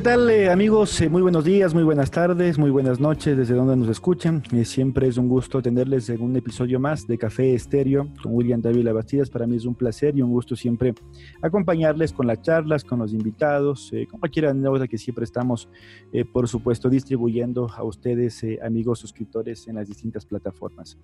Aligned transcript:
¿qué 0.00 0.04
tal 0.04 0.30
eh, 0.30 0.48
amigos? 0.48 0.98
Eh, 1.02 1.10
muy 1.10 1.20
buenos 1.20 1.44
días, 1.44 1.74
muy 1.74 1.82
buenas 1.82 2.10
tardes, 2.10 2.56
muy 2.56 2.70
buenas 2.70 3.00
noches 3.00 3.36
desde 3.36 3.52
donde 3.52 3.76
nos 3.76 3.90
escuchen. 3.90 4.42
Eh, 4.50 4.64
siempre 4.64 5.06
es 5.06 5.18
un 5.18 5.28
gusto 5.28 5.60
tenerles 5.60 6.08
en 6.08 6.22
un 6.22 6.34
episodio 6.36 6.80
más 6.80 7.06
de 7.06 7.18
Café 7.18 7.52
Estéreo 7.52 8.08
con 8.22 8.32
William 8.34 8.62
David 8.62 8.90
Bastidas. 8.94 9.28
Para 9.28 9.46
mí 9.46 9.56
es 9.56 9.66
un 9.66 9.74
placer 9.74 10.16
y 10.16 10.22
un 10.22 10.30
gusto 10.30 10.56
siempre 10.56 10.94
acompañarles 11.42 12.14
con 12.14 12.26
las 12.26 12.40
charlas, 12.40 12.82
con 12.82 13.00
los 13.00 13.12
invitados, 13.12 13.92
con 14.10 14.20
cualquier 14.20 14.46
anécdota 14.46 14.88
que 14.88 14.96
siempre 14.96 15.24
estamos, 15.24 15.68
por 16.32 16.48
supuesto, 16.48 16.88
distribuyendo 16.88 17.68
a 17.70 17.84
ustedes, 17.84 18.42
amigos 18.64 19.00
suscriptores 19.00 19.68
en 19.68 19.74
las 19.74 19.86
distintas 19.86 20.24
plataformas. 20.24 20.96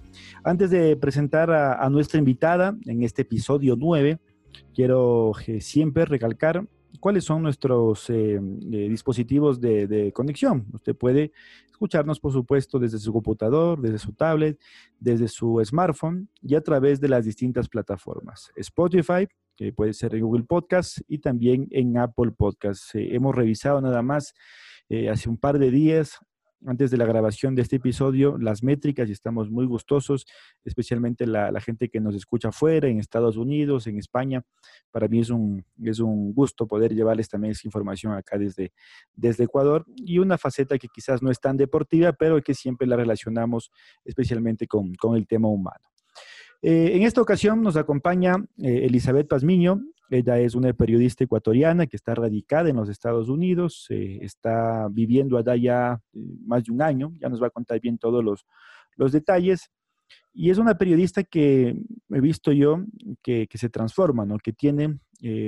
Antes 0.42 0.70
de 0.70 0.96
presentar 0.96 1.50
a, 1.50 1.84
a 1.84 1.90
nuestra 1.90 2.18
invitada 2.18 2.74
en 2.86 3.02
este 3.02 3.22
episodio 3.22 3.76
9, 3.76 4.18
quiero 4.74 5.32
siempre 5.60 6.06
recalcar 6.06 6.66
cuáles 6.98 7.24
son 7.24 7.42
nuestros 7.42 8.08
eh, 8.10 8.34
eh, 8.34 8.88
dispositivos 8.88 9.60
de, 9.60 10.12
conexión. 10.14 10.66
Usted 10.72 10.94
puede 10.94 11.32
escucharnos, 11.70 12.20
por 12.20 12.32
supuesto, 12.32 12.78
desde 12.78 12.98
su 12.98 13.12
computador, 13.12 13.80
desde 13.80 13.98
su 13.98 14.12
tablet, 14.12 14.58
desde 14.98 15.28
su 15.28 15.62
smartphone 15.64 16.28
y 16.42 16.54
a 16.54 16.60
través 16.60 17.00
de 17.00 17.08
las 17.08 17.24
distintas 17.24 17.68
plataformas. 17.68 18.50
Spotify, 18.56 19.28
que 19.56 19.72
puede 19.72 19.92
ser 19.92 20.14
en 20.14 20.22
Google 20.22 20.44
Podcast 20.44 20.98
y 21.08 21.18
también 21.18 21.68
en 21.70 21.98
Apple 21.98 22.32
Podcast. 22.32 22.94
Eh, 22.94 23.14
hemos 23.14 23.34
revisado 23.34 23.80
nada 23.80 24.02
más 24.02 24.34
hace 25.10 25.28
un 25.28 25.36
par 25.36 25.58
de 25.58 25.72
días 25.72 26.20
antes 26.64 26.90
de 26.90 26.96
la 26.96 27.04
grabación 27.04 27.54
de 27.54 27.62
este 27.62 27.76
episodio 27.76 28.38
las 28.38 28.62
métricas 28.62 29.08
y 29.08 29.12
estamos 29.12 29.50
muy 29.50 29.66
gustosos, 29.66 30.26
especialmente 30.64 31.26
la, 31.26 31.60
gente 31.60 31.88
que 31.88 32.00
nos 32.00 32.14
escucha 32.14 32.48
afuera, 32.48 32.88
en 32.88 32.98
Estados 32.98 33.36
Unidos, 33.36 33.86
en 33.86 33.98
España. 33.98 34.42
Para 34.90 35.08
mí 35.08 35.20
es 35.20 35.30
un, 35.30 35.64
es 35.82 35.98
un 35.98 36.32
gusto 36.32 36.66
poder 36.66 36.94
llevarles 36.94 37.28
también 37.28 37.52
esa 37.52 37.66
información 37.66 38.12
acá 38.12 38.38
desde, 38.38 38.72
desde 39.14 39.44
Ecuador 39.44 39.84
y 39.96 40.18
una 40.18 40.38
faceta 40.38 40.78
que 40.78 40.88
quizás 40.88 41.22
no 41.22 41.30
es 41.30 41.40
tan 41.40 41.56
deportiva, 41.56 42.12
pero 42.12 42.40
que 42.42 42.54
siempre 42.54 42.86
la 42.86 42.96
relacionamos 42.96 43.70
especialmente 44.04 44.66
con, 44.66 44.94
con 44.94 45.16
el 45.16 45.26
tema 45.26 45.48
humano. 45.48 45.84
Eh, 46.62 46.96
en 46.96 47.02
esta 47.02 47.20
ocasión 47.20 47.62
nos 47.62 47.76
acompaña 47.76 48.36
eh, 48.58 48.86
Elizabeth 48.86 49.28
Pazmiño. 49.28 49.82
Ella 50.10 50.38
es 50.38 50.54
una 50.54 50.72
periodista 50.72 51.24
ecuatoriana 51.24 51.86
que 51.86 51.96
está 51.96 52.14
radicada 52.14 52.68
en 52.68 52.76
los 52.76 52.88
Estados 52.88 53.28
Unidos, 53.28 53.86
eh, 53.90 54.18
está 54.22 54.88
viviendo 54.90 55.36
allá 55.36 55.56
ya 55.56 56.00
más 56.12 56.64
de 56.64 56.72
un 56.72 56.82
año, 56.82 57.12
ya 57.20 57.28
nos 57.28 57.42
va 57.42 57.48
a 57.48 57.50
contar 57.50 57.80
bien 57.80 57.98
todos 57.98 58.22
los, 58.22 58.46
los 58.96 59.12
detalles. 59.12 59.70
Y 60.32 60.50
es 60.50 60.58
una 60.58 60.76
periodista 60.76 61.24
que 61.24 61.76
he 62.10 62.20
visto 62.20 62.52
yo 62.52 62.84
que, 63.22 63.46
que 63.48 63.58
se 63.58 63.68
transforma, 63.68 64.24
¿no? 64.24 64.38
que 64.38 64.52
tiene 64.52 64.98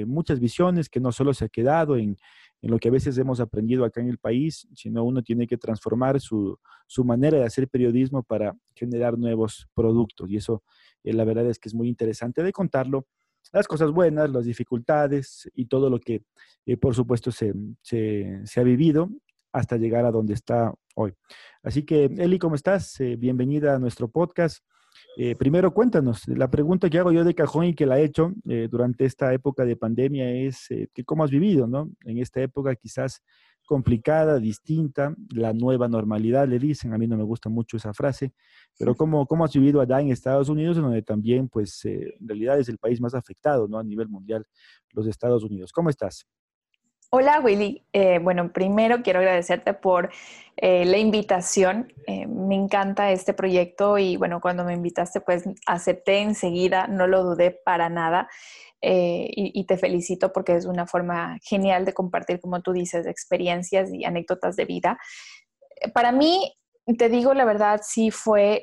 muchas 0.06 0.40
visiones, 0.40 0.88
que 0.88 0.98
no 0.98 1.12
solo 1.12 1.34
se 1.34 1.44
ha 1.44 1.48
quedado 1.50 1.96
en, 1.96 2.16
en 2.60 2.70
lo 2.70 2.78
que 2.78 2.88
a 2.88 2.90
veces 2.90 3.16
hemos 3.18 3.40
aprendido 3.40 3.84
acá 3.84 4.00
en 4.00 4.08
el 4.08 4.18
país, 4.18 4.66
sino 4.74 5.04
uno 5.04 5.22
tiene 5.22 5.46
que 5.46 5.56
transformar 5.56 6.20
su, 6.20 6.58
su 6.86 7.04
manera 7.04 7.38
de 7.38 7.44
hacer 7.44 7.68
periodismo 7.68 8.22
para 8.22 8.56
generar 8.74 9.16
nuevos 9.16 9.68
productos. 9.74 10.30
Y 10.30 10.36
eso, 10.36 10.62
eh, 11.04 11.12
la 11.12 11.24
verdad 11.24 11.46
es 11.46 11.58
que 11.58 11.68
es 11.68 11.74
muy 11.74 11.88
interesante 11.88 12.42
de 12.42 12.52
contarlo. 12.52 13.06
Las 13.52 13.66
cosas 13.66 13.90
buenas, 13.90 14.30
las 14.30 14.44
dificultades 14.44 15.48
y 15.54 15.66
todo 15.66 15.88
lo 15.88 15.98
que, 16.00 16.22
eh, 16.66 16.76
por 16.76 16.94
supuesto, 16.94 17.30
se, 17.30 17.54
se, 17.82 18.60
ha 18.60 18.62
vivido 18.62 19.08
hasta 19.52 19.76
llegar 19.76 20.04
a 20.04 20.10
donde 20.10 20.34
está 20.34 20.74
hoy. 20.94 21.14
Así 21.62 21.84
que, 21.84 22.04
Eli, 22.04 22.38
¿cómo 22.38 22.54
estás? 22.54 23.00
Eh, 23.00 23.16
bienvenida 23.16 23.74
a 23.74 23.78
nuestro 23.78 24.08
podcast. 24.08 24.62
Eh, 25.20 25.34
primero, 25.34 25.74
cuéntanos, 25.74 26.28
la 26.28 26.48
pregunta 26.48 26.88
que 26.88 26.96
hago 26.96 27.10
yo 27.10 27.24
de 27.24 27.34
cajón 27.34 27.64
y 27.64 27.74
que 27.74 27.86
la 27.86 27.98
he 27.98 28.04
hecho 28.04 28.34
eh, 28.48 28.68
durante 28.70 29.04
esta 29.04 29.34
época 29.34 29.64
de 29.64 29.74
pandemia 29.74 30.30
es 30.30 30.70
eh, 30.70 30.90
que 30.94 31.02
cómo 31.02 31.24
has 31.24 31.30
vivido, 31.32 31.66
¿no? 31.66 31.90
En 32.04 32.18
esta 32.18 32.40
época 32.40 32.76
quizás 32.76 33.20
complicada, 33.66 34.38
distinta, 34.38 35.16
la 35.34 35.52
nueva 35.52 35.88
normalidad, 35.88 36.46
le 36.46 36.60
dicen, 36.60 36.94
a 36.94 36.98
mí 36.98 37.08
no 37.08 37.16
me 37.16 37.24
gusta 37.24 37.48
mucho 37.48 37.76
esa 37.76 37.92
frase, 37.92 38.32
pero 38.78 38.94
¿cómo, 38.94 39.26
cómo 39.26 39.44
has 39.44 39.52
vivido 39.52 39.80
allá 39.80 40.00
en 40.00 40.12
Estados 40.12 40.48
Unidos, 40.50 40.76
donde 40.76 41.02
también, 41.02 41.48
pues, 41.48 41.84
en 41.84 42.28
realidad 42.28 42.60
es 42.60 42.68
el 42.68 42.78
país 42.78 43.00
más 43.00 43.14
afectado, 43.14 43.66
¿no? 43.66 43.76
A 43.80 43.82
nivel 43.82 44.08
mundial, 44.08 44.46
los 44.92 45.08
Estados 45.08 45.42
Unidos. 45.42 45.72
¿Cómo 45.72 45.90
estás? 45.90 46.28
Hola 47.10 47.40
Willy, 47.40 47.86
eh, 47.94 48.18
bueno, 48.18 48.52
primero 48.52 49.02
quiero 49.02 49.20
agradecerte 49.20 49.72
por 49.72 50.10
eh, 50.58 50.84
la 50.84 50.98
invitación. 50.98 51.90
Eh, 52.06 52.26
me 52.26 52.54
encanta 52.54 53.10
este 53.12 53.32
proyecto 53.32 53.96
y 53.96 54.18
bueno, 54.18 54.42
cuando 54.42 54.62
me 54.62 54.74
invitaste 54.74 55.22
pues 55.22 55.44
acepté 55.64 56.18
enseguida, 56.18 56.86
no 56.86 57.06
lo 57.06 57.24
dudé 57.24 57.50
para 57.50 57.88
nada 57.88 58.28
y, 58.82 59.64
te 59.64 59.78
felicito 59.78 60.32
porque 60.34 60.54
es 60.54 60.66
una 60.66 60.86
forma 60.86 61.38
genial 61.42 61.86
de 61.86 61.94
compartir, 61.94 62.40
como 62.40 62.60
tú 62.60 62.72
dices, 62.72 63.06
experiencias 63.06 63.90
y 63.92 64.04
anécdotas 64.04 64.54
de 64.54 64.66
vida. 64.66 64.98
Para 65.94 66.12
mí, 66.12 66.54
te 66.98 67.08
digo 67.08 67.34
la 67.34 67.44
verdad, 67.44 67.80
sí 67.82 68.10
fue, 68.12 68.62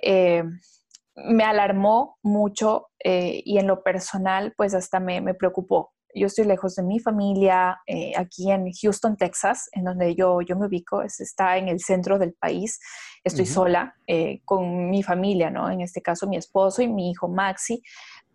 me 1.15 1.43
alarmó 1.43 2.17
mucho 2.21 2.89
y 3.03 3.57
en 3.57 3.67
lo 3.67 3.83
personal 3.83 4.53
pues 4.55 4.73
hasta 4.73 5.01
me, 5.01 5.19
me 5.19 5.33
preocupó 5.33 5.94
yo 6.15 6.27
estoy 6.27 6.45
lejos 6.45 6.75
de 6.75 6.83
mi 6.83 6.99
familia, 6.99 7.81
eh, 7.85 8.13
aquí 8.15 8.49
en 8.51 8.71
Houston, 8.71 9.17
Texas, 9.17 9.69
en 9.73 9.83
donde 9.83 10.15
yo, 10.15 10.41
yo 10.41 10.55
me 10.55 10.67
ubico, 10.67 11.01
es, 11.01 11.19
está 11.19 11.57
en 11.57 11.67
el 11.67 11.79
centro 11.79 12.17
del 12.17 12.33
país. 12.33 12.79
Estoy 13.23 13.45
sola 13.45 13.95
eh, 14.07 14.41
con 14.45 14.89
mi 14.89 15.03
familia, 15.03 15.49
¿no? 15.49 15.69
En 15.69 15.81
este 15.81 16.01
caso, 16.01 16.27
mi 16.27 16.37
esposo 16.37 16.81
y 16.81 16.87
mi 16.87 17.09
hijo 17.09 17.27
Maxi, 17.27 17.81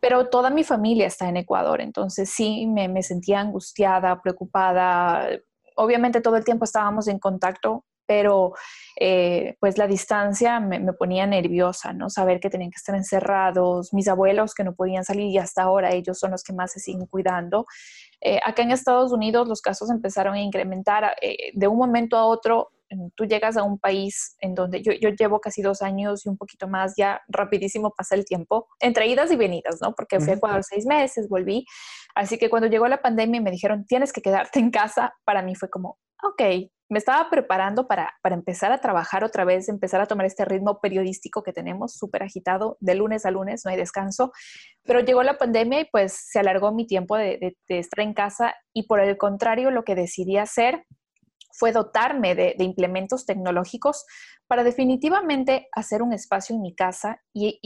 pero 0.00 0.28
toda 0.28 0.50
mi 0.50 0.64
familia 0.64 1.06
está 1.06 1.28
en 1.28 1.36
Ecuador, 1.36 1.80
entonces 1.80 2.28
sí 2.30 2.66
me, 2.66 2.88
me 2.88 3.02
sentía 3.02 3.40
angustiada, 3.40 4.20
preocupada. 4.20 5.28
Obviamente 5.76 6.20
todo 6.20 6.36
el 6.36 6.44
tiempo 6.44 6.64
estábamos 6.64 7.08
en 7.08 7.18
contacto 7.18 7.84
pero 8.10 8.54
eh, 8.98 9.54
pues 9.60 9.78
la 9.78 9.86
distancia 9.86 10.58
me, 10.58 10.80
ponía 10.94 11.28
nerviosa, 11.28 11.92
¿no? 11.92 12.10
Saber 12.10 12.40
que 12.40 12.50
tenían 12.50 12.72
que 12.72 12.78
estar 12.78 12.96
encerrados, 12.96 13.94
mis 13.94 14.08
abuelos 14.08 14.52
que 14.52 14.64
no 14.64 14.74
podían 14.74 15.04
salir 15.04 15.28
y 15.28 15.38
hasta 15.38 15.62
ahora 15.62 15.92
ellos 15.92 16.18
son 16.18 16.32
los 16.32 16.42
que 16.42 16.52
más 16.52 16.72
se 16.72 16.80
siguen 16.80 17.06
cuidando. 17.06 17.66
Eh, 18.20 18.40
acá 18.44 18.62
en 18.62 18.72
Estados 18.72 19.12
Unidos 19.12 19.46
los 19.46 19.62
casos 19.62 19.90
empezaron 19.90 20.34
a 20.34 20.40
incrementar 20.40 21.14
eh, 21.22 21.52
de 21.54 21.68
un 21.68 21.78
momento 21.78 22.16
a 22.16 22.24
otro. 22.26 22.70
Tú 23.14 23.26
llegas 23.26 23.56
a 23.56 23.62
un 23.62 23.78
país 23.78 24.34
en 24.40 24.56
donde 24.56 24.82
yo, 24.82 24.90
yo, 25.00 25.10
llevo 25.10 25.40
casi 25.40 25.62
dos 25.62 25.82
años 25.82 26.26
y 26.26 26.28
un 26.28 26.36
poquito 26.36 26.66
más, 26.66 26.94
ya 26.96 27.20
rapidísimo 27.28 27.92
pasa 27.96 28.16
el 28.16 28.24
tiempo, 28.24 28.66
entre 28.80 29.06
idas 29.06 29.30
y 29.30 29.36
venidas, 29.36 29.78
¿no? 29.80 29.94
Porque 29.94 30.18
fui 30.18 30.32
a 30.32 30.34
Ecuador 30.34 30.64
seis 30.64 30.84
meses, 30.84 31.28
volví. 31.28 31.64
Así 32.16 32.38
que 32.38 32.50
cuando 32.50 32.66
llegó 32.66 32.88
la 32.88 33.02
pandemia 33.02 33.38
y 33.38 33.44
me 33.44 33.52
dijeron, 33.52 33.86
tienes 33.86 34.12
que 34.12 34.20
quedarte 34.20 34.58
en 34.58 34.72
casa, 34.72 35.14
para 35.24 35.42
mí 35.42 35.54
fue 35.54 35.70
como, 35.70 35.96
ok, 36.24 36.42
me 36.90 36.98
estaba 36.98 37.30
preparando 37.30 37.86
para, 37.86 38.18
empezar 38.24 38.72
a 38.72 38.80
trabajar 38.80 39.22
otra 39.22 39.44
vez, 39.44 39.68
empezar 39.68 40.00
a 40.00 40.06
tomar 40.06 40.26
este 40.26 40.44
ritmo 40.44 40.80
periodístico 40.80 41.42
que 41.42 41.52
tenemos, 41.52 41.94
súper 41.94 42.24
agitado, 42.24 42.76
de 42.80 42.96
lunes 42.96 43.24
a 43.24 43.30
lunes, 43.30 43.62
no 43.64 43.70
hay 43.70 43.76
descanso. 43.76 44.32
Pero 44.82 45.00
llegó 45.00 45.22
la 45.22 45.38
pandemia 45.38 45.80
y 45.80 45.84
pues 45.84 46.12
se 46.12 46.40
alargó 46.40 46.72
mi 46.72 46.86
tiempo 46.86 47.16
de, 47.16 47.56
de 47.68 47.78
estar 47.78 48.04
en 48.04 48.12
casa 48.12 48.54
y 48.74 48.88
por 48.88 49.00
el 49.00 49.16
contrario, 49.16 49.70
lo 49.70 49.84
que 49.84 49.94
decidí 49.94 50.36
hacer 50.36 50.84
fue 51.52 51.72
dotarme 51.72 52.34
de, 52.34 52.54
implementos 52.58 53.26
tecnológicos 53.26 54.04
para 54.46 54.64
definitivamente 54.64 55.68
hacer 55.72 56.02
un 56.02 56.12
espacio 56.12 56.56
en 56.56 56.62
mi 56.62 56.74
casa 56.74 57.20
y, 57.32 57.58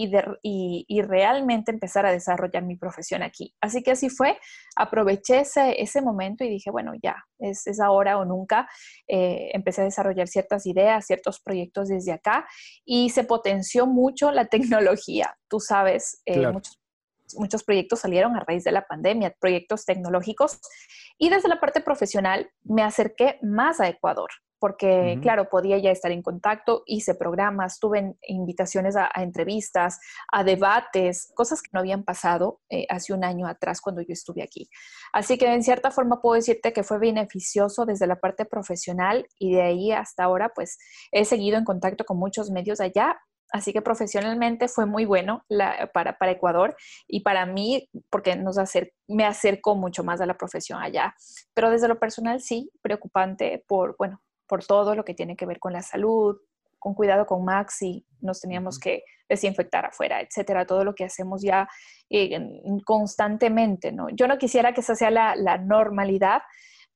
realmente 1.03 1.71
empezar 1.71 2.06
a 2.06 2.12
desarrollar 2.12 2.65
mi 2.65 2.77
profesión 2.77 3.22
aquí. 3.22 3.55
Así 3.61 3.83
que 3.83 3.93
así 3.93 4.11
fue, 4.11 4.39
aproveché 4.77 5.43
ese, 5.43 6.03
momento 6.03 6.45
y 6.45 6.49
dije, 6.50 6.71
bueno, 6.71 6.93
ya, 7.03 7.17
es, 7.39 7.65
ahora 7.81 8.19
o 8.19 8.25
nunca. 8.25 8.69
Eh, 9.09 9.50
empecé 9.55 9.83
a 9.83 9.84
desarrollar 9.84 10.28
ciertas 10.28 10.66
ideas, 10.66 11.06
ciertos 11.06 11.41
proyectos 11.41 11.89
desde 11.89 12.12
acá 12.12 12.47
y 12.84 13.11
se 13.11 13.25
potenció 13.25 13.87
mucho 13.87 14.31
la 14.31 14.47
tecnología. 14.95 15.36
Tú 15.48 15.60
sabes, 15.60 16.22
eh, 16.27 16.47
muchos 16.48 16.78
muchos 17.36 17.65
proyectos 17.65 18.00
salieron 18.00 18.36
a 18.36 18.41
raíz 18.41 18.65
de 18.65 18.72
la 18.72 18.86
pandemia, 18.86 19.34
proyectos 19.38 19.84
tecnológicos. 19.84 20.60
Y 21.18 21.30
desde 21.30 21.48
la 21.48 21.60
parte 21.60 21.80
profesional 21.80 22.50
me 22.62 22.82
acerqué 22.82 23.38
más 23.42 23.80
a 23.80 23.88
Ecuador, 23.88 24.30
porque 24.59 25.18
claro, 25.21 25.48
podía 25.50 25.78
ya 25.78 25.91
estar 25.91 26.10
en 26.10 26.22
contacto, 26.22 26.82
hice 26.86 27.15
programas, 27.15 27.78
tuve 27.78 28.16
invitaciones 28.26 28.97
a, 28.97 29.10
entrevistas, 29.16 30.00
a 30.32 30.42
debates, 30.42 31.30
cosas 31.34 31.60
que 31.60 31.68
no 31.72 31.80
habían 31.80 32.03
pasado 32.03 32.60
eh, 32.71 32.86
hace 32.88 33.12
un 33.12 33.24
año 33.24 33.47
atrás 33.47 33.80
cuando 33.80 34.00
yo 34.00 34.12
estuve 34.12 34.42
aquí. 34.42 34.68
Así 35.12 35.38
que 35.38 35.53
en 35.53 35.62
cierta 35.62 35.91
forma 35.91 36.21
puedo 36.21 36.36
decirte 36.36 36.72
que 36.72 36.82
fue 36.82 36.98
beneficioso 36.98 37.84
desde 37.84 38.06
la 38.06 38.21
parte 38.21 38.44
profesional 38.47 39.26
y 39.38 39.54
de 39.54 39.62
ahí 39.62 39.92
hasta 39.92 40.24
ahora 40.24 40.50
pues 40.54 40.78
he 41.12 41.24
seguido 41.24 41.59
en 41.59 41.65
contacto 41.65 42.04
con 42.04 42.18
muchos 42.18 42.50
medios 42.50 42.80
allá 42.80 43.18
Así 43.54 43.72
que 43.72 43.83
profesionalmente 43.83 44.66
fue 44.66 44.84
muy 44.84 45.04
bueno 45.04 45.45
para, 45.92 46.33
Ecuador 46.33 46.77
y 47.06 47.21
para 47.21 47.47
mí, 47.47 47.89
porque 48.10 48.34
nos 48.34 48.56
me 49.06 49.24
acercó 49.24 49.77
mucho 49.77 50.03
más 50.03 50.21
a 50.21 50.27
la 50.27 50.36
profesión 50.36 50.83
allá. 50.83 51.15
Pero 51.54 51.71
desde 51.71 51.86
lo 51.86 52.01
personal 52.01 52.41
sí, 52.41 52.68
preocupante 52.83 53.65
por, 53.68 53.95
bueno, 53.97 54.21
por 54.48 54.65
todo 54.65 54.97
lo 54.97 55.04
que 55.04 55.15
tiene 55.15 55.36
que 55.36 55.47
ver 55.47 55.60
con 55.60 55.72
la 55.72 55.83
salud, 55.83 56.36
con 56.80 56.95
cuidado 56.95 57.27
con 57.27 57.45
Maxi, 57.45 58.04
nos 58.21 58.41
teníamos 58.41 58.77
que 58.80 59.04
desinfectar 59.28 59.86
afuera, 59.86 60.21
etcétera, 60.21 60.66
todo 60.66 60.83
lo 60.83 60.97
que 60.97 61.04
hacemos 61.04 61.41
ya 61.41 61.68
eh, 62.10 62.36
constantemente, 62.84 63.92
¿no? 63.92 64.09
Yo 64.10 64.27
no 64.27 64.36
quisiera 64.36 64.72
que 64.72 64.80
esa 64.80 64.97
sea 64.97 65.12
la, 65.12 65.36
la 65.36 65.59
normalidad, 65.59 66.42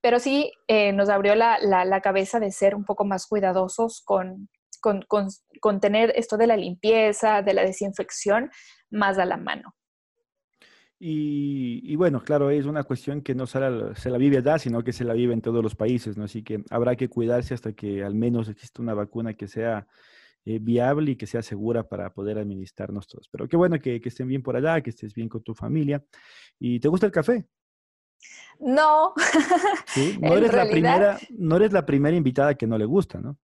pero 0.01 0.19
sí 0.19 0.51
eh, 0.67 0.93
nos 0.93 1.09
abrió 1.09 1.37
la, 1.37 1.61
la, 1.61 2.01
cabeza 2.01 2.41
de 2.41 2.51
ser 2.51 2.75
un 2.75 2.85
poco 2.85 3.05
más 3.05 3.29
cuidadosos 3.29 4.03
con, 4.05 4.49
con, 4.81 5.05
con, 5.09 5.81
tener 5.81 6.13
esto 6.17 6.37
de 6.37 6.47
la 6.47 6.57
limpieza, 6.57 7.43
de 7.43 7.55
la 7.55 7.63
desinfección 7.63 8.51
más 8.91 9.19
a 9.19 9.25
la 9.25 9.37
mano. 9.37 9.75
Y, 11.01 11.81
y, 11.85 11.95
bueno, 11.97 12.21
claro, 12.23 12.51
es 12.51 12.67
una 12.67 12.83
cuestión 12.83 13.23
que 13.23 13.35
no 13.35 13.47
solo 13.47 13.95
se 13.95 14.11
la 14.11 14.19
vive 14.19 14.39
allá, 14.39 14.59
sino 14.59 14.83
que 14.83 14.93
se 14.93 15.05
la 15.05 15.15
vive 15.15 15.33
en 15.33 15.43
todos 15.43 15.63
los 15.63 15.77
países, 15.77 16.17
¿no? 16.17 16.25
Así 16.25 16.43
que 16.43 16.65
habrá 16.71 16.97
que 16.97 17.09
cuidarse 17.09 17.55
hasta 17.55 17.73
que 17.73 18.03
al 18.03 18.15
menos 18.15 18.49
exista 18.49 18.83
una 18.83 18.95
vacuna 18.95 19.35
que 19.35 19.47
sea 19.47 19.87
eh, 20.45 20.59
viable 20.61 21.13
y 21.13 21.17
que 21.17 21.27
sea 21.27 21.43
segura 21.43 21.89
para 21.89 22.13
poder 22.13 22.39
administrarnos 22.39 23.07
todos. 23.07 23.29
Pero 23.31 23.47
qué 23.47 23.57
bueno 23.57 23.79
que, 23.79 24.01
que, 24.01 24.09
estén 24.09 24.27
bien 24.27 24.43
por 24.43 24.57
allá, 24.57 24.81
que 24.81 24.91
estés 24.91 25.15
bien 25.15 25.29
con 25.29 25.43
tu 25.43 25.55
familia. 25.55 26.03
¿Y 26.59 26.81
te 26.81 26.89
gusta 26.89 27.07
el 27.07 27.13
café? 27.13 27.47
No. 28.59 29.15
¿Sí? 29.87 30.19
No, 30.21 30.37
eres 30.37 30.53
la 30.53 30.69
primera, 30.69 31.19
no 31.31 31.57
eres 31.57 31.73
la 31.73 31.87
primera 31.87 32.17
invitada 32.17 32.55
que 32.55 32.67
no 32.67 32.79
le 32.79 32.85
gusta, 32.85 33.21
¿no? 33.21 33.39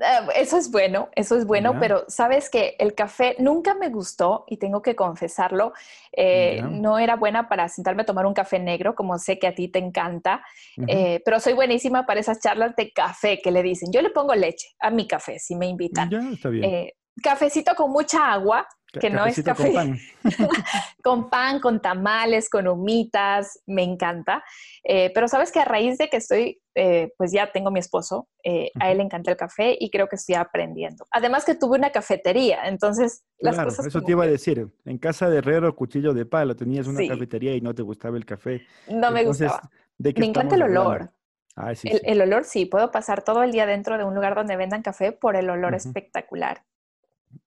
Eh, 0.00 0.28
eso 0.36 0.56
es 0.56 0.70
bueno, 0.70 1.08
eso 1.14 1.36
es 1.36 1.46
bueno, 1.46 1.78
pero 1.80 2.04
sabes 2.08 2.50
que 2.50 2.76
el 2.78 2.94
café 2.94 3.36
nunca 3.38 3.74
me 3.74 3.88
gustó 3.88 4.44
y 4.46 4.58
tengo 4.58 4.82
que 4.82 4.94
confesarlo. 4.94 5.72
Eh, 6.12 6.62
no 6.62 6.98
era 6.98 7.16
buena 7.16 7.48
para 7.48 7.68
sentarme 7.68 8.02
a 8.02 8.06
tomar 8.06 8.26
un 8.26 8.34
café 8.34 8.58
negro, 8.58 8.94
como 8.94 9.18
sé 9.18 9.38
que 9.38 9.46
a 9.46 9.54
ti 9.54 9.68
te 9.68 9.78
encanta, 9.78 10.44
eh, 10.86 11.20
pero 11.24 11.40
soy 11.40 11.54
buenísima 11.54 12.06
para 12.06 12.20
esas 12.20 12.40
charlas 12.40 12.76
de 12.76 12.92
café 12.92 13.40
que 13.42 13.50
le 13.50 13.62
dicen. 13.62 13.90
Yo 13.92 14.02
le 14.02 14.10
pongo 14.10 14.34
leche 14.34 14.68
a 14.78 14.90
mi 14.90 15.06
café 15.06 15.38
si 15.38 15.56
me 15.56 15.66
invitan. 15.66 16.12
Está 16.32 16.48
bien. 16.48 16.90
cafecito 17.22 17.74
con 17.74 17.90
mucha 17.90 18.32
agua, 18.32 18.66
que 18.92 19.10
no 19.10 19.26
es 19.26 19.42
café. 19.42 19.72
Con 19.72 19.74
pan. 19.74 19.98
con 21.02 21.30
pan, 21.30 21.60
con 21.60 21.82
tamales, 21.82 22.48
con 22.48 22.66
humitas, 22.68 23.60
me 23.66 23.82
encanta. 23.82 24.42
Eh, 24.82 25.10
pero 25.14 25.28
sabes 25.28 25.52
que 25.52 25.60
a 25.60 25.64
raíz 25.64 25.98
de 25.98 26.08
que 26.08 26.16
estoy, 26.16 26.60
eh, 26.78 27.12
pues 27.18 27.32
ya 27.32 27.50
tengo 27.50 27.72
mi 27.72 27.80
esposo, 27.80 28.28
eh, 28.44 28.70
a 28.78 28.92
él 28.92 28.98
le 28.98 29.04
encanta 29.04 29.32
el 29.32 29.36
café 29.36 29.76
y 29.78 29.90
creo 29.90 30.08
que 30.08 30.14
estoy 30.14 30.36
aprendiendo. 30.36 31.06
Además 31.10 31.44
que 31.44 31.56
tuve 31.56 31.76
una 31.76 31.90
cafetería, 31.90 32.68
entonces 32.68 33.24
las 33.40 33.56
claro, 33.56 33.70
cosas... 33.70 33.86
Eso 33.86 34.00
te 34.00 34.12
iba 34.12 34.22
a 34.22 34.28
decir, 34.28 34.68
en 34.84 34.98
casa 34.98 35.28
de 35.28 35.38
Herrero, 35.38 35.74
cuchillo 35.74 36.14
de 36.14 36.24
palo, 36.24 36.54
tenías 36.54 36.86
una 36.86 37.04
cafetería 37.08 37.56
y 37.56 37.60
no 37.60 37.74
te 37.74 37.82
gustaba 37.82 38.16
el 38.16 38.24
café. 38.24 38.62
No 38.88 39.10
me 39.10 39.24
gustaba. 39.24 39.68
me 39.98 40.26
encanta 40.26 40.54
el 40.54 40.62
olor. 40.62 41.10
Ah, 41.56 41.74
sí, 41.74 41.88
el, 41.88 42.00
el, 42.04 42.20
olor 42.20 42.44
sí, 42.44 42.66
puedo 42.66 42.92
pasar 42.92 43.24
todo 43.24 43.42
el 43.42 43.50
día 43.50 43.66
dentro 43.66 43.98
de 43.98 44.04
un 44.04 44.14
lugar 44.14 44.36
donde 44.36 44.56
vendan 44.56 44.82
café 44.82 45.10
por 45.10 45.34
el 45.34 45.50
olor 45.50 45.74
espectacular. 45.74 46.62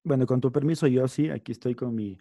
Bueno, 0.03 0.25
con 0.25 0.41
tu 0.41 0.51
permiso, 0.51 0.87
yo 0.87 1.07
sí, 1.07 1.29
aquí 1.29 1.53
estoy 1.53 1.73
con 1.75 1.95
mi 1.95 2.17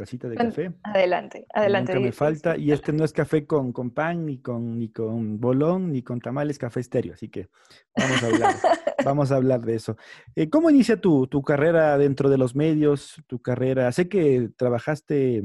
tacita 0.00 0.28
de 0.28 0.36
café. 0.36 0.72
Adelante, 0.82 1.46
adelante. 1.52 1.92
Nunca 1.92 2.06
me 2.06 2.12
falta. 2.12 2.56
Y 2.56 2.72
este 2.72 2.92
no 2.92 3.04
es 3.04 3.12
café 3.12 3.46
con, 3.46 3.72
con 3.72 3.90
pan, 3.90 4.24
ni 4.24 4.38
con, 4.38 4.78
ni 4.78 4.88
con 4.88 5.38
bolón, 5.38 5.92
ni 5.92 6.02
con 6.02 6.20
tamales, 6.20 6.58
café 6.58 6.80
estéreo. 6.80 7.12
Así 7.12 7.28
que 7.28 7.48
vamos 7.94 8.22
a 8.22 8.26
hablar, 8.26 8.54
vamos 9.04 9.32
a 9.32 9.36
hablar 9.36 9.60
de 9.60 9.74
eso. 9.74 9.96
Eh, 10.34 10.48
¿Cómo 10.48 10.70
inicia 10.70 10.98
tu, 10.98 11.26
tu, 11.26 11.42
carrera 11.42 11.98
dentro 11.98 12.30
de 12.30 12.38
los 12.38 12.56
medios? 12.56 13.22
Tu 13.26 13.40
carrera, 13.40 13.92
sé 13.92 14.08
que 14.08 14.48
trabajaste, 14.56 15.42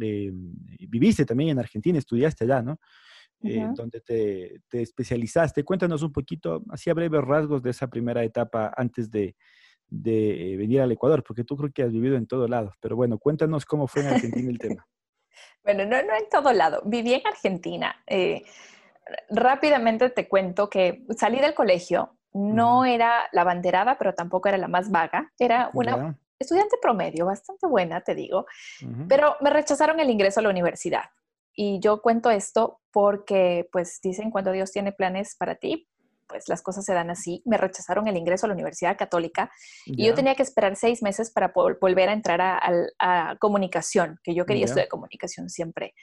eh, 0.00 0.30
viviste 0.88 1.24
también 1.24 1.50
en 1.50 1.58
Argentina, 1.58 1.98
estudiaste 1.98 2.44
allá, 2.44 2.62
¿no? 2.62 2.78
Eh, 3.42 3.68
donde 3.74 4.00
te, 4.00 4.60
te, 4.68 4.82
especializaste. 4.82 5.62
Cuéntanos 5.64 6.02
un 6.02 6.12
poquito, 6.12 6.64
así 6.70 6.90
a 6.90 6.94
breves 6.94 7.22
rasgos 7.22 7.62
de 7.62 7.70
esa 7.70 7.88
primera 7.88 8.24
etapa 8.24 8.72
antes 8.76 9.10
de, 9.10 9.36
de 9.88 10.52
eh, 10.52 10.56
venir 10.56 10.80
al 10.80 10.92
Ecuador? 10.92 11.22
Porque 11.22 11.44
tú 11.44 11.56
creo 11.56 11.72
que 11.72 11.82
has 11.82 11.92
vivido 11.92 12.16
en 12.16 12.26
todo 12.26 12.48
lado. 12.48 12.72
Pero 12.80 12.96
bueno, 12.96 13.18
cuéntanos 13.18 13.64
cómo 13.64 13.86
fue 13.86 14.02
en 14.02 14.08
Argentina 14.08 14.50
el 14.50 14.58
tema. 14.58 14.86
Bueno, 15.62 15.84
no, 15.84 16.00
no 16.00 16.14
en 16.14 16.28
todo 16.30 16.52
lado. 16.52 16.80
Viví 16.84 17.12
en 17.12 17.26
Argentina. 17.26 17.96
Eh, 18.06 18.44
rápidamente 19.28 20.10
te 20.10 20.28
cuento 20.28 20.70
que 20.70 21.04
salí 21.16 21.40
del 21.40 21.54
colegio. 21.54 22.16
No 22.32 22.84
era 22.84 23.28
la 23.32 23.42
banderada, 23.42 23.98
pero 23.98 24.14
tampoco 24.14 24.48
era 24.48 24.58
la 24.58 24.68
más 24.68 24.92
vaga. 24.92 25.32
Era 25.40 25.70
una 25.74 26.16
estudiante 26.38 26.76
promedio, 26.80 27.26
bastante 27.26 27.66
buena, 27.66 28.00
te 28.02 28.14
digo. 28.14 28.46
Pero 29.08 29.36
me 29.40 29.50
rechazaron 29.50 29.98
el 29.98 30.08
ingreso 30.08 30.38
a 30.38 30.44
la 30.44 30.50
universidad. 30.50 31.04
Y 31.52 31.80
yo 31.80 32.02
cuento 32.02 32.30
esto 32.30 32.80
porque, 32.92 33.68
pues, 33.72 34.00
dicen 34.02 34.30
cuando 34.30 34.52
Dios 34.52 34.70
tiene 34.70 34.92
planes 34.92 35.34
para 35.36 35.54
ti, 35.54 35.88
pues 36.28 36.48
las 36.48 36.62
cosas 36.62 36.84
se 36.84 36.94
dan 36.94 37.10
así. 37.10 37.42
Me 37.44 37.56
rechazaron 37.56 38.06
el 38.08 38.16
ingreso 38.16 38.46
a 38.46 38.48
la 38.48 38.54
Universidad 38.54 38.96
Católica 38.96 39.50
y 39.84 40.06
yo 40.06 40.14
tenía 40.14 40.34
que 40.34 40.42
esperar 40.42 40.76
seis 40.76 41.02
meses 41.02 41.30
para 41.30 41.52
volver 41.54 42.08
a 42.08 42.12
entrar 42.12 42.40
a, 42.40 43.36
comunicación, 43.38 44.18
que 44.22 44.34
yo 44.34 44.46
quería 44.46 44.64
estudiar 44.64 44.88
comunicación 44.88 45.48
siempre. 45.48 45.94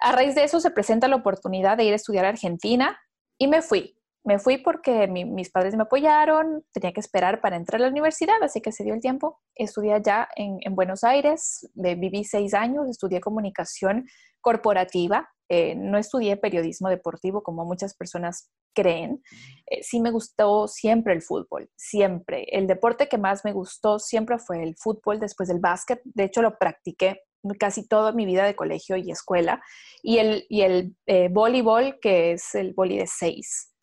A 0.00 0.12
raíz 0.12 0.34
de 0.34 0.44
eso 0.44 0.60
se 0.60 0.70
presenta 0.70 1.08
la 1.08 1.16
oportunidad 1.16 1.76
de 1.76 1.84
ir 1.84 1.92
a 1.92 1.96
estudiar 1.96 2.24
a 2.24 2.30
Argentina 2.30 2.98
y 3.38 3.48
me 3.48 3.62
fui. 3.62 3.96
Me 4.22 4.38
fui 4.38 4.58
porque 4.58 5.08
mis 5.08 5.50
padres 5.50 5.74
me 5.76 5.84
apoyaron, 5.84 6.62
tenía 6.72 6.92
que 6.92 7.00
esperar 7.00 7.40
para 7.40 7.56
entrar 7.56 7.80
a 7.80 7.84
la 7.84 7.90
universidad, 7.90 8.42
así 8.42 8.60
que 8.60 8.70
se 8.70 8.84
dio 8.84 8.92
el 8.92 9.00
tiempo. 9.00 9.40
Estudié 9.54 9.94
allá 9.94 10.28
en, 10.36 10.58
en 10.60 10.74
Buenos 10.74 11.04
Aires, 11.04 11.70
viví 11.74 12.24
seis 12.24 12.52
años, 12.52 12.88
estudié 12.88 13.20
comunicación 13.20 14.06
corporativa, 14.42 15.30
eh, 15.52 15.74
no 15.74 15.98
estudié 15.98 16.36
periodismo 16.36 16.88
deportivo 16.88 17.42
como 17.42 17.64
muchas 17.64 17.96
personas 17.96 18.52
creen. 18.72 19.20
Eh, 19.66 19.82
sí 19.82 20.00
me 20.00 20.12
gustó 20.12 20.68
siempre 20.68 21.12
el 21.12 21.22
fútbol, 21.22 21.68
siempre. 21.74 22.44
El 22.52 22.68
deporte 22.68 23.08
que 23.08 23.18
más 23.18 23.44
me 23.44 23.52
gustó 23.52 23.98
siempre 23.98 24.38
fue 24.38 24.62
el 24.62 24.76
fútbol 24.76 25.18
después 25.18 25.48
del 25.48 25.58
básquet. 25.58 26.00
De 26.04 26.22
hecho, 26.22 26.40
lo 26.40 26.56
practiqué 26.56 27.24
casi 27.58 27.88
toda 27.88 28.12
mi 28.12 28.26
vida 28.26 28.44
de 28.44 28.54
colegio 28.54 28.96
y 28.96 29.10
escuela. 29.10 29.60
Y 30.04 30.18
el, 30.18 30.46
y 30.48 30.60
el 30.60 30.96
eh, 31.06 31.28
voleibol, 31.32 31.98
que 32.00 32.30
es 32.30 32.54
el 32.54 32.72
boli 32.72 32.98
de 32.98 33.08
seis. 33.08 33.74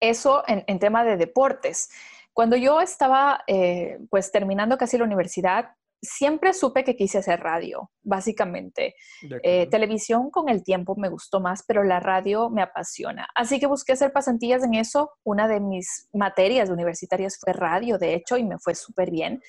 Eso 0.00 0.42
en, 0.48 0.64
en, 0.66 0.80
tema 0.80 1.04
de 1.04 1.16
deportes. 1.16 1.90
Cuando 2.32 2.56
yo 2.56 2.80
estaba 2.80 3.44
pues 4.10 4.32
terminando 4.32 4.76
casi 4.76 4.98
la 4.98 5.04
universidad, 5.04 5.70
siempre 6.06 6.52
supe 6.52 6.84
que 6.84 6.96
quise 6.96 7.18
hacer 7.18 7.40
radio, 7.40 7.90
básicamente. 8.02 8.94
Eh, 9.42 9.66
televisión 9.68 10.30
con 10.30 10.48
el 10.48 10.62
tiempo 10.62 10.94
me 10.96 11.08
gustó 11.08 11.40
más, 11.40 11.64
pero 11.66 11.84
la 11.84 12.00
radio 12.00 12.50
me 12.50 12.62
apasiona. 12.62 13.28
Así 13.34 13.58
que 13.60 13.66
busqué 13.66 13.92
hacer 13.92 14.12
pasantías 14.12 14.62
en 14.62 14.74
eso. 14.74 15.10
Una 15.24 15.48
de 15.48 15.60
mis 15.60 16.08
materias 16.12 16.70
universitarias 16.70 17.38
fue 17.38 17.52
radio, 17.52 17.98
de 17.98 18.14
hecho, 18.14 18.36
y 18.36 18.44
me 18.44 18.58
fue 18.58 18.74
súper 18.74 19.10
bien. 19.10 19.40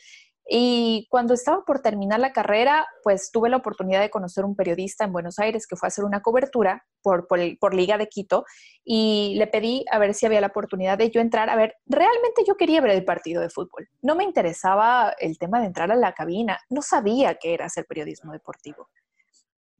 Y 0.49 1.07
cuando 1.09 1.33
estaba 1.33 1.63
por 1.65 1.81
terminar 1.81 2.21
la 2.21 2.31
carrera, 2.31 2.87
pues 3.03 3.31
tuve 3.31 3.49
la 3.49 3.57
oportunidad 3.57 3.99
de 3.99 4.09
conocer 4.09 4.45
un 4.45 4.55
periodista 4.55 5.03
en 5.03 5.11
Buenos 5.11 5.39
Aires 5.39 5.67
que 5.67 5.75
fue 5.75 5.87
a 5.87 5.89
hacer 5.89 6.05
una 6.05 6.21
cobertura 6.21 6.85
por, 7.01 7.73
Liga 7.73 7.97
de 7.97 8.07
Quito 8.07 8.45
y 8.85 9.35
le 9.37 9.47
pedí 9.47 9.83
a 9.91 9.99
ver 9.99 10.13
si 10.13 10.25
había 10.25 10.39
la 10.39 10.47
oportunidad 10.47 10.97
de 10.97 11.09
yo 11.09 11.19
entrar 11.19 11.49
a 11.49 11.55
ver, 11.57 11.75
realmente 11.85 12.43
yo 12.47 12.55
quería 12.55 12.79
ver 12.79 12.91
el 12.91 13.03
partido 13.03 13.41
de 13.41 13.49
fútbol. 13.49 13.89
No 14.01 14.15
me 14.15 14.23
interesaba 14.23 15.13
el 15.19 15.37
tema 15.37 15.59
de 15.59 15.67
entrar 15.67 15.91
a 15.91 15.95
la 15.95 16.13
cabina, 16.13 16.59
no 16.69 16.81
sabía 16.81 17.35
qué 17.35 17.53
era 17.53 17.65
hacer 17.65 17.85
periodismo 17.85 18.31
deportivo. 18.31 18.87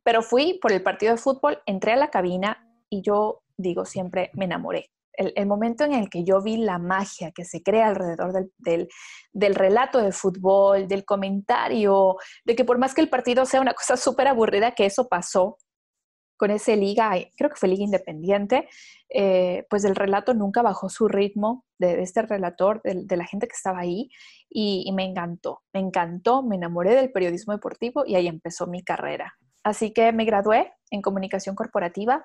Pero 0.04 0.22
fui 0.22 0.60
por 0.62 0.74
el 0.74 0.84
partido 0.84 1.14
de 1.14 1.18
fútbol, 1.18 1.62
entré 1.66 1.94
a 1.94 1.98
la 1.98 2.10
cabina 2.10 2.68
y 2.90 3.02
yo 3.02 3.42
digo 3.56 3.86
siempre, 3.86 4.32
me 4.34 4.46
enamoré 4.46 4.90
el, 5.18 5.46
momento 5.48 5.84
en 5.84 5.94
el 5.94 6.10
que 6.10 6.24
yo 6.24 6.42
vi 6.42 6.58
la 6.58 6.78
magia 6.78 7.32
que 7.32 7.44
se 7.44 7.62
crea 7.64 7.88
alrededor 7.88 8.34
del, 8.58 8.88
del, 9.34 9.56
relato 9.56 10.00
de 10.00 10.12
fútbol, 10.12 10.88
del 10.88 11.04
comentario, 11.04 12.16
de 12.46 12.56
que 12.56 12.64
por 12.64 12.78
más 12.78 12.94
que 12.94 13.02
el 13.02 13.10
partido 13.10 13.46
sea 13.46 13.62
una 13.62 13.74
cosa 13.74 13.98
súper 13.98 14.28
aburrida, 14.28 14.72
que 14.72 14.86
eso 14.86 15.08
pasó 15.08 15.58
con 16.38 16.52
ese 16.52 16.78
liga, 16.78 17.14
creo 17.36 17.50
que 17.50 17.56
fue 17.56 17.68
liga 17.68 17.84
independiente, 17.84 18.70
eh, 19.10 19.66
pues 19.72 19.84
el 19.86 19.96
relato 19.96 20.36
nunca 20.36 20.62
bajó 20.62 20.88
su 20.88 21.08
ritmo 21.08 21.66
de, 21.80 22.04
este 22.04 22.22
relator, 22.22 22.80
de, 22.84 23.18
la 23.18 23.26
gente 23.26 23.48
que 23.48 23.56
estaba 23.56 23.80
ahí, 23.80 24.12
y, 24.48 24.84
y 24.86 24.92
me 24.94 25.04
encantó, 25.04 25.64
me 25.74 25.80
encantó, 25.80 26.44
me 26.44 26.56
enamoré 26.56 26.96
del 26.96 27.12
periodismo 27.12 27.54
deportivo 27.54 28.04
y 28.06 28.16
ahí 28.16 28.28
empezó 28.28 28.68
mi 28.68 28.84
carrera. 28.84 29.34
Así 29.64 29.92
que 29.92 30.14
me 30.14 30.26
gradué 30.26 30.72
en 30.92 31.02
comunicación 31.02 31.56
corporativa 31.56 32.24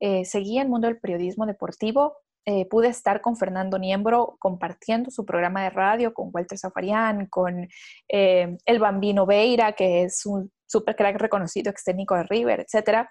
eh, 0.00 0.24
seguí 0.24 0.56
en 0.56 0.62
el 0.64 0.68
mundo 0.68 0.88
del 0.88 0.98
periodismo 0.98 1.46
deportivo. 1.46 2.16
Eh, 2.46 2.66
pude 2.66 2.88
estar 2.88 3.20
con 3.20 3.36
Fernando 3.36 3.78
Niembro 3.78 4.36
compartiendo 4.38 5.10
su 5.10 5.26
programa 5.26 5.62
de 5.62 5.70
radio, 5.70 6.14
con 6.14 6.30
Walter 6.32 6.58
Zafarian, 6.58 7.26
con 7.26 7.68
eh, 8.08 8.56
el 8.64 8.78
Bambino 8.78 9.26
Veira, 9.26 9.72
que 9.72 10.04
es 10.04 10.24
un 10.24 10.50
super 10.66 10.96
crack 10.96 11.16
reconocido 11.20 11.70
ex 11.70 11.84
técnico 11.84 12.14
de 12.16 12.22
River, 12.24 12.60
etc. 12.66 13.06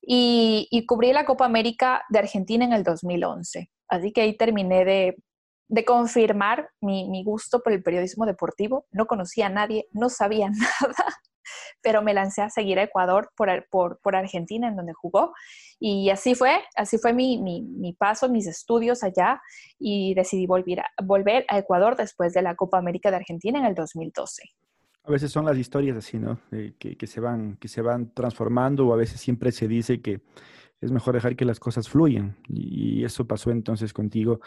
Y, 0.00 0.84
cubrí 0.88 1.12
la 1.12 1.26
Copa 1.26 1.44
América 1.44 2.04
de 2.08 2.20
Argentina 2.20 2.64
en 2.64 2.72
el 2.72 2.84
2011. 2.84 3.70
Así 3.88 4.12
que 4.12 4.22
ahí 4.22 4.36
terminé 4.36 4.84
de, 4.84 5.84
confirmar 5.84 6.70
mi, 6.80 7.22
gusto 7.22 7.60
por 7.60 7.72
el 7.72 7.82
periodismo 7.82 8.24
deportivo. 8.24 8.86
No 8.92 9.06
conocía 9.06 9.46
a 9.46 9.50
nadie, 9.50 9.88
no 9.92 10.08
sabía 10.08 10.48
nada 10.80 11.04
pero 11.82 12.02
me 12.02 12.14
lancé 12.14 12.42
a 12.42 12.50
seguir 12.50 12.78
a 12.78 12.84
Ecuador 12.84 13.30
por, 13.36 13.66
por, 13.70 14.16
Argentina, 14.16 14.68
en 14.68 14.76
donde 14.76 14.92
jugó. 14.92 15.32
Y 15.78 16.10
así 16.10 16.34
fue, 16.34 16.62
así 16.76 16.98
fue 16.98 17.12
mi, 17.12 17.38
mi, 17.38 17.62
mi, 17.62 17.92
paso, 17.92 18.28
mis 18.28 18.46
estudios 18.46 19.02
allá 19.02 19.40
y 19.78 20.14
decidí 20.14 20.46
volver 20.46 20.80
a, 20.80 20.86
volver 21.02 21.44
a 21.48 21.58
Ecuador 21.58 21.96
después 21.96 22.32
de 22.32 22.42
la 22.42 22.54
Copa 22.54 22.78
América 22.78 23.10
de 23.10 23.16
Argentina 23.16 23.58
en 23.58 23.66
el 23.66 23.74
2012. 23.74 24.42
A 25.06 25.10
veces 25.10 25.30
son 25.30 25.44
las 25.44 25.58
historias 25.58 25.96
así, 25.98 26.18
¿no? 26.18 26.40
que, 26.50 26.96
que, 26.96 27.06
se 27.06 27.20
van, 27.20 27.56
que 27.56 27.68
se 27.68 27.82
van 27.82 28.14
transformando 28.14 28.86
o 28.86 28.94
a 28.94 28.96
veces 28.96 29.20
siempre 29.20 29.52
se 29.52 29.68
dice 29.68 30.00
que 30.00 30.22
es 30.84 30.92
mejor 30.92 31.14
dejar 31.14 31.36
que 31.36 31.44
las 31.44 31.58
cosas 31.58 31.88
fluyan. 31.88 32.36
Y, 32.48 33.04
eso 33.04 33.26
pasó 33.26 33.50
entonces 33.50 33.92
contigo. 33.92 34.40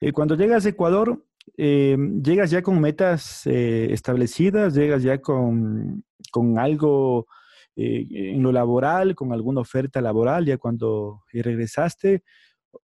Eh, 0.00 0.12
cuando 0.12 0.34
llegas 0.34 0.66
a 0.66 0.70
Ecuador, 0.70 1.24
eh, 1.56 1.96
¿llegas 2.22 2.50
ya 2.50 2.62
con 2.62 2.80
metas 2.80 3.46
eh, 3.46 3.92
establecidas? 3.92 4.74
¿Llegas 4.74 5.02
ya 5.02 5.18
con, 5.20 6.04
con 6.30 6.58
algo 6.58 7.26
en 7.74 8.42
lo 8.42 8.52
laboral, 8.52 9.14
con 9.14 9.32
alguna 9.32 9.62
oferta 9.62 10.00
laboral 10.02 10.44
ya 10.44 10.58
cuando 10.58 11.22
regresaste? 11.32 12.22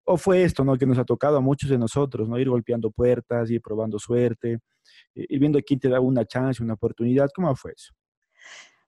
¿O 0.06 0.18
fue 0.18 0.44
esto 0.44 0.64
¿no? 0.64 0.78
que 0.78 0.86
nos 0.86 0.98
ha 0.98 1.04
tocado 1.04 1.38
a 1.38 1.42
muchos 1.42 1.70
de 1.70 1.78
nosotros, 1.78 2.28
¿no? 2.28 2.40
ir 2.40 2.50
golpeando 2.50 2.92
puertas, 2.92 3.50
ir 3.52 3.62
probando 3.62 4.00
suerte, 4.00 4.60
ir 5.14 5.40
viendo 5.40 5.60
quién 5.62 5.80
te 5.80 5.90
da 5.90 6.00
una 6.00 6.26
chance, 6.26 6.64
una 6.64 6.76
oportunidad? 6.76 7.30
¿Cómo 7.36 7.54
fue 7.56 7.74
eso? 7.74 7.94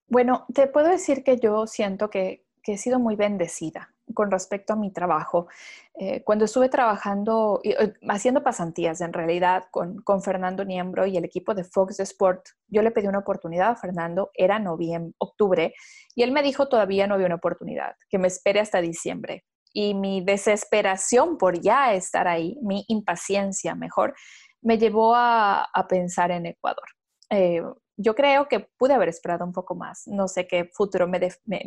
Bueno, 0.09 0.45
te 0.53 0.67
puedo 0.67 0.87
decir 0.87 1.23
que 1.23 1.37
yo 1.37 1.67
siento 1.67 2.09
que, 2.09 2.45
he 2.65 2.77
sido 2.77 2.99
muy 2.99 3.15
bendecida 3.15 3.95
con 4.13 4.31
respecto 4.31 4.73
a 4.73 4.75
mi 4.75 4.91
trabajo. 4.91 5.47
Eh, 5.93 6.23
cuando 6.23 6.45
estuve 6.45 6.69
trabajando, 6.69 7.61
eh, 7.63 7.93
haciendo 8.07 8.43
pasantías 8.43 9.01
en 9.01 9.13
realidad 9.13 9.65
con, 9.71 10.01
con, 10.01 10.21
Fernando 10.21 10.65
Niembro 10.65 11.05
y 11.05 11.17
el 11.17 11.25
equipo 11.25 11.53
de 11.53 11.63
Fox 11.63 11.99
Sport, 11.99 12.49
yo 12.67 12.81
le 12.81 12.91
pedí 12.91 13.07
una 13.07 13.19
oportunidad 13.19 13.69
a 13.69 13.75
Fernando, 13.75 14.31
era 14.33 14.59
noviembre, 14.59 15.13
octubre, 15.17 15.73
y 16.15 16.23
él 16.23 16.31
me 16.31 16.43
dijo 16.43 16.67
todavía 16.67 17.07
no 17.07 17.15
había 17.15 17.27
una 17.27 17.35
oportunidad, 17.35 17.95
que 18.09 18.17
me 18.17 18.27
espere 18.27 18.59
hasta 18.59 18.81
diciembre. 18.81 19.45
Y 19.71 19.93
mi 19.93 20.21
desesperación 20.21 21.37
por 21.37 21.59
ya 21.61 21.93
estar 21.93 22.27
ahí, 22.27 22.57
mi 22.61 22.85
impaciencia 22.87 23.75
mejor, 23.75 24.15
me 24.61 24.77
llevó 24.77 25.13
a, 25.15 25.69
pensar 25.87 26.31
en 26.31 26.47
Ecuador. 26.47 26.85
Eh, 27.29 27.61
yo 28.01 28.15
creo 28.15 28.47
que 28.47 28.61
pude 28.77 28.93
haber 28.93 29.09
esperado 29.09 29.43
un 29.43 29.51
poco 29.51 29.75
más. 29.75 30.07
No 30.07 30.29
sé 30.29 30.47
qué 30.47 30.69
futuro 30.73 31.05
me, 31.07 31.19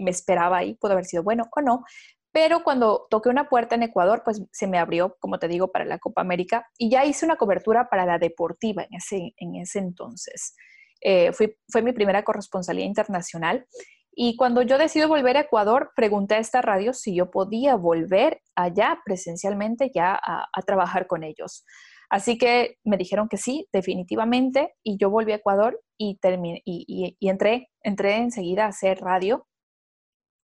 esperaba 0.09 0.59
ahí, 0.59 0.75
pudo 0.75 0.93
haber 0.93 1.05
sido 1.05 1.23
bueno 1.23 1.45
o 1.55 1.61
no. 1.61 1.85
Pero 2.33 2.65
cuando 2.65 3.07
toqué 3.11 3.29
una 3.29 3.49
puerta 3.49 3.75
en 3.75 3.83
Ecuador, 3.83 4.23
pues 4.25 4.43
se 4.53 4.67
me 4.67 4.79
abrió, 4.79 5.17
como 5.21 5.39
te 5.39 5.49
digo, 5.49 5.71
para 5.71 5.85
la 5.85 5.99
Copa 5.99 6.23
América 6.23 6.67
y 6.79 6.91
ya 6.91 7.05
hice 7.05 7.27
una 7.27 7.37
cobertura 7.37 7.89
para 7.91 8.07
la 8.07 8.19
deportiva 8.19 8.85
en 8.85 8.95
ese, 8.97 9.35
en 9.37 9.57
ese 9.57 9.79
entonces. 9.79 10.55
Eh, 11.03 11.33
fue 11.33 11.83
mi 11.83 11.93
primera 11.93 12.23
corresponsalía 12.23 12.85
internacional 12.85 13.67
y 14.15 14.37
cuando 14.37 14.63
yo 14.63 14.79
decido 14.79 15.09
volver 15.09 15.37
a 15.37 15.41
Ecuador, 15.41 15.91
pregunté 15.97 16.37
a 16.37 16.39
esta 16.39 16.63
radio 16.63 16.93
si 16.93 17.15
yo 17.15 17.31
podía 17.31 17.77
volver 17.77 18.41
allá 18.55 19.01
presencialmente 19.05 19.91
ya 19.95 20.19
a 20.23 20.63
trabajar 20.63 21.07
con 21.07 21.25
ellos. 21.25 21.65
Así 22.13 22.37
que 22.37 22.77
me 22.85 22.99
dijeron 22.99 23.27
que 23.27 23.39
sí, 23.39 23.67
definitivamente, 23.73 24.75
y 24.83 24.99
yo 24.99 25.09
volví 25.09 25.33
a 25.33 25.37
Ecuador 25.37 25.81
y, 25.97 26.19
terminé, 26.19 26.61
y, 26.67 27.17
entré, 27.27 27.71
entré 27.83 28.17
enseguida 28.19 28.67
a 28.67 28.69
hacer 28.69 29.01
radio. 29.01 29.47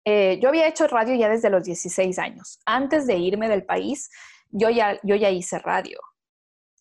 Eh, 0.05 0.38
yo 0.40 0.49
había 0.49 0.69
hecho 0.69 0.87
radio 0.87 1.14
ya 1.14 1.28
desde 1.28 1.50
los 1.50 1.64
16 1.64 2.19
años. 2.19 2.61
Antes 2.64 3.07
de 3.07 3.17
irme 3.17 3.49
del 3.49 3.64
país, 3.64 4.11
yo 4.50 4.71
ya, 4.71 4.99
yo 5.02 5.17
ya 5.17 5.31
hice 5.31 5.59
radio. 5.59 5.99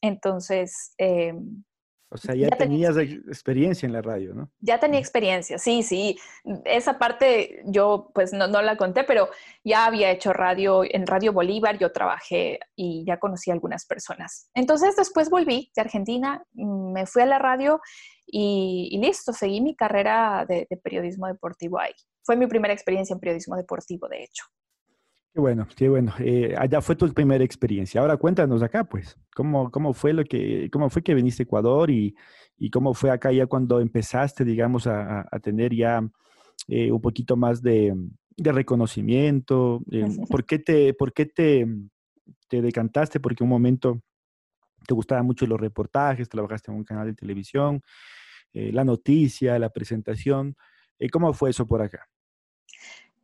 Entonces, 0.01 0.93
em, 0.97 1.63
o 2.09 2.17
sea, 2.17 2.35
ya, 2.35 2.49
tenías 2.49 2.95
experiencia 2.95 3.85
en 3.85 3.91
la 3.91 4.01
radio, 4.01 4.33
¿no? 4.33 4.49
Ya 4.61 4.79
tenía 4.79 4.99
experiencia, 4.99 5.57
sí, 5.57 5.83
sí. 5.83 6.17
Esa 6.63 6.97
parte 6.97 7.61
yo 7.65 8.11
pues 8.13 8.31
no, 8.31 8.47
no, 8.47 8.61
la 8.61 8.77
conté, 8.77 9.03
pero 9.03 9.29
ya 9.65 9.85
había 9.85 10.09
hecho 10.11 10.31
radio 10.31 10.83
en 10.89 11.05
Radio 11.05 11.33
Bolívar, 11.33 11.77
yo 11.77 11.91
trabajé 11.91 12.59
y 12.77 13.03
ya 13.05 13.19
conocí 13.19 13.51
a 13.51 13.55
algunas 13.55 13.85
personas. 13.85 14.49
Entonces 14.53 14.95
después 14.95 15.29
volví 15.29 15.69
de 15.75 15.81
Argentina, 15.81 16.45
me 16.53 17.05
fui 17.07 17.23
a 17.23 17.25
la 17.25 17.39
radio 17.39 17.81
y, 18.25 18.97
listo, 19.01 19.33
seguí 19.33 19.59
mi 19.59 19.75
carrera 19.75 20.45
de 20.47 20.65
periodismo 20.81 21.27
deportivo 21.27 21.77
ahí. 21.77 21.93
Fue 22.27 22.35
mi 22.35 22.45
primera 22.45 22.73
experiencia 22.73 23.13
en 23.13 23.21
periodismo 23.21 23.55
deportivo, 23.55 24.09
de 24.09 24.21
hecho. 24.21 24.43
Qué 25.33 25.39
bueno, 25.39 25.65
qué 25.77 25.87
bueno. 25.87 26.13
Eh, 26.19 26.53
allá 26.57 26.81
fue 26.81 26.97
tu 26.97 27.07
primera 27.13 27.41
experiencia. 27.41 28.01
Ahora 28.01 28.17
cuéntanos 28.17 28.61
acá, 28.61 28.83
pues, 28.83 29.17
¿cómo, 29.33 29.71
cómo 29.71 29.93
fue 29.93 30.11
lo 30.11 30.25
que, 30.25 30.69
cómo 30.69 30.89
fue 30.89 31.01
que 31.01 31.15
viniste 31.15 31.43
a 31.43 31.45
Ecuador 31.45 31.89
y, 31.89 32.13
y 32.57 32.69
cómo 32.69 32.93
fue 32.93 33.11
acá 33.11 33.31
ya 33.31 33.45
cuando 33.45 33.79
empezaste, 33.79 34.43
digamos, 34.43 34.87
a, 34.87 35.25
a 35.31 35.39
tener 35.39 35.73
ya 35.73 36.05
eh, 36.67 36.91
un 36.91 36.99
poquito 36.99 37.37
más 37.37 37.61
de, 37.61 37.95
de 38.35 38.51
reconocimiento? 38.51 39.79
Eh, 39.89 40.03
¿Por 40.29 40.45
qué, 40.45 40.59
te, 40.59 40.93
por 40.95 41.13
qué 41.13 41.27
te, 41.27 41.65
te 42.49 42.61
decantaste? 42.61 43.21
Porque 43.21 43.41
un 43.41 43.49
momento 43.49 44.01
te 44.85 44.93
gustaban 44.93 45.25
mucho 45.25 45.47
los 45.47 45.61
reportajes, 45.61 46.27
trabajaste 46.27 46.71
en 46.71 46.77
un 46.77 46.83
canal 46.83 47.07
de 47.07 47.13
televisión, 47.13 47.81
la 48.51 48.83
noticia, 48.83 49.57
la 49.59 49.69
presentación. 49.69 50.57
¿Cómo 51.09 51.31
fue 51.31 51.51
eso 51.51 51.65
por 51.65 51.81
acá? 51.81 52.05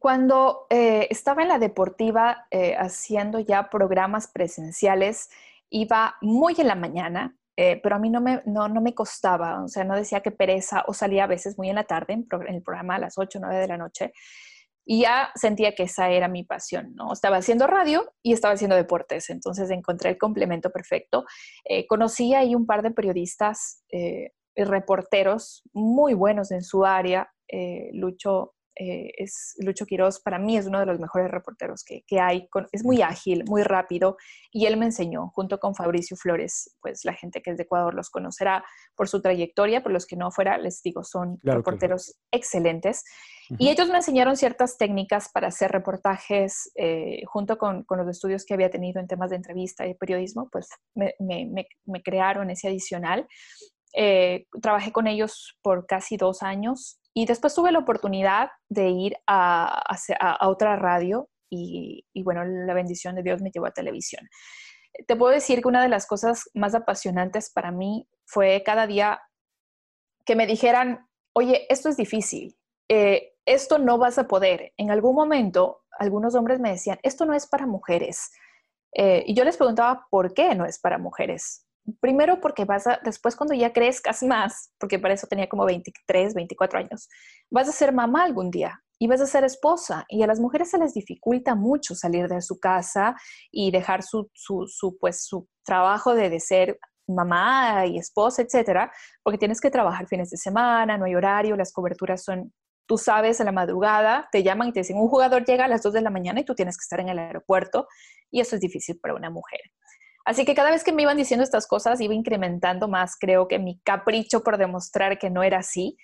Cuando 0.04 0.68
eh, 0.70 1.08
estaba 1.12 1.44
en 1.44 1.48
la 1.48 1.60
deportiva 1.60 2.46
eh, 2.52 2.76
haciendo 2.76 3.40
ya 3.40 3.70
programas 3.70 4.28
presenciales, 4.28 5.30
iba 5.70 6.18
muy 6.20 6.56
en 6.58 6.68
la 6.68 6.76
mañana, 6.76 7.38
eh, 7.56 7.80
pero 7.82 7.96
a 7.96 8.00
mí 8.00 8.10
no 8.10 8.20
me, 8.20 8.42
no, 8.46 8.68
me 8.82 8.94
costaba, 8.94 9.64
o 9.64 9.70
sea, 9.70 9.86
no 9.86 9.96
decía 9.96 10.20
que 10.20 10.32
pereza, 10.32 10.84
o 10.88 10.94
salía 10.94 11.24
a 11.24 11.28
veces 11.28 11.58
muy 11.58 11.70
en 11.70 11.76
la 11.76 11.86
tarde 11.86 12.12
en, 12.16 12.28
el 12.50 12.62
programa 12.62 12.96
a 12.96 13.00
las 13.00 13.18
8 13.18 13.40
o 13.40 13.42
9 13.44 13.62
de 13.62 13.68
la 13.70 13.78
noche, 13.78 14.12
y 14.84 15.04
ya 15.04 15.32
sentía 15.36 15.74
que 15.74 15.84
esa 15.84 16.10
era 16.10 16.28
mi 16.28 16.44
pasión, 16.44 16.94
¿no? 16.96 17.14
Estaba 17.14 17.38
haciendo 17.38 17.66
radio 17.66 18.04
y 18.22 18.34
estaba 18.34 18.56
haciendo 18.56 18.76
deportes, 18.76 19.30
entonces 19.30 19.70
encontré 19.70 20.10
el 20.10 20.18
complemento 20.18 20.70
perfecto. 20.70 21.24
conocí 21.88 22.34
ahí 22.34 22.56
un 22.56 22.66
par 22.66 22.82
de 22.82 22.92
periodistas 22.92 23.86
y 23.90 24.64
reporteros 24.66 25.64
muy 25.72 26.14
buenos 26.14 26.52
en 26.52 26.62
su 26.62 26.84
área, 26.84 27.32
Lucho 27.94 28.53
eh, 28.76 29.12
es 29.18 29.56
Lucho 29.60 29.86
Quiroz, 29.86 30.20
para 30.20 30.40
mí 30.40 30.58
es 30.58 30.66
uno 30.66 30.80
de 30.80 30.86
los 30.86 31.00
mejores 31.00 31.30
reporteros 31.30 31.84
que, 31.84 32.04
hay, 32.20 32.48
es 32.72 32.84
muy 32.84 33.02
ágil, 33.02 33.44
muy 33.46 33.64
rápido, 33.64 34.18
y 34.52 34.66
él 34.66 34.78
me 34.78 34.86
enseñó, 34.86 35.30
junto 35.34 35.60
con 35.60 35.76
Fabricio 35.76 36.18
Flores, 36.18 36.76
pues 36.82 37.06
la 37.06 37.14
gente 37.14 37.42
que 37.42 37.52
es 37.52 37.58
de 37.58 37.64
Ecuador 37.64 37.94
los 37.94 38.10
conocerá 38.10 38.64
por 38.96 39.08
su 39.08 39.22
trayectoria, 39.22 39.84
por 39.84 39.92
los 39.92 40.06
que 40.06 40.16
no 40.16 40.32
fuera, 40.32 40.58
les 40.58 40.82
digo, 40.82 41.04
son 41.04 41.40
reporteros 41.44 42.16
excelentes. 42.32 43.04
Y 43.60 43.70
ellos 43.70 43.90
me 43.90 43.98
enseñaron 43.98 44.38
ciertas 44.38 44.78
técnicas 44.78 45.30
para 45.32 45.48
hacer 45.48 45.72
reportajes, 45.72 46.72
eh, 46.76 47.24
junto 47.26 47.58
con, 47.58 47.86
los 47.90 48.08
estudios 48.08 48.46
que 48.46 48.54
había 48.54 48.70
tenido 48.70 49.00
en 49.00 49.08
temas 49.08 49.30
de 49.30 49.36
entrevista 49.36 49.86
y 49.86 49.94
periodismo, 49.94 50.50
pues 50.52 50.68
me, 50.96 51.68
crearon 52.04 52.50
ese 52.50 52.68
adicional. 52.68 53.28
Eh, 53.94 54.48
trabajé 54.62 54.92
con 54.92 55.08
ellos 55.08 55.58
por 55.62 55.86
casi 55.86 56.18
dos 56.18 56.42
años 56.42 57.00
y 57.14 57.26
después 57.26 57.54
tuve 57.54 57.72
la 57.72 57.80
oportunidad 57.80 58.50
de 58.70 58.90
ir 58.90 59.18
a, 59.28 59.84
otra 60.42 60.76
radio 60.76 61.30
y, 61.50 62.06
y, 62.14 62.24
bueno, 62.24 62.44
la 62.44 62.74
bendición 62.74 63.16
de 63.16 63.24
Dios 63.24 63.42
me 63.42 63.52
llevó 63.52 63.68
a 63.68 63.72
televisión. 63.72 64.28
Te 65.08 65.16
puedo 65.16 65.32
decir 65.32 65.62
que 65.62 65.68
una 65.68 65.84
de 65.84 65.90
las 65.90 66.08
cosas 66.08 66.50
más 66.54 66.74
apasionantes 66.74 67.52
para 67.52 67.72
mí 67.72 68.08
fue 68.26 68.64
cada 68.66 68.88
día 68.88 69.22
que 70.26 70.36
me 70.36 70.48
dijeran, 70.48 71.08
oye, 71.34 71.66
esto 71.70 71.90
es 71.90 71.98
difícil, 71.98 72.56
eh, 72.90 73.34
esto 73.46 73.78
no 73.78 73.98
vas 73.98 74.18
a 74.18 74.28
poder. 74.28 74.74
En 74.78 74.92
algún 74.92 75.16
momento, 75.16 75.84
algunos 76.00 76.36
hombres 76.36 76.60
me 76.60 76.72
decían, 76.72 77.00
esto 77.04 77.26
no 77.26 77.34
es 77.34 77.48
para 77.48 77.68
mujeres. 77.68 78.32
Eh, 78.94 79.24
y 79.28 79.34
yo 79.34 79.44
les 79.44 79.58
preguntaba, 79.58 80.08
¿por 80.10 80.34
qué 80.34 80.56
no 80.56 80.66
es 80.66 80.80
para 80.80 80.98
mujeres? 80.98 81.66
Primero 82.00 82.40
porque 82.40 82.66
vas 82.66 82.88
a, 82.88 83.00
después 83.04 83.36
cuando 83.36 83.54
ya 83.54 83.74
crezcas 83.74 84.24
más, 84.24 84.72
porque 84.80 85.00
para 85.00 85.14
eso 85.14 85.28
tenía 85.28 85.50
como 85.50 85.66
23, 85.66 86.34
24 86.34 86.80
años, 86.80 87.10
vas 87.52 87.68
a 87.68 87.74
ser 87.74 87.94
mamá 87.94 88.24
algún 88.24 88.52
día 88.52 88.82
y 89.00 89.08
vas 89.08 89.20
a 89.20 89.26
ser 89.28 89.44
esposa. 89.44 90.06
Y 90.08 90.24
a 90.24 90.28
las 90.28 90.40
mujeres 90.40 90.70
se 90.70 90.78
les 90.78 90.94
dificulta 90.94 91.56
mucho 91.56 91.94
salir 91.94 92.28
de 92.30 92.42
su 92.42 92.60
casa 92.60 93.16
y 93.52 93.72
dejar 93.72 94.02
su, 94.04 94.30
su, 94.34 94.98
pues, 95.00 95.26
su 95.26 95.48
trabajo 95.66 96.16
de, 96.16 96.30
de 96.30 96.40
ser 96.40 96.80
mamá 97.08 97.86
y 97.86 97.98
esposa, 97.98 98.42
etcétera, 98.42 98.92
porque 99.22 99.38
tienes 99.38 99.60
que 99.60 99.70
trabajar 99.70 100.08
fines 100.08 100.30
de 100.30 100.38
semana, 100.38 100.98
no 100.98 101.06
hay 101.06 101.16
horario, 101.16 101.56
las 101.58 101.74
coberturas 101.74 102.24
son, 102.24 102.54
tú 102.88 102.98
sabes, 102.98 103.42
a 103.42 103.44
la 103.44 103.52
madrugada, 103.52 104.30
te 104.32 104.42
llaman 104.42 104.70
y 104.70 104.72
te 104.72 104.80
dicen, 104.82 104.98
un 104.98 105.10
jugador 105.10 105.44
llega 105.46 105.66
a 105.66 105.68
las 105.68 105.84
2 105.84 105.94
de 105.94 106.02
la 106.02 106.10
mañana 106.10 106.40
y 106.40 106.46
tú 106.46 106.56
tienes 106.56 106.78
que 106.78 106.84
estar 106.84 107.00
en 107.00 107.10
el 107.10 107.20
aeropuerto 107.20 107.88
y 108.32 108.40
eso 108.40 108.56
es 108.56 108.62
difícil 108.62 109.00
para 109.00 109.16
una 109.16 109.30
mujer. 109.30 109.60
Así 110.26 110.46
que 110.46 110.56
cada 110.56 110.72
vez 110.72 110.84
que 110.84 110.94
me 110.94 111.02
iban 111.02 111.18
diciendo 111.18 111.44
estas 111.44 111.68
cosas, 111.68 112.00
iba 112.00 112.14
incrementando 112.14 112.88
más, 112.88 113.18
creo 113.20 113.48
que 113.48 113.60
mi 113.60 113.80
capricho 113.80 114.44
por 114.44 114.58
demostrar 114.58 115.20
que 115.20 115.30
no 115.30 115.44
era 115.44 115.60
así 115.60 115.98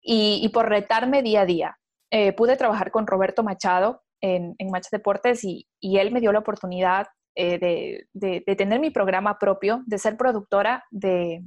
y, 0.00 0.48
por 0.50 0.68
retarme 0.68 1.22
día 1.22 1.42
a 1.42 1.46
día. 1.46 1.78
Eh, 2.10 2.32
pude 2.32 2.56
trabajar 2.56 2.90
con 2.90 3.06
Roberto 3.06 3.42
Machado 3.42 4.02
en, 4.20 4.54
en 4.58 4.68
Deportes 4.92 5.44
y, 5.44 5.66
él 5.80 6.12
me 6.12 6.20
dio 6.20 6.32
la 6.32 6.40
oportunidad 6.40 7.08
eh, 7.34 8.04
de, 8.12 8.56
tener 8.56 8.80
mi 8.80 8.90
programa 8.90 9.38
propio, 9.38 9.82
de 9.86 9.98
ser 9.98 10.16
productora 10.16 10.84
de, 10.90 11.42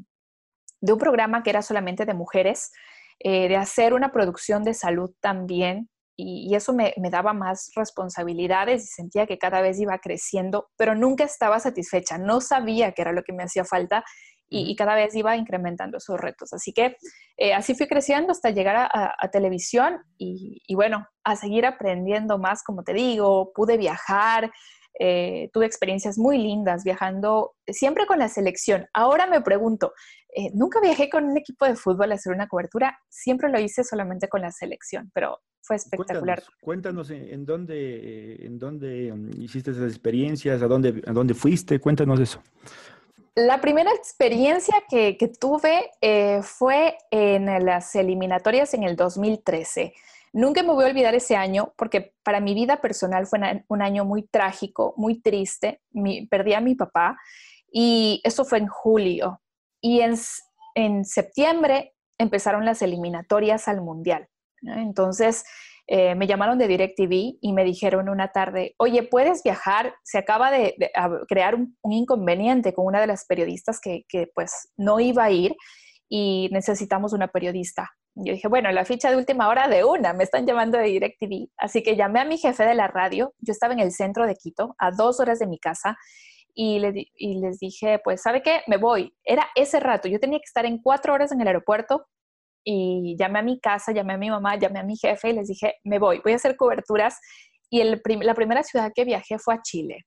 un 0.82 0.98
programa 0.98 1.44
que 1.44 1.50
era 1.50 1.62
solamente 1.62 2.06
de 2.06 2.14
mujeres, 2.14 2.72
eh, 3.20 3.48
de 3.48 3.56
hacer 3.56 3.94
una 3.94 4.12
producción 4.12 4.64
de 4.64 4.74
salud 4.74 5.12
también 5.22 5.90
y, 6.16 6.56
eso 6.56 6.74
me, 6.74 6.94
daba 7.10 7.34
más 7.34 7.72
responsabilidades 7.76 8.84
y 8.84 8.88
sentía 8.88 9.26
que 9.26 9.38
cada 9.38 9.62
vez 9.62 9.80
iba 9.80 9.98
creciendo, 10.00 10.70
pero 10.78 10.96
nunca 10.96 11.24
estaba 11.24 11.60
satisfecha, 11.60 12.18
no 12.18 12.42
sabía 12.42 12.92
qué 12.92 13.02
era 13.02 13.14
lo 13.14 13.24
que 13.24 13.34
me 13.34 13.44
hacía 13.44 13.66
falta 13.66 14.04
y, 14.50 14.76
cada 14.76 14.94
vez 14.94 15.16
iba 15.16 15.36
incrementando 15.36 15.98
esos 15.98 16.20
retos. 16.20 16.54
Así 16.54 16.74
que 16.74 16.96
eh, 17.38 17.54
así 17.54 17.74
fui 17.74 17.88
creciendo 17.88 18.32
hasta 18.32 18.52
llegar 18.52 18.90
a, 18.94 19.28
televisión 19.32 19.98
y, 20.18 20.62
bueno, 20.76 21.08
a 21.24 21.36
seguir 21.36 21.66
aprendiendo 21.66 22.38
más, 22.38 22.64
como 22.64 22.84
te 22.84 22.94
digo, 22.94 23.52
pude 23.56 23.78
viajar, 23.78 24.52
eh, 25.00 25.50
tuve 25.54 25.66
experiencias 25.66 26.20
muy 26.20 26.38
lindas 26.38 26.84
viajando 26.84 27.56
siempre 27.66 28.06
con 28.06 28.20
la 28.20 28.30
selección. 28.30 28.86
Ahora 28.94 29.26
me 29.26 29.42
pregunto, 29.42 29.94
eh, 30.36 30.52
nunca 30.54 30.80
viajé 30.82 31.10
con 31.10 31.26
un 31.26 31.38
equipo 31.38 31.66
de 31.66 31.76
fútbol 31.76 32.12
a 32.12 32.16
hacer 32.16 32.34
una 32.34 32.48
cobertura, 32.48 32.98
siempre 33.10 33.50
lo 33.50 33.60
hice 33.60 33.84
solamente 33.84 34.28
con 34.28 34.42
la 34.42 34.52
selección, 34.52 35.12
pero 35.14 35.40
fue 35.62 35.78
espectacular. 35.78 36.44
Cuéntanos, 36.62 37.10
en 37.10 37.46
dónde, 37.46 38.46
en 38.46 38.60
dónde 38.60 39.12
um, 39.12 39.30
hiciste 39.40 39.72
esas 39.72 39.90
experiencias, 39.90 40.62
a 40.62 40.68
dónde, 40.68 41.02
a 41.06 41.14
dónde 41.14 41.34
fuiste, 41.34 41.80
cuéntanos 41.80 42.20
eso. 42.20 42.42
La 43.36 43.62
primera 43.62 43.92
experiencia 43.92 44.76
que, 44.88 45.18
tuve 45.40 45.90
eh, 46.02 46.42
fue 46.44 46.98
en 47.10 47.46
las 47.66 47.96
eliminatorias 47.96 48.76
en 48.76 48.84
el 48.84 48.96
2013. 48.96 49.94
Nunca 50.34 50.62
me 50.62 50.74
voy 50.74 50.86
a 50.86 50.90
olvidar 50.90 51.16
ese 51.16 51.36
año 51.36 51.74
porque 51.76 52.14
para 52.24 52.40
mi 52.40 52.54
vida 52.54 52.80
personal 52.80 53.26
fue 53.26 53.40
un 53.68 53.82
año 53.82 54.06
muy 54.06 54.24
trágico, 54.24 54.94
muy 54.98 55.20
triste. 55.20 55.82
perdí 56.30 56.54
a 56.54 56.62
mi 56.62 56.76
papá 56.76 57.18
y 57.72 58.22
eso 58.24 58.46
fue 58.46 58.60
en 58.60 58.68
julio. 58.68 59.42
Y 59.84 60.00
en, 60.00 61.06
septiembre 61.06 61.94
empezaron 62.18 62.64
las 62.64 62.82
eliminatorias 62.82 63.68
al 63.68 63.82
Mundial. 63.82 64.30
Entonces, 64.62 65.44
eh, 65.88 66.16
me 66.16 66.26
llamaron 66.26 66.58
de 66.58 66.70
DirecTV 66.70 67.38
y 67.42 67.52
me 67.52 67.66
dijeron 67.66 68.08
una 68.08 68.30
tarde, 68.30 68.76
oye, 68.78 69.04
¿puedes 69.04 69.44
viajar? 69.44 69.94
Se 70.04 70.18
acaba 70.18 70.52
de, 70.52 70.76
crear 71.28 71.56
un, 71.56 71.76
inconveniente 71.84 72.74
con 72.74 72.86
una 72.86 73.02
de 73.02 73.08
las 73.08 73.26
periodistas 73.26 73.82
que, 73.82 74.06
pues 74.34 74.70
no 74.78 75.02
iba 75.02 75.26
a 75.26 75.32
ir 75.32 75.54
y 76.08 76.48
necesitamos 76.54 77.12
una 77.12 77.28
periodista. 77.28 77.92
Yo 78.16 78.32
dije, 78.32 78.48
bueno, 78.48 78.72
la 78.72 78.86
ficha 78.86 79.10
de 79.10 79.18
última 79.18 79.50
hora 79.50 79.68
de 79.68 79.84
una, 79.84 80.14
me 80.14 80.24
están 80.24 80.46
llamando 80.46 80.78
de 80.78 80.86
DirecTV. 80.86 81.50
Así 81.58 81.84
que 81.84 81.98
llamé 81.98 82.22
a 82.22 82.26
mi 82.26 82.38
jefe 82.38 82.64
de 82.64 82.76
la 82.76 82.88
radio, 82.88 83.34
yo 83.40 83.52
estaba 83.52 83.74
en 83.74 83.82
el 83.82 83.92
centro 83.92 84.26
de 84.26 84.36
Quito, 84.36 84.76
a 84.78 84.92
dos 84.92 85.20
horas 85.20 85.40
de 85.40 85.48
mi 85.48 85.60
casa, 85.60 85.98
y, 86.56 86.82
y 87.16 87.40
les 87.40 87.60
dije, 87.60 88.00
pues, 88.04 88.22
¿sabe 88.22 88.42
qué? 88.42 88.62
Me 88.68 88.78
voy. 88.78 89.14
Era 89.24 89.48
ese 89.56 89.80
rato, 89.80 90.08
yo 90.08 90.20
tenía 90.20 90.40
que 90.40 90.46
estar 90.46 90.66
en 90.66 90.82
cuatro 90.82 91.14
horas 91.14 91.32
en 91.32 91.42
el 91.42 91.48
aeropuerto, 91.48 92.06
y 92.64 93.16
llamé 93.18 93.40
a 93.40 93.44
mi 93.44 93.60
casa, 93.60 93.92
llamé 93.92 94.14
a 94.14 94.18
mi 94.18 94.30
mamá, 94.30 94.56
llamé 94.58 94.80
a 94.80 94.84
mi 94.84 94.98
jefe 94.98 95.30
y 95.30 95.34
les 95.34 95.48
dije, 95.48 95.76
me 95.84 96.00
voy, 96.00 96.22
voy 96.24 96.34
a 96.34 96.38
hacer 96.38 96.56
coberturas. 96.56 97.20
Y 97.70 97.82
el 97.82 98.02
la 98.22 98.34
primera 98.34 98.64
ciudad 98.64 98.92
que 98.94 99.06
viajé 99.06 99.38
fue 99.40 99.56
a 99.56 99.62
Chile. 99.62 100.06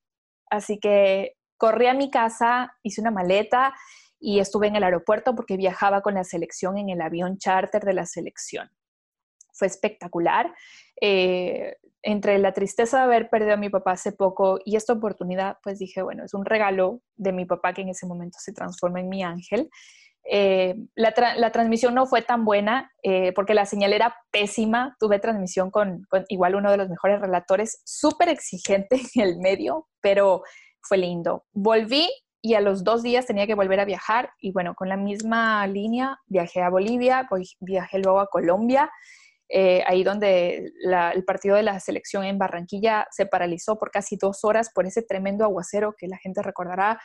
Así 0.51 0.79
que 0.79 1.33
corrí 1.59 1.87
a 1.87 1.95
mi 1.95 2.11
casa, 2.11 2.73
hice 2.83 3.01
una 3.01 3.11
maleta 3.11 3.75
y 4.19 4.41
estuve 4.41 4.69
en 4.69 4.77
el 4.77 4.85
aeropuerto 4.85 5.35
porque 5.35 5.57
viajaba 5.57 6.01
con 6.01 6.15
la 6.15 6.25
selección 6.25 6.79
en 6.79 6.89
el 6.91 7.01
avión 7.01 7.39
charter 7.39 7.85
de 7.85 7.95
la 7.95 8.07
selección. 8.07 8.71
Fue 9.57 9.67
espectacular. 9.67 10.55
Eh, 11.01 11.77
entre 12.03 12.39
la 12.39 12.53
tristeza 12.53 12.99
de 12.99 13.05
haber 13.05 13.29
perdido 13.29 13.55
a 13.55 13.57
mi 13.57 13.69
papá 13.69 13.93
hace 13.93 14.13
poco 14.13 14.61
y 14.65 14.77
esta 14.77 14.93
oportunidad, 14.93 15.57
pues 15.63 15.81
dije, 15.81 16.03
bueno, 16.03 16.25
es 16.25 16.35
un 16.35 16.45
regalo 16.45 17.01
de 17.17 17.33
mi 17.33 17.47
papá 17.47 17.73
que 17.73 17.83
en 17.83 17.89
ese 17.89 18.07
momento 18.07 18.39
se 18.41 18.53
transforma 18.53 19.01
en 19.01 19.09
mi 19.09 19.25
ángel. 19.25 19.69
Eh, 20.29 20.75
la, 20.97 21.53
transmisión 21.53 21.95
no 21.95 22.07
fue 22.07 22.21
tan 22.23 22.45
buena 22.45 22.91
eh, 23.03 23.33
porque 23.33 23.55
la 23.55 23.67
señal 23.67 23.93
era 23.93 24.17
pésima. 24.31 24.97
Tuve 24.99 25.19
transmisión 25.19 25.71
con, 25.71 26.07
igual 26.29 26.55
uno 26.55 26.71
de 26.71 26.77
los 26.77 26.89
mejores 26.89 27.21
relatores, 27.21 27.81
súper 27.85 28.29
exigente 28.29 29.01
en 29.15 29.23
el 29.23 29.39
medio, 29.39 29.89
pero 30.01 30.43
fue 30.83 30.99
lindo. 30.99 31.45
Volví 31.53 32.09
y 32.43 32.55
a 32.55 32.61
los 32.61 32.85
dos 32.85 33.03
días 33.03 33.27
tenía 33.27 33.47
que 33.47 33.55
volver 33.55 33.81
a 33.81 33.85
viajar 33.85 34.31
y 34.41 34.53
bueno, 34.53 34.75
con 34.77 34.89
la 34.89 34.97
misma 34.97 35.67
línea 35.67 36.19
viajé 36.27 36.63
a 36.63 36.71
Bolivia, 36.71 37.29
viajé 37.61 37.99
luego 37.99 38.21
a 38.21 38.29
Colombia. 38.29 38.91
Eh, 39.49 39.83
ahí 39.87 40.03
donde 40.03 40.73
el 41.15 41.25
partido 41.25 41.55
de 41.55 41.63
la 41.63 41.79
selección 41.79 42.25
en 42.25 42.37
Barranquilla 42.37 43.07
se 43.11 43.27
paralizó 43.27 43.79
por 43.79 43.93
casi 43.93 44.17
dos 44.17 44.45
horas 44.45 44.71
por 44.75 44.87
ese 44.87 45.03
tremendo 45.03 45.45
aguacero 45.45 45.95
que 45.97 46.09
la 46.09 46.17
gente 46.19 46.43
recordará 46.43 46.99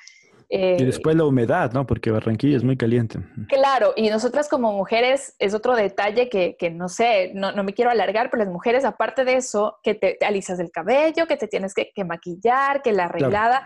y 0.52 0.58
eh, 0.58 0.86
después 0.86 1.16
la 1.16 1.24
humedad, 1.24 1.72
¿no? 1.72 1.88
Porque 1.88 2.12
Barranquilla 2.12 2.58
es 2.58 2.64
muy 2.64 2.76
caliente. 2.76 3.20
Claro, 3.48 3.94
y 3.96 4.10
nosotras 4.10 4.50
como 4.50 4.74
mujeres 4.74 5.34
es 5.40 5.54
otro 5.54 5.78
detalle 5.78 6.28
que, 6.28 6.58
que 6.60 6.70
no 6.70 6.90
sé, 6.90 7.32
no, 7.34 7.54
no, 7.54 7.64
me 7.64 7.74
quiero 7.74 7.90
alargar, 7.90 8.30
pero 8.30 8.44
las 8.44 8.52
mujeres, 8.52 8.84
aparte 8.84 9.24
de 9.24 9.36
eso, 9.36 9.80
que 9.82 9.96
te, 9.96 10.18
alisas 10.26 10.60
el 10.60 10.70
cabello, 10.70 11.26
que 11.26 11.38
te 11.38 11.48
tienes 11.48 11.74
que, 11.74 11.92
que 11.96 12.04
maquillar, 12.04 12.82
que 12.82 12.92
la 12.92 13.06
arreglada, 13.06 13.66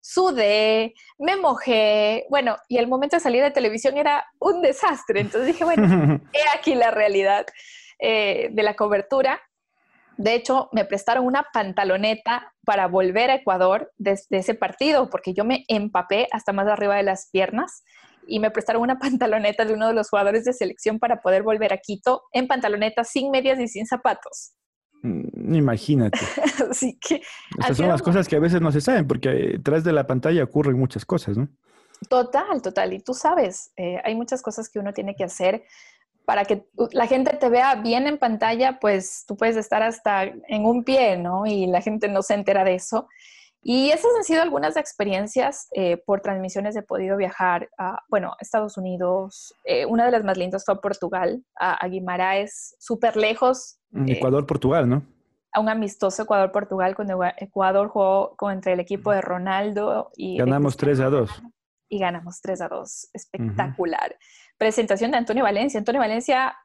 sudé, 0.00 0.94
me 1.18 1.36
mojé, 1.36 2.26
bueno, 2.28 2.56
y 2.68 2.78
el 2.78 2.88
momento 2.88 3.14
de 3.14 3.20
salir 3.20 3.40
de 3.40 3.52
televisión 3.52 3.96
era 3.96 4.24
un 4.40 4.60
desastre. 4.60 5.20
Entonces 5.20 5.46
dije, 5.46 5.64
bueno, 5.64 6.20
he 6.32 6.58
aquí 6.58 6.74
la 6.74 6.90
realidad 6.90 7.46
eh, 7.98 8.48
de 8.52 8.62
la 8.62 8.74
cobertura. 8.74 9.40
De 10.16 10.34
hecho, 10.34 10.68
me 10.72 10.84
prestaron 10.84 11.26
una 11.26 11.46
pantaloneta 11.52 12.52
para 12.64 12.86
volver 12.86 13.30
a 13.30 13.36
Ecuador 13.36 13.92
desde 13.98 14.38
ese 14.38 14.54
partido, 14.54 15.10
porque 15.10 15.34
yo 15.34 15.44
me 15.44 15.64
empapé 15.68 16.28
hasta 16.30 16.52
más 16.52 16.68
arriba 16.68 16.96
de 16.96 17.02
las 17.02 17.28
piernas 17.30 17.82
y 18.26 18.38
me 18.38 18.50
prestaron 18.50 18.82
una 18.82 18.98
pantaloneta 18.98 19.64
de 19.64 19.74
uno 19.74 19.88
de 19.88 19.94
los 19.94 20.08
jugadores 20.08 20.44
de 20.44 20.52
selección 20.52 20.98
para 20.98 21.20
poder 21.20 21.42
volver 21.42 21.72
a 21.72 21.78
Quito 21.78 22.22
en 22.32 22.46
pantaloneta, 22.46 23.04
sin 23.04 23.30
medias 23.30 23.58
y 23.58 23.68
sin 23.68 23.86
zapatos. 23.86 24.54
Mm, 25.02 25.54
imagínate. 25.54 26.18
Así 26.70 26.98
que... 27.00 27.20
Estas 27.58 27.76
son 27.76 27.88
las 27.88 28.02
cosas 28.02 28.28
que 28.28 28.36
a 28.36 28.40
veces 28.40 28.60
no 28.60 28.72
se 28.72 28.80
saben, 28.80 29.06
porque 29.06 29.28
detrás 29.28 29.84
de 29.84 29.92
la 29.92 30.06
pantalla 30.06 30.44
ocurren 30.44 30.78
muchas 30.78 31.04
cosas, 31.04 31.36
¿no? 31.36 31.48
Total, 32.08 32.60
total. 32.60 32.92
Y 32.92 33.00
tú 33.00 33.14
sabes, 33.14 33.72
eh, 33.76 34.00
hay 34.04 34.14
muchas 34.14 34.42
cosas 34.42 34.68
que 34.68 34.78
uno 34.78 34.92
tiene 34.92 35.14
que 35.14 35.24
hacer 35.24 35.64
para 36.24 36.44
que 36.44 36.66
la 36.92 37.06
gente 37.06 37.36
te 37.36 37.48
vea 37.48 37.74
bien 37.76 38.06
en 38.06 38.18
pantalla, 38.18 38.78
pues 38.80 39.24
tú 39.26 39.36
puedes 39.36 39.56
estar 39.56 39.82
hasta 39.82 40.24
en 40.24 40.64
un 40.64 40.84
pie, 40.84 41.16
¿no? 41.16 41.46
Y 41.46 41.66
la 41.66 41.80
gente 41.80 42.08
no 42.08 42.22
se 42.22 42.34
entera 42.34 42.64
de 42.64 42.74
eso. 42.74 43.08
Y 43.66 43.88
esas 43.90 44.10
han 44.16 44.24
sido 44.24 44.42
algunas 44.42 44.76
experiencias 44.76 45.68
eh, 45.72 45.96
por 45.96 46.20
transmisiones. 46.20 46.76
He 46.76 46.82
podido 46.82 47.16
viajar 47.16 47.70
a, 47.78 48.02
bueno, 48.10 48.34
Estados 48.38 48.76
Unidos. 48.76 49.54
Eh, 49.64 49.86
una 49.86 50.04
de 50.04 50.10
las 50.10 50.22
más 50.22 50.36
lindas 50.36 50.64
fue 50.66 50.74
a 50.74 50.78
Portugal, 50.78 51.42
a, 51.58 51.72
a 51.74 51.88
Guimaraes, 51.88 52.76
súper 52.78 53.16
lejos. 53.16 53.78
Mm, 53.90 54.10
Ecuador-Portugal, 54.10 54.88
¿no? 54.88 55.02
A 55.52 55.60
un 55.60 55.70
amistoso 55.70 56.24
Ecuador-Portugal, 56.24 56.94
cuando 56.94 57.18
Ecuador 57.38 57.88
jugó 57.88 58.34
contra 58.36 58.72
el 58.72 58.80
equipo 58.80 59.12
de 59.12 59.22
Ronaldo. 59.22 60.10
y 60.14 60.36
Ganamos 60.36 60.76
3 60.76 61.00
a 61.00 61.08
2. 61.08 61.42
Y 61.94 61.98
ganamos 62.00 62.40
3 62.40 62.60
a 62.62 62.68
2. 62.68 63.10
Espectacular 63.12 64.16
presentación 64.58 65.10
de 65.10 65.18
Antonio 65.18 65.44
Valencia. 65.44 65.78
Antonio 65.78 66.00
Valencia 66.00 66.56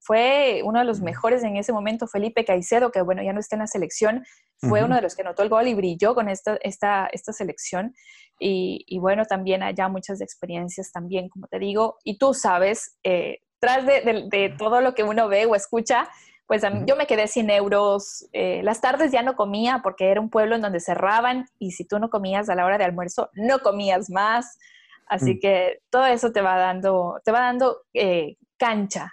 fue 0.00 0.62
uno 0.64 0.78
de 0.78 0.84
los 0.84 1.00
mejores 1.00 1.42
en 1.42 1.56
ese 1.56 1.72
momento. 1.72 2.06
Felipe 2.06 2.44
Caicedo, 2.44 2.90
que 2.90 3.02
bueno, 3.02 3.22
ya 3.22 3.32
no 3.32 3.40
está 3.40 3.56
en 3.56 3.60
la 3.60 3.66
selección, 3.66 4.24
fue 4.58 4.82
uno 4.82 4.96
de 4.96 5.02
los 5.02 5.14
que 5.14 5.22
anotó 5.22 5.42
el 5.42 5.50
gol 5.50 5.68
y 5.68 5.74
brilló 5.74 6.14
con 6.14 6.28
esta, 6.28 6.56
esta, 6.62 7.08
esta 7.12 7.32
selección. 7.32 7.94
Y, 8.38 8.98
bueno, 8.98 9.24
también 9.24 9.62
allá 9.62 9.88
muchas 9.88 10.20
experiencias 10.20 10.90
también, 10.90 11.28
como 11.28 11.46
te 11.46 11.58
digo. 11.58 11.98
Y 12.02 12.18
tú 12.18 12.34
sabes, 12.34 12.98
eh, 13.04 13.40
tras 13.60 13.86
de, 13.86 14.54
todo 14.58 14.80
lo 14.80 14.94
que 14.94 15.04
uno 15.04 15.28
ve 15.28 15.46
o 15.46 15.54
escucha, 15.54 16.08
pues 16.46 16.62
yo 16.86 16.96
me 16.96 17.06
quedé 17.06 17.26
sin 17.26 17.50
euros. 17.50 18.26
Eh, 18.32 18.62
las 18.64 18.80
tardes 18.80 19.12
ya 19.12 19.22
no 19.22 19.36
comía 19.36 19.80
porque 19.82 20.10
era 20.10 20.20
un 20.20 20.30
pueblo 20.30 20.56
en 20.56 20.62
donde 20.62 20.80
cerraban 20.80 21.46
y 21.58 21.72
si 21.72 21.86
tú 21.86 21.98
no 21.98 22.10
comías 22.10 22.48
a 22.48 22.54
la 22.54 22.66
hora 22.66 22.78
de 22.78 22.84
almuerzo, 22.84 23.30
no 23.34 23.60
comías 23.60 24.10
más. 24.10 24.58
Así 25.06 25.34
mm. 25.34 25.40
que 25.40 25.78
todo 25.90 26.06
eso 26.06 26.32
te 26.32 26.40
va 26.40 26.56
dando, 26.56 27.20
te 27.24 27.32
va 27.32 27.40
dando 27.40 27.82
eh, 27.92 28.36
cancha. 28.56 29.12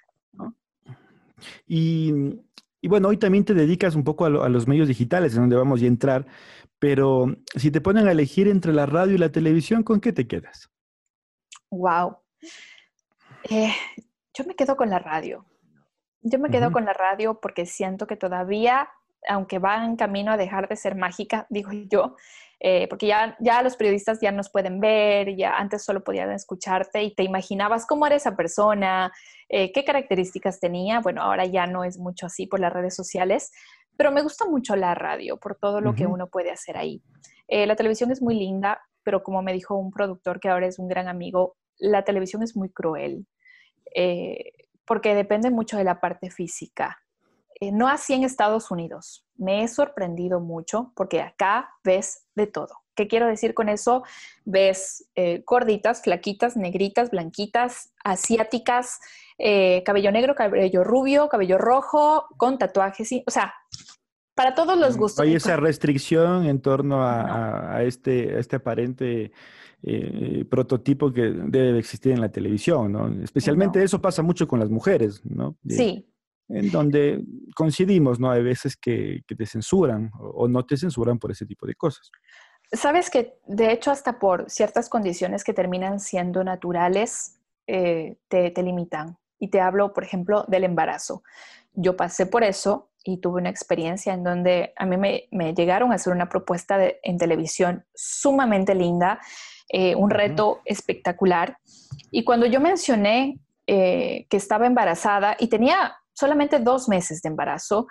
Y, 1.68 2.12
bueno, 2.84 3.10
hoy 3.10 3.18
también 3.18 3.46
te 3.46 3.54
dedicas 3.54 3.96
un 3.96 4.04
poco 4.04 4.26
a, 4.26 4.30
los 4.30 4.68
medios 4.68 4.88
digitales, 4.88 5.34
en 5.34 5.42
donde 5.42 5.56
vamos 5.56 5.82
a 5.82 5.86
entrar, 5.86 6.26
pero 6.80 7.36
si 7.56 7.72
te 7.72 7.82
ponen 7.82 8.08
a 8.08 8.12
elegir 8.12 8.48
entre 8.48 8.74
la 8.74 8.86
radio 8.86 9.16
y 9.16 9.20
la 9.20 9.32
televisión, 9.32 9.84
¿con 9.84 10.00
qué 10.00 10.14
te 10.14 10.28
quedas? 10.28 10.70
Wow. 11.70 12.18
Eh, 13.50 13.74
yo 14.34 14.46
me 14.46 14.56
quedo 14.56 14.76
con 14.76 14.90
la 14.90 15.00
radio. 15.00 15.46
Yo 16.22 16.38
me 16.38 16.50
quedo 16.50 16.72
con 16.72 16.86
la 16.86 16.94
radio 16.94 17.40
porque 17.40 17.66
siento 17.66 18.06
que 18.06 18.16
todavía, 18.16 18.90
aunque 19.28 19.58
va 19.58 19.84
en 19.84 19.96
camino 19.96 20.32
a 20.32 20.38
dejar 20.38 20.68
de 20.68 20.76
ser 20.76 20.96
mágica, 20.96 21.48
digo 21.50 21.72
yo, 21.72 22.16
eh, 22.64 22.88
porque 22.88 23.08
ya, 23.08 23.36
ya 23.40 23.64
los 23.64 23.76
periodistas 23.76 24.20
ya 24.22 24.32
nos 24.32 24.52
pueden 24.52 24.80
ver, 24.80 25.36
ya 25.36 25.58
antes 25.58 25.84
solo 25.84 26.04
podían 26.04 26.32
escucharte 26.32 27.02
y 27.02 27.16
te 27.16 27.24
imaginabas 27.24 27.88
cómo 27.88 28.06
era 28.06 28.16
esa 28.16 28.36
persona, 28.36 29.12
eh, 29.50 29.72
qué 29.72 29.84
características 29.84 30.60
tenía. 30.60 31.00
Bueno, 31.00 31.24
ahora 31.24 31.48
ya 31.48 31.66
no 31.66 31.84
es 31.84 31.98
mucho 31.98 32.28
así 32.28 32.46
por 32.46 32.60
las 32.60 32.72
redes 32.72 32.96
sociales, 32.96 33.52
pero 33.98 34.12
me 34.12 34.22
gusta 34.22 34.46
mucho 34.46 34.76
la 34.76 34.94
radio 34.94 35.38
por 35.38 35.56
todo 35.56 35.82
lo 35.82 35.96
que 35.96 36.06
uno 36.06 36.28
puede 36.28 36.52
hacer 36.52 36.78
ahí. 36.78 37.02
Eh, 37.48 37.66
la 37.66 37.76
televisión 37.76 38.12
es 38.12 38.22
muy 38.22 38.36
linda, 38.36 38.80
pero 39.02 39.24
como 39.24 39.42
me 39.42 39.54
dijo 39.54 39.76
un 39.76 39.90
productor 39.90 40.40
que 40.40 40.50
ahora 40.50 40.68
es 40.68 40.78
un 40.78 40.88
gran 40.88 41.08
amigo, 41.08 41.56
la 41.80 42.04
televisión 42.04 42.44
es 42.44 42.56
muy 42.56 42.70
cruel, 42.70 43.26
porque 44.86 45.16
depende 45.16 45.50
mucho 45.50 45.78
de 45.78 45.84
la 45.84 46.00
parte 46.00 46.30
física. 46.30 47.02
No 47.70 47.88
así 47.88 48.14
en 48.14 48.24
Estados 48.24 48.72
Unidos. 48.72 49.28
Me 49.38 49.64
he 49.64 49.68
sorprendido 49.68 50.40
mucho 50.40 50.92
porque 50.96 51.22
acá 51.22 51.70
ves 51.84 52.26
de 52.34 52.48
todo. 52.48 52.82
¿Qué 52.96 53.08
quiero 53.08 53.28
decir 53.28 53.54
con 53.54 53.70
eso? 53.70 54.04
Ves 54.46 55.08
eh, 55.16 55.44
gorditas, 55.46 56.02
flaquitas, 56.02 56.58
negritas, 56.58 57.12
blanquitas, 57.12 57.94
asiáticas, 58.04 59.00
eh, 59.38 59.84
cabello 59.86 60.12
negro, 60.12 60.36
cabello 60.36 60.84
rubio, 60.84 61.30
cabello 61.30 61.58
rojo, 61.58 62.26
con 62.38 62.58
tatuajes, 62.58 63.10
o 63.26 63.32
sea, 63.32 63.54
para 64.36 64.56
todos 64.56 64.78
los 64.78 64.98
mm, 64.98 65.00
gustos. 65.00 65.26
Hay 65.26 65.36
esa 65.36 65.56
restricción 65.56 66.46
en 66.46 66.62
torno 66.62 67.04
a, 67.04 67.84
este, 67.84 68.40
este 68.40 68.58
aparente 68.58 69.32
eh, 69.84 70.46
prototipo 70.50 71.14
que 71.14 71.22
debe 71.22 71.80
existir 71.80 72.12
en 72.12 72.22
la 72.22 72.30
televisión, 72.30 72.92
¿no? 72.92 73.08
Especialmente 73.24 73.82
eso 73.84 74.02
pasa 74.02 74.22
mucho 74.22 74.48
con 74.48 74.60
las 74.60 74.70
mujeres, 74.70 75.22
¿no? 75.24 75.56
sí. 75.68 76.08
En 76.50 76.70
donde 76.70 77.24
coincidimos, 77.56 78.20
¿no? 78.20 78.30
Hay 78.30 78.44
veces 78.44 78.76
que, 78.76 79.24
te 79.26 79.46
censuran 79.46 80.12
o, 80.20 80.48
no 80.48 80.66
te 80.66 80.76
censuran 80.76 81.18
por 81.18 81.32
ese 81.32 81.46
tipo 81.46 81.66
de 81.66 81.76
cosas. 81.76 82.12
Sabes 82.74 83.10
que, 83.10 83.38
de 83.48 83.72
hecho, 83.72 83.92
hasta 83.92 84.20
por 84.20 84.50
ciertas 84.50 84.90
condiciones 84.90 85.44
que 85.44 85.54
terminan 85.54 86.00
siendo 86.00 86.44
naturales, 86.44 87.40
eh, 87.68 88.18
te, 88.28 88.52
te 88.52 88.64
limitan. 88.64 89.18
Y 89.40 89.50
te 89.50 89.60
hablo, 89.60 89.94
por 89.94 90.04
ejemplo, 90.04 90.46
del 90.48 90.66
embarazo. 90.66 91.24
Yo 91.74 91.96
pasé 91.96 92.26
por 92.26 92.44
eso 92.44 92.92
y 93.04 93.18
tuve 93.18 93.42
una 93.42 93.50
experiencia 93.50 94.14
en 94.14 94.24
donde 94.24 94.74
a 94.76 94.86
mí 94.86 94.98
me, 94.98 95.54
llegaron 95.54 95.92
a 95.92 95.96
hacer 95.96 96.14
una 96.14 96.30
propuesta 96.30 96.78
en 97.02 97.18
televisión 97.18 97.86
sumamente 97.96 98.76
linda, 98.76 99.20
eh, 99.70 99.96
un 99.96 100.10
reto 100.10 100.62
espectacular. 100.66 101.58
Y 102.12 102.24
cuando 102.24 102.46
yo 102.46 102.60
mencioné 102.60 103.40
eh, 103.68 104.28
que 104.30 104.38
estaba 104.38 104.68
embarazada 104.68 105.36
y 105.40 105.48
tenía 105.48 105.96
solamente 106.14 106.60
dos 106.60 106.88
meses 106.90 107.22
de 107.22 107.30
embarazo, 107.30 107.88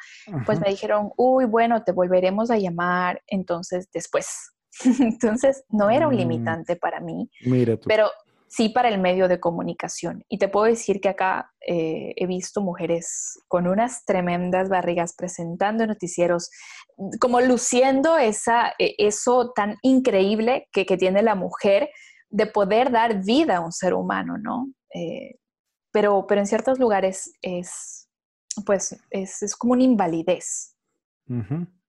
pues 0.46 0.60
me 0.60 0.70
dijeron, 0.70 1.10
uy, 1.16 1.44
bueno, 1.44 1.82
te 1.82 1.92
volveremos 1.92 2.50
a 2.50 2.58
llamar 2.58 3.22
entonces 3.26 3.88
después. 3.92 4.52
entonces 5.00 5.64
no 5.68 5.90
era 5.90 6.06
un 6.06 6.14
mm. 6.14 6.18
limitante 6.18 6.76
para 6.76 7.00
mí, 7.00 7.28
Mira 7.44 7.76
pero 7.86 8.08
sí 8.50 8.68
para 8.68 8.88
el 8.88 9.00
medio 9.00 9.28
de 9.28 9.38
comunicación. 9.38 10.24
Y 10.28 10.38
te 10.38 10.48
puedo 10.48 10.66
decir 10.66 11.00
que 11.00 11.08
acá 11.08 11.52
eh, 11.66 12.12
he 12.16 12.26
visto 12.26 12.60
mujeres 12.60 13.38
con 13.46 13.68
unas 13.68 14.04
tremendas 14.04 14.68
barrigas 14.68 15.14
presentando 15.16 15.86
noticieros, 15.86 16.50
como 17.20 17.40
luciendo 17.40 18.18
esa, 18.18 18.74
e, 18.78 18.96
eso 18.98 19.52
tan 19.54 19.76
increíble 19.82 20.68
que, 20.72 20.84
tiene 20.84 21.22
la 21.22 21.36
mujer 21.36 21.90
de 22.28 22.46
poder 22.46 22.90
dar 22.90 23.22
vida 23.24 23.58
a 23.58 23.60
un 23.60 23.72
ser 23.72 23.94
humano, 23.94 24.36
¿no? 24.36 24.66
Eh, 24.94 25.36
pero, 25.92 26.26
pero 26.26 26.40
en 26.40 26.46
ciertos 26.48 26.80
lugares 26.80 27.32
es, 27.42 28.08
pues, 28.64 28.96
es, 29.10 29.56
como 29.56 29.74
una 29.74 29.82
invalidez. 29.82 30.76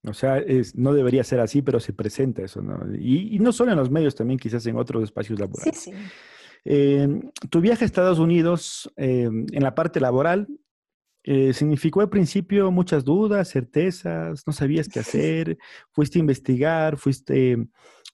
O 0.07 0.13
sea, 0.13 0.43
no 0.75 0.93
debería 0.93 1.23
ser 1.23 1.39
así, 1.39 1.61
pero 1.61 1.79
se 1.79 1.93
presenta 1.93 2.43
eso, 2.43 2.61
¿no? 2.61 2.79
Y, 2.95 3.35
y, 3.35 3.39
no 3.39 3.51
solo 3.51 3.71
en 3.71 3.77
los 3.77 3.89
medios, 3.89 4.15
también 4.15 4.39
quizás 4.39 4.65
en 4.65 4.77
otros 4.77 5.03
espacios 5.03 5.39
laborales. 5.39 5.79
Sí, 5.79 5.91
sí. 5.91 5.97
Eh, 6.63 7.07
tu 7.49 7.59
viaje 7.59 7.83
a 7.83 7.87
Estados 7.87 8.19
Unidos 8.19 8.91
eh, 8.95 9.23
en 9.23 9.63
la 9.63 9.73
parte 9.73 9.99
laboral 9.99 10.47
eh, 11.23 11.53
significó 11.53 12.01
al 12.01 12.09
principio 12.09 12.71
muchas 12.71 13.03
dudas, 13.03 13.49
certezas, 13.49 14.43
no 14.45 14.53
sabías 14.53 14.87
qué 14.87 14.99
hacer, 14.99 15.57
fuiste 15.91 16.19
a 16.19 16.21
investigar, 16.21 16.97
fuiste 16.97 17.57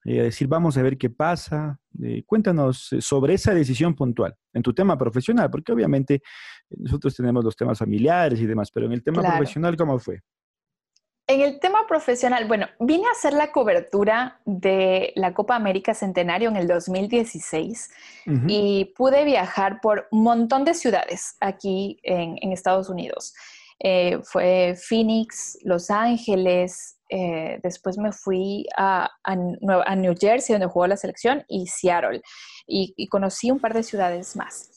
a 0.05 0.09
decir, 0.09 0.47
vamos 0.47 0.77
a 0.77 0.81
ver 0.81 0.97
qué 0.97 1.09
pasa. 1.09 1.79
cuéntanos 2.25 2.95
sobre 2.99 3.33
esa 3.33 3.53
decisión 3.53 3.95
puntual 3.95 4.35
en 4.53 4.61
tu 4.61 4.73
tema 4.73 4.97
profesional, 4.97 5.49
porque 5.49 5.71
obviamente 5.71 6.21
nosotros 6.69 7.15
tenemos 7.15 7.43
los 7.43 7.55
temas 7.55 7.79
familiares 7.79 8.39
y 8.39 8.45
demás, 8.45 8.71
pero 8.71 8.85
en 8.85 8.93
el 8.93 9.03
tema 9.03 9.21
profesional, 9.21 9.75
¿cómo 9.75 9.99
fue? 9.99 10.21
En 11.29 11.41
el 11.41 11.59
tema 11.59 11.85
profesional, 11.89 12.47
bueno, 12.47 12.67
vine 12.79 13.05
a 13.05 13.11
hacer 13.11 13.33
la 13.33 13.51
cobertura 13.51 14.39
de 14.45 15.11
la 15.15 15.33
Copa 15.33 15.57
América 15.57 15.93
Centenario 15.93 16.47
en 16.47 16.55
el 16.55 16.69
2016 16.69 17.91
y 18.47 18.93
pude 18.95 19.25
viajar 19.25 19.81
por 19.81 20.07
un 20.11 20.23
montón 20.23 20.63
de 20.63 20.73
ciudades 20.73 21.35
aquí 21.41 21.99
en, 22.03 22.53
Estados 22.53 22.87
Unidos. 22.87 23.33
Eh, 23.77 24.19
fue 24.23 24.75
Phoenix, 24.81 25.59
Los 25.63 25.91
Ángeles, 25.91 26.97
eh, 27.09 27.59
después 27.61 27.97
me 27.97 28.13
fui 28.13 28.65
a, 28.77 29.09
New 29.97 30.15
Jersey, 30.17 30.53
donde 30.53 30.67
jugó 30.67 30.87
la 30.87 30.95
selección, 30.95 31.43
y 31.49 31.67
Seattle, 31.67 32.21
y, 32.65 33.05
conocí 33.09 33.51
un 33.51 33.59
par 33.59 33.73
de 33.73 33.83
ciudades 33.83 34.37
más. 34.37 34.69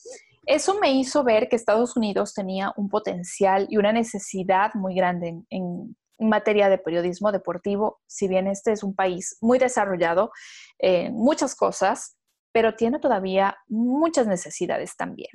Eso 0.47 0.81
me 0.81 0.91
hizo 0.91 1.23
ver 1.23 1.49
que 1.49 1.55
Estados 1.55 1.97
Unidos 1.97 2.35
tenía 2.35 2.73
un 2.77 2.89
potencial 2.89 3.69
y 3.71 3.77
una 3.77 3.93
necesidad 3.93 4.75
muy 4.75 4.97
grande 4.97 5.29
en 5.29 5.47
en 5.49 5.97
materia 6.29 6.69
de 6.69 6.79
periodismo 6.79 7.33
deportivo, 7.33 8.01
si 8.07 8.29
bien 8.29 8.47
este 8.47 8.73
es 8.73 8.83
un 8.83 8.95
país 8.95 9.37
muy 9.41 9.59
desarrollado 9.59 10.31
en 10.79 11.15
muchas 11.15 11.55
cosas, 11.55 12.17
pero 12.53 12.75
tiene 12.75 12.99
todavía 12.99 13.57
muchas 13.69 14.27
necesidades 14.27 14.97
también. 14.97 15.31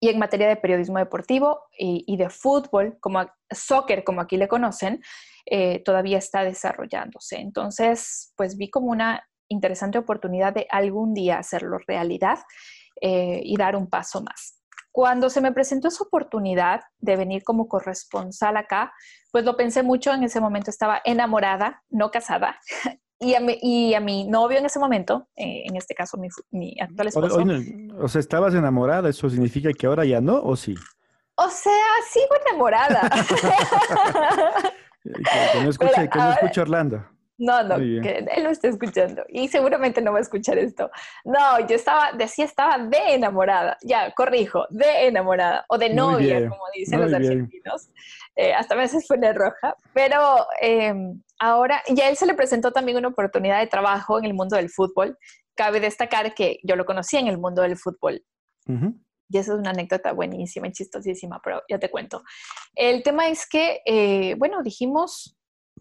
Y 0.00 0.08
en 0.08 0.18
materia 0.18 0.48
de 0.48 0.56
periodismo 0.56 0.98
deportivo 0.98 1.60
y, 1.78 2.16
de 2.16 2.28
fútbol, 2.28 2.98
como 2.98 3.24
soccer, 3.50 4.02
como 4.02 4.20
aquí 4.20 4.36
le 4.36 4.48
conocen, 4.48 5.00
eh, 5.46 5.80
todavía 5.84 6.18
está 6.18 6.42
desarrollándose. 6.42 7.36
Entonces, 7.36 8.32
pues 8.36 8.56
vi 8.56 8.68
como 8.68 8.90
una 8.90 9.24
interesante 9.48 9.98
oportunidad 9.98 10.54
de 10.54 10.66
algún 10.70 11.14
día 11.14 11.38
hacerlo 11.38 11.78
realidad 11.86 12.40
eh, 13.00 13.42
y 13.44 13.56
dar 13.56 13.76
un 13.76 13.88
paso 13.88 14.22
más. 14.22 14.61
Cuando 14.92 15.30
se 15.30 15.40
me 15.40 15.52
presentó 15.52 15.88
esa 15.88 16.04
oportunidad 16.04 16.82
de 16.98 17.16
venir 17.16 17.42
como 17.42 17.66
corresponsal 17.66 18.56
acá, 18.58 18.92
pues 19.30 19.44
lo 19.44 19.56
pensé 19.56 19.82
mucho, 19.82 20.12
en 20.12 20.22
ese 20.22 20.40
momento 20.40 20.70
estaba 20.70 21.00
enamorada, 21.04 21.82
no 21.88 22.10
casada, 22.10 22.58
y 23.18 23.34
a 23.34 23.40
mi, 23.40 23.58
y 23.62 23.94
a 23.94 24.00
mi 24.00 24.28
novio 24.28 24.58
en 24.58 24.66
ese 24.66 24.78
momento, 24.78 25.28
eh, 25.34 25.62
en 25.64 25.76
este 25.76 25.94
caso 25.94 26.18
mi, 26.50 26.74
actual 26.78 27.08
esposo. 27.08 27.42
O, 27.98 28.08
sea, 28.08 28.20
¿estabas 28.20 28.54
enamorada? 28.54 29.08
¿Eso 29.08 29.30
significa 29.30 29.72
que 29.72 29.86
ahora 29.86 30.04
ya 30.04 30.20
no 30.20 30.40
o 30.42 30.56
sí? 30.56 30.74
O 31.36 31.48
sea, 31.48 31.72
sigo 32.10 32.34
enamorada. 32.46 33.00
que, 35.02 35.62
no 35.62 35.70
escuche, 35.70 36.08
que 36.10 36.18
no 36.18 36.32
escuche 36.32 36.60
Orlando. 36.60 37.06
No, 37.42 37.60
no, 37.64 37.76
que 37.76 38.24
él 38.36 38.44
lo 38.44 38.50
está 38.50 38.68
escuchando 38.68 39.24
y 39.28 39.48
seguramente 39.48 40.00
no 40.00 40.12
va 40.12 40.18
a 40.18 40.20
escuchar 40.20 40.58
esto. 40.58 40.88
No, 41.24 41.58
yo 41.66 41.74
estaba, 41.74 42.12
decía, 42.12 42.44
estaba 42.44 42.78
de 42.78 43.14
enamorada, 43.14 43.76
ya, 43.82 44.12
corrijo, 44.12 44.64
de 44.70 45.08
enamorada 45.08 45.64
o 45.68 45.76
de 45.76 45.92
novia, 45.92 46.48
como 46.48 46.62
dicen 46.72 47.00
los 47.00 47.12
argentinos. 47.12 47.88
Eh, 48.36 48.54
hasta 48.54 48.74
a 48.74 48.78
veces 48.78 49.08
pone 49.08 49.32
roja, 49.32 49.74
pero 49.92 50.46
em, 50.60 51.20
ahora, 51.40 51.82
ya 51.88 52.08
él 52.08 52.16
se 52.16 52.26
le 52.26 52.34
presentó 52.34 52.70
también 52.70 52.96
una 52.96 53.08
oportunidad 53.08 53.58
de 53.58 53.66
trabajo 53.66 54.20
en 54.20 54.24
el 54.24 54.34
mundo 54.34 54.54
del 54.54 54.70
fútbol. 54.70 55.18
Cabe 55.56 55.80
destacar 55.80 56.34
que 56.34 56.60
yo 56.62 56.76
lo 56.76 56.84
conocí 56.84 57.16
en 57.16 57.26
el 57.26 57.38
mundo 57.38 57.62
del 57.62 57.76
fútbol. 57.76 58.24
Y 58.68 59.38
esa 59.38 59.54
es 59.54 59.58
una 59.58 59.70
anécdota 59.70 60.12
buenísima 60.12 60.68
y 60.68 60.72
chistosísima, 60.72 61.40
pero 61.42 61.60
ya 61.68 61.80
te 61.80 61.90
cuento. 61.90 62.22
El 62.76 63.02
tema 63.02 63.26
es 63.26 63.48
que, 63.48 63.80
eh, 63.84 64.36
bueno, 64.38 64.62
dijimos, 64.62 65.36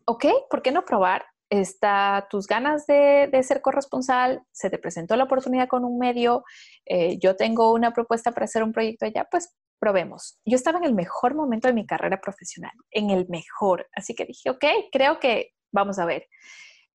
ok, 0.05 0.25
¿por 0.49 0.63
qué 0.63 0.71
no 0.71 0.83
probar? 0.83 1.23
Está 1.51 2.27
tus 2.29 2.47
ganas 2.47 2.87
de, 2.87 3.29
ser 3.43 3.61
corresponsal, 3.61 4.41
se 4.51 4.69
te 4.69 4.77
presentó 4.77 5.17
la 5.17 5.25
oportunidad 5.25 5.67
con 5.67 5.83
un 5.83 5.99
medio, 5.99 6.45
eh, 6.85 7.19
yo 7.19 7.35
tengo 7.35 7.73
una 7.73 7.91
propuesta 7.91 8.31
para 8.31 8.45
hacer 8.45 8.63
un 8.63 8.71
proyecto 8.71 9.05
allá, 9.05 9.27
pues 9.29 9.53
probemos. 9.77 10.39
Yo 10.45 10.55
estaba 10.55 10.77
en 10.77 10.85
el 10.85 10.93
mejor 10.93 11.35
momento 11.35 11.67
de 11.67 11.73
mi 11.73 11.85
carrera 11.85 12.21
profesional, 12.21 12.71
en 12.89 13.09
el 13.09 13.27
mejor, 13.27 13.89
así 13.93 14.15
que 14.15 14.25
dije, 14.25 14.49
ok, 14.49 14.63
creo 14.93 15.19
que 15.19 15.51
vamos 15.73 15.99
a 15.99 16.05
ver. 16.05 16.27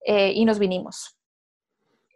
Eh, 0.07 0.33
y 0.35 0.47
nos 0.47 0.59
vinimos. 0.59 1.19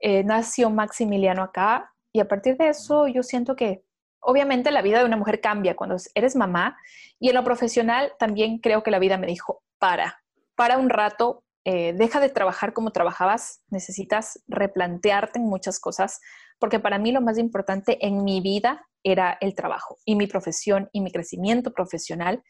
Eh, 0.00 0.24
nació 0.24 0.70
Maximiliano 0.70 1.42
acá 1.42 1.92
y 2.10 2.20
a 2.20 2.28
partir 2.28 2.56
de 2.56 2.70
eso 2.70 3.06
yo 3.06 3.22
siento 3.22 3.54
que 3.54 3.84
obviamente 4.20 4.70
la 4.70 4.80
vida 4.80 5.00
de 5.00 5.04
una 5.04 5.18
mujer 5.18 5.42
cambia 5.42 5.76
cuando 5.76 5.96
eres 6.14 6.36
mamá 6.36 6.78
y 7.18 7.28
en 7.28 7.34
lo 7.34 7.44
profesional 7.44 8.14
también 8.18 8.58
creo 8.58 8.82
que 8.82 8.90
la 8.90 8.98
vida 8.98 9.18
me 9.18 9.26
dijo, 9.26 9.62
para, 9.78 10.22
para 10.54 10.78
un 10.78 10.88
rato, 10.88 11.44
eh, 11.64 11.92
deja 11.92 12.20
de 12.20 12.30
trabajar 12.30 12.72
como 12.72 12.90
trabajabas, 12.90 13.62
necesitas 13.68 14.42
replantearte 14.48 15.38
en 15.38 15.46
muchas 15.46 15.78
cosas, 15.78 16.20
porque 16.58 16.80
para 16.80 16.98
mí 16.98 17.12
lo 17.12 17.20
más 17.20 17.38
importante 17.38 18.04
en 18.06 18.24
mi 18.24 18.40
vida 18.40 18.86
era 19.02 19.36
el 19.40 19.54
trabajo 19.54 19.98
y 20.04 20.14
mi 20.14 20.26
profesión 20.26 20.88
y 20.92 21.00
mi 21.00 21.10
crecimiento 21.10 21.72
profesional, 21.72 22.42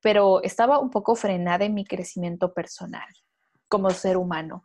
pero 0.00 0.42
estaba 0.42 0.78
un 0.78 0.90
poco 0.90 1.14
frenada 1.14 1.64
en 1.64 1.74
mi 1.74 1.84
crecimiento 1.84 2.52
personal 2.52 3.08
como 3.68 3.90
ser 3.90 4.16
humano. 4.16 4.64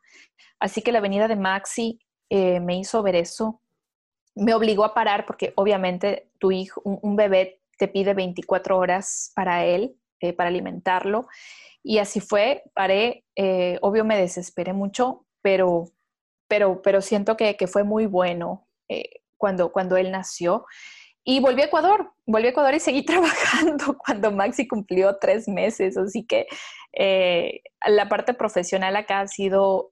Así 0.59 0.81
que 0.81 0.91
la 0.91 1.01
venida 1.01 1.27
de 1.27 1.35
Maxi 1.35 1.99
eh, 2.29 2.59
me 2.59 2.77
hizo 2.77 3.03
ver 3.03 3.15
eso, 3.15 3.61
me 4.35 4.53
obligó 4.53 4.85
a 4.85 4.93
parar 4.93 5.25
porque 5.25 5.53
obviamente 5.55 6.31
tu 6.39 6.51
hijo, 6.51 6.81
un, 6.83 7.15
bebé 7.15 7.61
te 7.77 7.87
pide 7.87 8.13
24 8.13 8.77
horas 8.77 9.31
para 9.35 9.65
él, 9.65 9.95
eh, 10.23 10.31
para 10.31 10.47
alimentarlo. 10.47 11.27
Y 11.83 11.97
así 11.97 12.21
fue, 12.21 12.63
paré, 12.73 13.25
eh, 13.35 13.77
obvio 13.81 14.05
me 14.05 14.17
desesperé 14.17 14.71
mucho, 14.71 15.25
pero, 15.41 15.89
pero, 16.47 16.81
pero 16.81 17.01
siento 17.01 17.35
que, 17.35 17.57
fue 17.67 17.83
muy 17.83 18.05
bueno 18.05 18.65
eh, 18.87 19.21
cuando, 19.37 19.71
cuando 19.73 19.97
él 19.97 20.09
nació. 20.09 20.65
y 21.25 21.41
volví 21.41 21.61
a 21.61 21.65
Ecuador, 21.65 22.13
volví 22.25 22.47
a 22.47 22.51
Ecuador 22.51 22.73
y 22.73 22.79
seguí 22.79 23.03
trabajando 23.05 23.97
cuando 23.97 24.31
Maxi 24.31 24.65
cumplió 24.65 25.17
tres 25.19 25.49
meses, 25.49 25.97
así 25.97 26.25
que 26.25 26.47
eh, 26.93 27.61
la 27.85 28.07
parte 28.07 28.33
profesional 28.33 28.95
acá 28.95 29.19
ha 29.19 29.27
sido 29.27 29.91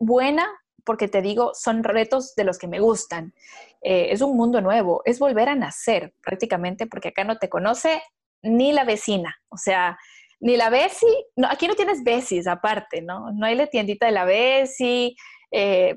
buena 0.00 0.48
porque 0.84 1.06
te 1.06 1.22
digo, 1.22 1.52
son 1.54 1.84
retos 1.84 2.34
de 2.34 2.44
los 2.44 2.58
que 2.58 2.66
me 2.66 2.80
gustan. 2.80 3.34
Es 3.82 4.20
un 4.20 4.36
mundo 4.36 4.60
nuevo, 4.60 5.02
es 5.04 5.20
volver 5.20 5.48
a 5.48 5.54
nacer 5.54 6.12
prácticamente 6.22 6.88
porque 6.88 7.08
acá 7.08 7.22
no 7.22 7.38
te 7.38 7.48
conoce 7.48 8.02
ni 8.42 8.72
la 8.72 8.84
vecina, 8.84 9.34
o 9.48 9.56
sea, 9.56 9.98
ni 10.40 10.56
la 10.56 10.70
Besi, 10.70 11.06
no, 11.36 11.48
aquí 11.48 11.66
no 11.66 11.74
tienes 11.74 12.04
Besis 12.04 12.46
aparte, 12.46 13.02
¿no? 13.02 13.32
No 13.32 13.46
hay 13.46 13.56
la 13.56 13.66
tiendita 13.66 14.06
de 14.06 14.12
la 14.12 14.24
Besi, 14.24 15.16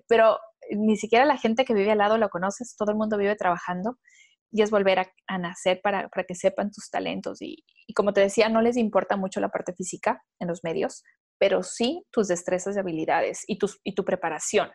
pero 0.07 0.39
ni 0.71 0.97
siquiera 0.97 1.25
la 1.25 1.37
gente 1.37 1.65
que 1.65 1.73
vive 1.73 1.91
al 1.91 1.99
lado 1.99 2.17
lo 2.17 2.29
conoces, 2.29 2.75
todo 2.75 2.91
el 2.91 2.97
mundo 2.97 3.17
vive 3.17 3.35
trabajando 3.35 3.97
y 4.51 4.61
es 4.61 4.71
volver 4.71 4.99
a, 4.99 5.37
nacer 5.37 5.79
para, 5.81 6.09
que 6.27 6.35
sepan 6.35 6.71
tus 6.71 6.89
talentos. 6.89 7.41
Y, 7.41 7.63
como 7.95 8.13
te 8.13 8.21
decía, 8.21 8.49
no 8.49 8.61
les 8.61 8.77
importa 8.77 9.15
mucho 9.15 9.39
la 9.39 9.49
parte 9.49 9.73
física 9.73 10.21
en 10.39 10.47
los 10.47 10.63
medios, 10.63 11.03
pero 11.37 11.63
sí 11.63 12.03
tus 12.11 12.27
destrezas 12.27 12.75
y 12.75 12.79
habilidades 12.79 13.43
y 13.47 13.57
tu 13.57 14.05
preparación. 14.05 14.69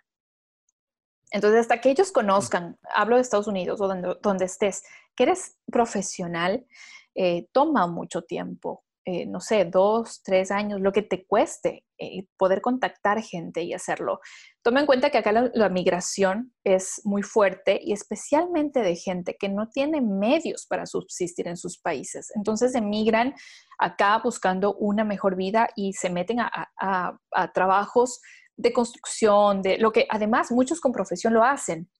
Entonces, 1.30 1.60
hasta 1.60 1.80
que 1.80 1.90
ellos 1.90 2.12
conozcan, 2.12 2.78
hablo 2.94 3.16
de 3.16 3.22
Estados 3.22 3.46
Unidos 3.46 3.80
o 3.80 3.88
donde, 3.88 4.44
estés, 4.44 4.82
que 5.16 5.24
eres 5.24 5.58
profesional, 5.70 6.66
eh, 7.14 7.48
toma 7.52 7.86
mucho 7.86 8.22
tiempo. 8.22 8.84
Eh, 9.08 9.24
no 9.24 9.38
sé, 9.38 9.64
dos, 9.64 10.20
tres 10.24 10.50
años, 10.50 10.80
lo 10.80 10.90
que 10.90 11.02
te 11.02 11.24
cueste 11.26 11.84
eh, 11.96 12.26
poder 12.36 12.60
contactar 12.60 13.22
gente 13.22 13.62
y 13.62 13.72
hacerlo. 13.72 14.18
Toma 14.62 14.80
en 14.80 14.86
cuenta 14.86 15.10
que 15.10 15.18
acá 15.18 15.30
la, 15.30 15.68
migración 15.68 16.52
es 16.64 17.02
muy 17.04 17.22
fuerte 17.22 17.78
y 17.80 17.92
especialmente 17.92 18.80
de 18.80 18.96
gente 18.96 19.36
que 19.38 19.48
no 19.48 19.68
tiene 19.68 20.00
medios 20.00 20.66
para 20.66 20.86
subsistir 20.86 21.46
en 21.46 21.56
sus 21.56 21.78
países. 21.78 22.32
Entonces 22.34 22.74
emigran 22.74 23.34
acá 23.78 24.20
buscando 24.24 24.74
una 24.74 25.04
mejor 25.04 25.36
vida 25.36 25.68
y 25.76 25.92
se 25.92 26.10
meten 26.10 26.40
a, 26.40 26.68
a 26.80 27.52
trabajos 27.52 28.20
de 28.56 28.72
construcción, 28.72 29.62
de 29.62 29.78
lo 29.78 29.92
que 29.92 30.06
además 30.10 30.50
muchos 30.50 30.80
con 30.80 30.92
profesión 30.92 31.34
lo 31.34 31.44
hacen. 31.44 31.90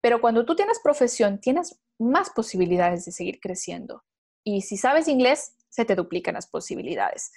Pero 0.00 0.20
cuando 0.20 0.44
tú 0.44 0.54
tienes 0.56 0.80
profesión, 0.82 1.40
tienes 1.40 1.80
más 1.98 2.30
posibilidades 2.30 3.04
de 3.04 3.12
seguir 3.12 3.38
creciendo. 3.40 4.02
Y 4.44 4.62
si 4.62 4.76
sabes 4.76 5.08
inglés, 5.08 5.54
se 5.68 5.84
te 5.84 5.94
duplican 5.94 6.34
las 6.34 6.48
posibilidades. 6.48 7.32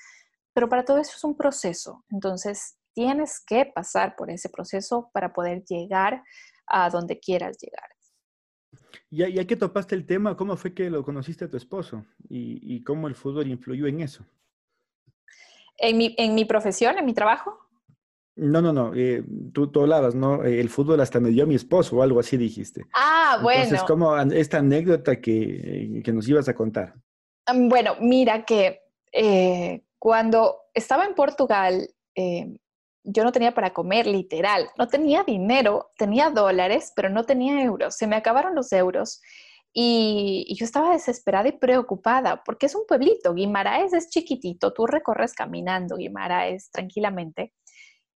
Pero 0.54 0.68
para 0.68 0.84
todo 0.84 0.98
eso 0.98 1.14
es 1.16 1.24
un 1.24 1.38
proceso. 1.38 2.04
Entonces, 2.10 2.78
tienes 2.94 3.44
que 3.46 3.66
pasar 3.66 4.16
por 4.16 4.32
ese 4.32 4.50
proceso 4.50 5.10
para 5.14 5.34
poder 5.34 5.64
llegar 5.66 6.24
a 6.66 6.90
donde 6.90 7.20
quieras 7.20 7.58
llegar. 7.60 7.90
Ya, 9.12 9.30
ya 9.30 9.46
que 9.46 9.56
topaste 9.56 9.96
el 9.96 10.06
tema, 10.06 10.36
¿cómo 10.36 10.58
fue 10.58 10.74
que 10.74 10.90
lo 10.90 11.04
conociste 11.04 11.46
a 11.46 11.50
tu 11.50 11.58
esposo 11.58 12.06
y, 12.28 12.84
cómo 12.84 13.08
el 13.08 13.16
fútbol 13.16 13.48
influyó 13.48 13.88
en 13.88 14.02
eso? 14.02 14.26
¿En 15.78 15.98
mi, 15.98 16.16
en 16.18 16.34
mi 16.34 16.46
profesión, 16.46 16.98
en 16.98 17.06
mi 17.06 17.14
trabajo? 17.14 17.65
No, 18.38 18.62
no, 18.62 18.74
no, 18.74 18.94
eh, 18.94 19.24
tú, 19.54 19.68
tú, 19.68 19.82
hablabas, 19.82 20.14
¿no? 20.14 20.44
Eh, 20.44 20.60
el 20.60 20.70
fútbol 20.70 21.00
hasta 21.00 21.22
me 21.22 21.30
dio 21.30 21.48
mi 21.48 21.56
esposo 21.56 21.96
o 21.96 22.02
algo 22.02 22.20
así 22.20 22.36
dijiste. 22.36 22.86
Ah, 22.94 23.40
bueno. 23.42 23.64
Entonces, 23.64 23.88
¿cómo 23.88 24.18
esta 24.18 24.58
anécdota 24.58 25.22
que, 25.22 26.02
que 26.04 26.12
nos 26.12 26.28
ibas 26.28 26.50
a 26.50 26.54
contar? 26.54 26.96
Bueno, 27.54 27.96
mira 28.02 28.44
que 28.44 28.82
eh, 29.12 29.84
cuando 30.00 30.64
estaba 30.74 31.06
en 31.06 31.16
Portugal, 31.16 31.88
eh, 32.16 32.58
yo 33.04 33.24
no 33.24 33.32
tenía 33.32 33.54
para 33.54 33.74
comer, 33.74 34.08
literal. 34.08 34.70
No 34.78 34.88
tenía 34.88 35.24
dinero, 35.24 35.92
tenía 35.98 36.30
dólares, 36.32 36.92
pero 36.96 37.10
no 37.10 37.24
tenía 37.24 37.64
euros. 37.64 37.96
Se 37.96 38.08
me 38.08 38.16
acabaron 38.16 38.56
los 38.56 38.72
euros. 38.74 39.22
Y, 39.72 40.46
y, 40.48 40.56
yo 40.56 40.66
estaba 40.66 40.94
desesperada 40.94 41.50
y 41.50 41.52
preocupada 41.52 42.44
porque 42.46 42.66
es 42.66 42.76
un 42.76 42.86
pueblito. 42.88 43.34
Guimaraes 43.34 43.94
es 43.94 44.10
chiquitito, 44.10 44.74
tú 44.74 44.88
recorres 44.88 45.34
caminando 45.34 45.98
Guimaraes 45.98 46.72
tranquilamente. 46.72 47.54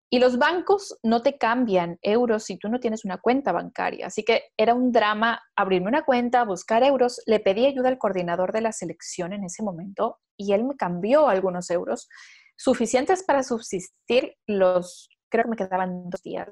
Y 0.09 0.21
los 0.21 0.39
bancos 0.39 0.97
no 1.03 1.23
te 1.23 1.37
cambian 1.37 1.99
euros 2.01 2.45
si 2.45 2.59
tú 2.59 2.69
no 2.69 2.79
tienes 2.79 3.05
una 3.05 3.19
cuenta 3.19 3.51
bancaria. 3.51 4.07
Así 4.07 4.25
que 4.25 4.45
era 4.57 4.75
un 4.75 4.93
drama 4.93 5.43
abrirme 5.57 5.89
una 5.89 6.05
cuenta, 6.05 6.45
buscar 6.45 6.85
euros. 6.85 7.21
Le 7.27 7.41
pedí 7.41 7.67
ayuda 7.67 7.89
al 7.89 7.99
coordinador 7.99 8.53
de 8.53 8.61
la 8.61 8.73
selección 8.73 9.33
en 9.33 9.45
ese 9.45 9.65
momento 9.65 10.19
y 10.37 10.53
él 10.53 10.65
me 10.65 10.77
cambió 10.77 11.29
algunos 11.29 11.71
euros 11.71 12.09
suficientes 12.57 13.25
para 13.25 13.43
subsistir 13.43 14.37
los, 14.47 15.09
creo 15.29 15.45
que 15.45 15.51
me 15.51 15.57
quedaban 15.57 16.09
dos 16.09 16.23
días, 16.23 16.49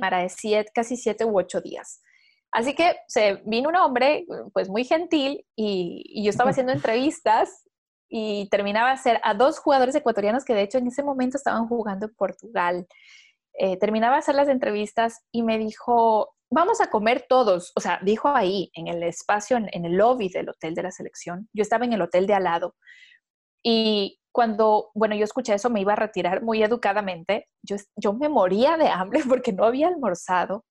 para 0.00 0.28
siete, 0.28 0.70
casi 0.74 0.96
siete 0.96 1.24
u 1.24 1.36
ocho 1.36 1.60
días. 1.60 2.02
Así 2.52 2.74
que 2.74 2.96
se 3.08 3.42
vino 3.46 3.70
un 3.70 3.76
hombre, 3.76 4.26
pues 4.52 4.68
muy 4.68 4.84
gentil, 4.84 5.44
y, 5.56 6.02
y 6.06 6.24
yo 6.24 6.30
estaba 6.30 6.50
haciendo 6.50 6.72
entrevistas 6.72 7.68
y 8.14 8.46
terminaba 8.50 8.90
a 8.90 8.96
ser 8.98 9.18
a 9.24 9.32
dos 9.32 9.58
jugadores 9.58 9.94
ecuatorianos 9.94 10.44
que 10.44 10.52
de 10.52 10.60
hecho 10.60 10.76
en 10.76 10.86
ese 10.86 11.02
momento 11.02 11.38
estaban 11.38 11.66
jugando 11.66 12.04
en 12.06 12.14
Portugal. 12.14 12.86
Eh, 13.54 13.78
terminaba 13.78 14.16
a 14.16 14.18
hacer 14.18 14.34
las 14.34 14.48
entrevistas 14.48 15.22
y 15.32 15.42
me 15.42 15.56
dijo, 15.56 16.34
vamos 16.50 16.82
a 16.82 16.90
comer 16.90 17.24
todos. 17.26 17.72
O 17.74 17.80
sea, 17.80 18.00
dijo 18.02 18.28
ahí, 18.28 18.70
en 18.74 18.88
el 18.88 19.02
espacio, 19.02 19.56
en, 19.56 19.84
el 19.86 19.92
lobby 19.92 20.28
del 20.28 20.50
hotel 20.50 20.74
de 20.74 20.82
la 20.82 20.90
selección. 20.90 21.48
Yo 21.54 21.62
estaba 21.62 21.86
en 21.86 21.94
el 21.94 22.02
hotel 22.02 22.26
de 22.26 22.34
al 22.34 22.44
lado. 22.44 22.76
Y 23.64 24.20
cuando, 24.30 24.90
bueno, 24.94 25.14
yo 25.14 25.24
escuché 25.24 25.54
eso, 25.54 25.70
me 25.70 25.80
iba 25.80 25.94
a 25.94 25.96
retirar 25.96 26.42
muy 26.42 26.62
educadamente. 26.62 27.48
Yo, 27.62 27.76
yo 27.96 28.12
me 28.12 28.28
moría 28.28 28.76
de 28.76 28.88
hambre 28.88 29.22
porque 29.26 29.54
no 29.54 29.64
había 29.64 29.88
almorzado. 29.88 30.66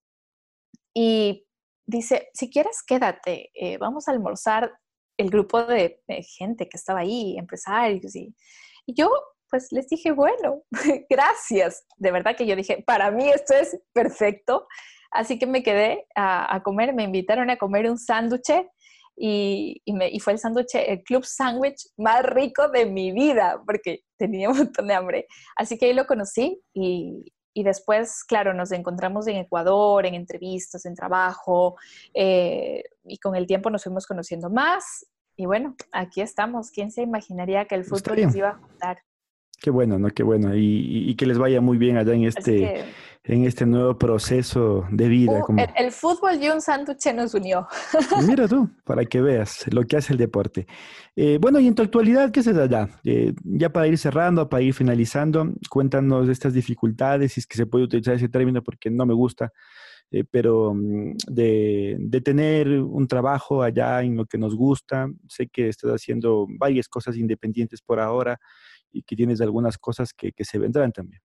Y 0.94 1.48
dice, 1.88 2.30
si 2.36 2.52
quieres, 2.52 2.84
quédate, 2.86 3.50
eh, 3.56 3.80
vamos 3.80 4.08
a 4.08 4.12
almorzar 4.12 4.72
el 5.22 5.30
grupo 5.30 5.64
de, 5.64 6.02
gente 6.38 6.68
que 6.68 6.78
estaba 6.78 7.00
ahí, 7.00 7.38
empresarios, 7.38 8.16
y, 8.16 8.34
yo 8.88 9.10
pues 9.50 9.68
les 9.72 9.88
dije, 9.88 10.12
bueno, 10.12 10.64
gracias. 11.10 11.86
De 11.98 12.12
verdad 12.12 12.36
que 12.36 12.46
yo 12.46 12.56
dije, 12.56 12.84
para 12.86 13.12
mí 13.12 13.30
esto 13.30 13.54
es 13.54 13.78
perfecto. 13.94 14.68
Así 15.12 15.38
que 15.38 15.46
me 15.46 15.62
quedé 15.62 16.08
a, 16.16 16.62
comer, 16.64 16.94
me 16.94 17.04
invitaron 17.04 17.50
a 17.50 17.58
comer 17.58 17.90
un 17.90 17.98
sándwich 17.98 18.50
y, 19.18 19.82
fue 20.22 20.34
el 20.34 20.40
sándwich, 20.40 20.76
el 20.76 21.04
club 21.04 21.26
sándwich 21.26 21.90
más 21.98 22.24
rico 22.24 22.70
de 22.70 22.86
mi 22.86 23.12
vida, 23.12 23.62
porque 23.66 24.04
tenía 24.18 24.50
un 24.50 24.58
montón 24.58 24.88
de 24.88 24.94
hambre. 24.94 25.28
Así 25.58 25.78
que 25.78 25.88
ahí 25.88 25.94
lo 25.94 26.08
conocí 26.08 26.62
y, 26.74 27.26
y 27.54 27.64
después, 27.64 28.24
claro, 28.24 28.54
nos 28.54 28.72
encontramos 28.72 29.28
en 29.28 29.38
Ecuador, 29.38 30.06
en 30.06 30.16
entrevistas, 30.16 30.86
en 30.86 30.96
trabajo, 30.96 31.76
eh, 32.14 32.84
y 33.04 33.18
con 33.18 33.36
el 33.36 33.46
tiempo 33.46 33.70
nos 33.70 33.84
fuimos 33.84 34.08
conociendo 34.08 34.50
más. 34.50 35.06
Y 35.42 35.48
bueno, 35.48 35.76
aquí 35.92 36.22
estamos. 36.22 36.70
¿Quién 36.70 36.92
se 36.92 37.02
imaginaría 37.02 37.66
que 37.66 37.74
el 37.74 37.84
fútbol 37.84 38.22
nos 38.22 38.36
iba 38.36 38.50
a 38.50 38.58
juntar? 38.58 39.00
Qué 39.60 39.72
bueno, 39.72 39.98
¿no? 39.98 40.10
Qué 40.10 40.22
bueno. 40.22 40.56
Y, 40.56 41.16
que 41.16 41.26
les 41.26 41.40
vaya 41.40 41.62
muy 41.62 41.80
bien 41.80 41.98
allá 41.98 42.14
en 42.14 42.26
este, 42.26 42.86
en 43.24 43.46
este 43.46 43.66
nuevo 43.66 43.98
proceso 43.98 44.86
de 44.92 45.08
vida. 45.08 45.44
Uh, 45.48 45.56
el, 45.76 45.92
fútbol 45.92 46.36
y 46.40 46.48
un 46.50 46.62
sándwich 46.62 47.12
nos 47.16 47.34
unió. 47.34 47.68
Mira 48.28 48.48
tú, 48.48 48.70
para 48.86 49.04
que 49.04 49.20
veas 49.20 49.66
lo 49.74 49.82
que 49.82 49.98
hace 49.98 50.14
el 50.14 50.20
deporte. 50.20 50.68
Eh, 51.16 51.40
bueno, 51.42 51.60
y 51.60 51.66
en 51.66 51.74
tu 51.74 51.82
actualidad, 51.82 52.30
¿qué 52.30 52.42
es 52.42 52.48
allá? 52.48 52.88
Eh, 53.04 53.34
ya 53.44 53.70
para 53.72 53.88
ir 53.88 53.98
cerrando, 53.98 54.48
para 54.48 54.62
ir 54.62 54.76
finalizando, 54.76 55.50
cuéntanos 55.72 56.28
de 56.28 56.34
estas 56.34 56.54
dificultades, 56.54 57.34
si 57.34 57.40
es 57.40 57.48
que 57.48 57.58
se 57.58 57.66
puede 57.66 57.86
utilizar 57.86 58.14
ese 58.14 58.30
término 58.30 58.62
porque 58.62 58.92
no 58.92 59.08
me 59.08 59.16
gusta, 59.16 59.52
eh, 60.12 60.26
pero 60.30 60.74
mm, 60.74 61.16
de, 61.28 61.96
de, 62.00 62.22
tener 62.22 62.68
un 62.70 63.08
trabajo 63.08 63.64
allá 63.64 64.02
en 64.02 64.18
lo 64.18 64.26
que 64.26 64.38
nos 64.38 64.56
gusta. 64.56 65.10
Sé 65.28 65.48
que 65.48 65.70
estás 65.70 65.92
haciendo 65.92 66.48
varias 66.50 66.88
cosas 66.88 67.16
independientes 67.16 67.82
por 67.82 68.00
ahora 68.00 68.40
y 68.92 69.04
que 69.04 69.16
tienes 69.16 69.42
algunas 69.42 69.78
cosas 69.78 70.14
que, 70.14 70.34
que 70.34 70.44
se 70.44 70.60
vendrán 70.60 70.92
también. 70.92 71.22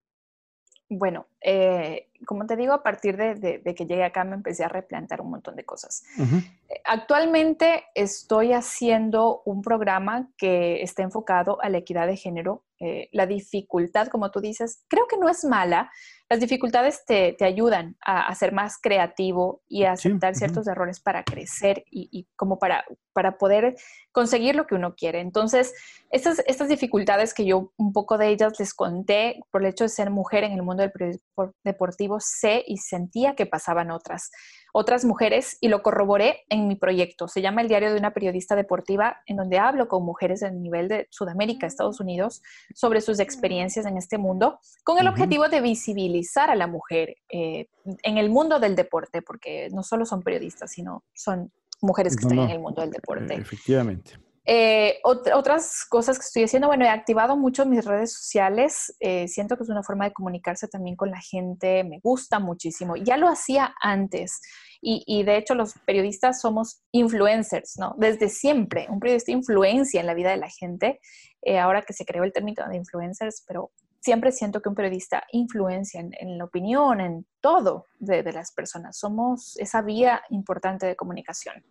Bueno, 0.89 1.27
eh, 1.41 2.11
como 2.27 2.47
te 2.47 2.55
digo, 2.55 2.73
a 2.73 2.83
partir 2.83 3.17
de, 3.17 3.61
que 3.75 3.87
llegué 3.87 4.05
acá 4.05 4.23
me 4.23 4.37
empecé 4.37 4.65
a 4.65 4.69
replantear 4.69 5.21
un 5.21 5.31
montón 5.31 5.57
de 5.57 5.65
cosas. 5.65 6.05
Eh, 6.19 6.81
actualmente 6.85 7.85
estoy 7.95 8.53
haciendo 8.53 9.43
un 9.45 9.63
programa 9.63 10.31
que 10.39 10.83
está 10.83 11.03
enfocado 11.03 11.61
a 11.61 11.69
la 11.71 11.79
equidad 11.79 12.07
de 12.07 12.17
género. 12.17 12.65
Eh, 12.79 13.09
la 13.11 13.27
dificultad, 13.27 14.07
como 14.09 14.31
tú 14.31 14.41
dices, 14.41 14.85
creo 14.87 15.09
que 15.09 15.17
no 15.17 15.29
es 15.29 15.45
mala, 15.45 15.91
las 16.29 16.41
dificultades 16.41 17.05
te, 17.07 17.37
ayudan 17.41 17.97
a, 18.05 18.35
ser 18.35 18.53
más 18.53 18.79
creativo 18.81 19.63
y 19.69 19.85
a 19.85 19.93
aceptar 19.93 20.35
ciertos 20.35 20.67
errores 20.67 21.01
para 21.01 21.23
crecer 21.23 21.85
y, 21.91 22.27
como 22.35 22.59
para, 22.59 22.85
para 23.13 23.39
poder 23.39 23.77
conseguir 24.11 24.57
lo 24.57 24.67
que 24.67 24.75
uno 24.75 24.95
quiere. 24.97 25.21
Entonces, 25.21 25.73
estas, 26.11 26.43
estas 26.47 26.69
dificultades 26.69 27.33
que 27.33 27.45
yo 27.45 27.73
un 27.77 27.93
poco 27.93 28.19
de 28.19 28.29
ellas 28.29 28.59
les 28.59 28.75
conté 28.75 29.41
por 29.53 29.63
el 29.63 29.69
hecho 29.69 29.85
de 29.85 29.89
ser 29.89 30.11
mujer 30.11 30.43
en 30.43 30.53
el 30.53 30.63
mundo 30.63 30.83
del 30.83 30.91
periodismo 30.91 31.55
deportivo, 31.63 32.19
sé 32.21 32.65
y 32.67 32.79
sentía 32.79 33.37
que 33.37 33.47
pasaban 33.47 33.93
otras 33.93 34.31
otras 34.79 35.07
mujeres 35.07 35.57
y 35.63 35.69
lo 35.69 35.83
corroboré 35.83 36.45
en 36.51 36.69
mi 36.69 36.77
proyecto. 36.77 37.29
Se 37.29 37.41
llama 37.41 37.63
El 37.63 37.69
Diario 37.69 37.91
de 37.91 37.99
una 37.99 38.13
Periodista 38.13 38.55
Deportiva, 38.55 39.23
en 39.25 39.37
donde 39.37 39.59
hablo 39.59 39.89
con 39.89 40.05
mujeres 40.05 40.43
a 40.43 40.51
nivel 40.51 40.87
de 40.89 41.09
Sudamérica, 41.11 41.67
Estados 41.67 41.99
Unidos, 41.99 42.43
sobre 42.75 43.01
sus 43.01 43.19
experiencias 43.19 43.87
en 43.87 43.97
este 43.97 44.19
mundo, 44.19 44.61
con 44.85 44.99
el 44.99 45.09
objetivo 45.09 45.49
de 45.49 45.63
visibilizar 45.63 46.16
a 46.37 46.55
la 46.55 46.67
mujer 46.67 47.17
eh, 47.29 47.67
en 48.03 48.19
el 48.19 48.31
mundo 48.31 48.59
del 48.59 48.77
deporte, 48.77 49.23
porque 49.23 49.69
no 49.73 49.83
solo 49.83 50.05
son 50.05 50.23
periodistas, 50.23 50.73
sino 50.73 51.05
son 51.15 51.53
mujeres 51.81 52.17
que 52.17 52.23
están 52.23 52.39
en 52.39 52.51
el 52.51 52.61
mundo 52.61 52.83
del 52.83 52.91
deporte. 52.91 53.35
Efectivamente. 53.35 54.19
Eh, 54.49 55.01
otras 55.03 55.85
cosas 55.89 56.21
que 56.21 56.25
estoy 56.25 56.45
haciendo, 56.45 56.69
bueno, 56.69 56.85
he 56.85 56.89
activado 56.89 57.37
mucho 57.37 57.67
mis 57.67 57.85
redes 57.85 58.13
sociales, 58.13 58.95
eh, 59.01 59.27
siento 59.27 59.57
que 59.57 59.65
es 59.65 59.69
una 59.69 59.83
forma 59.83 60.05
de 60.05 60.13
comunicarse 60.13 60.69
también 60.69 60.95
con 60.95 61.11
la 61.11 61.21
gente, 61.21 61.83
me 61.83 61.99
gusta 61.99 62.39
muchísimo, 62.39 62.95
ya 62.95 63.17
lo 63.17 63.29
hacía 63.29 63.75
antes 63.81 64.41
y, 64.81 65.25
de 65.25 65.37
hecho 65.37 65.57
los 65.57 65.75
periodistas 65.85 66.41
somos 66.41 66.81
influencers, 66.93 67.77
¿no? 67.77 67.97
Desde 67.99 68.29
siempre, 68.29 68.87
un 68.89 69.01
periodista 69.01 69.33
influencia 69.33 70.01
en 70.01 70.07
la 70.07 70.15
vida 70.15 70.31
de 70.31 70.37
la 70.37 70.49
gente, 70.49 71.01
eh, 71.43 71.59
ahora 71.59 71.83
que 71.83 71.93
se 71.93 72.05
creó 72.05 72.23
el 72.23 72.33
término 72.33 72.69
de 72.69 72.77
influencers, 72.77 73.43
pero 73.49 73.73
siempre 74.07 74.31
siento 74.31 74.63
que 74.63 74.69
un 74.69 74.77
periodista 74.77 75.25
influencia 75.33 76.01
en, 76.01 76.39
la 76.39 76.45
opinión, 76.45 77.01
en 77.01 77.27
todo 77.41 77.87
de, 77.99 78.23
las 78.33 78.53
personas, 78.53 78.97
somos 78.97 79.57
esa 79.59 79.83
vía 79.83 80.23
importante 80.31 80.87
de 80.87 80.95
comunicación. 80.95 81.65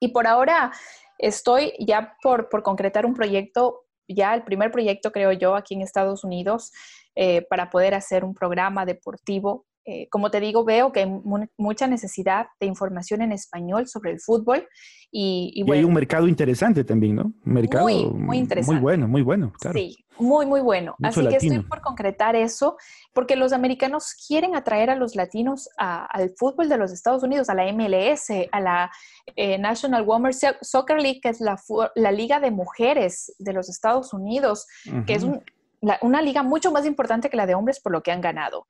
Y 0.00 0.08
por 0.08 0.26
ahora 0.26 0.72
Estoy 1.22 1.72
ya 1.78 2.16
por, 2.20 2.48
concretar 2.64 3.06
un 3.06 3.14
proyecto, 3.14 3.84
ya 4.08 4.34
el 4.34 4.42
primer 4.42 4.72
proyecto 4.72 5.12
creo 5.12 5.30
yo 5.30 5.54
aquí 5.54 5.74
en 5.74 5.82
Estados 5.82 6.24
Unidos, 6.24 6.72
eh, 7.14 7.42
para 7.48 7.70
poder 7.70 7.94
hacer 7.94 8.24
un 8.24 8.34
programa 8.34 8.84
deportivo 8.84 9.64
eh, 9.84 10.08
como 10.10 10.30
te 10.30 10.38
digo, 10.38 10.64
veo 10.64 10.92
que 10.92 11.00
hay 11.00 11.10
mucha 11.56 11.86
necesidad 11.88 12.46
de 12.60 12.66
información 12.66 13.20
en 13.22 13.32
español 13.32 13.88
sobre 13.88 14.12
el 14.12 14.20
fútbol. 14.20 14.68
Y, 15.10 15.64
hay 15.70 15.84
un 15.84 15.92
mercado 15.92 16.28
interesante 16.28 16.84
también, 16.84 17.16
¿no? 17.16 17.32
Un 17.44 17.52
mercado 17.52 17.84
muy, 17.84 18.06
muy 18.06 18.38
interesante. 18.38 18.74
Muy 18.74 18.80
bueno, 18.80 19.08
muy 19.08 19.22
bueno. 19.22 19.52
Claro. 19.60 19.78
Sí, 19.78 20.02
muy, 20.18 20.46
muy 20.46 20.60
bueno. 20.60 20.94
Así 21.02 21.26
que 21.26 21.36
estoy 21.36 21.58
por 21.60 21.80
concretar 21.80 22.36
eso, 22.36 22.76
porque 23.12 23.34
los 23.34 23.52
americanos 23.52 24.14
quieren 24.26 24.54
atraer 24.54 24.88
a 24.90 24.94
los 24.94 25.16
latinos 25.16 25.68
al 25.76 26.32
fútbol 26.36 26.68
de 26.68 26.78
los 26.78 26.92
Estados 26.92 27.22
Unidos, 27.24 27.50
a 27.50 27.54
la 27.54 27.70
MLS, 27.72 28.30
a 28.52 28.60
la 28.60 28.90
eh, 29.36 29.58
National 29.58 30.04
Women's 30.06 30.40
Soccer 30.60 31.00
League, 31.00 31.20
que 31.20 31.30
es 31.30 31.40
la, 31.40 31.60
la, 31.96 32.12
liga 32.12 32.38
de 32.40 32.50
mujeres 32.50 33.34
de 33.38 33.52
los 33.52 33.68
Estados 33.68 34.12
Unidos, 34.14 34.66
que 35.06 35.14
es 35.14 35.26
una 36.00 36.22
liga 36.22 36.42
mucho 36.42 36.70
más 36.70 36.86
importante 36.86 37.28
que 37.28 37.36
la 37.36 37.46
de 37.46 37.54
hombres 37.54 37.80
por 37.80 37.92
lo 37.92 38.02
que 38.02 38.12
han 38.12 38.20
ganado. 38.20 38.66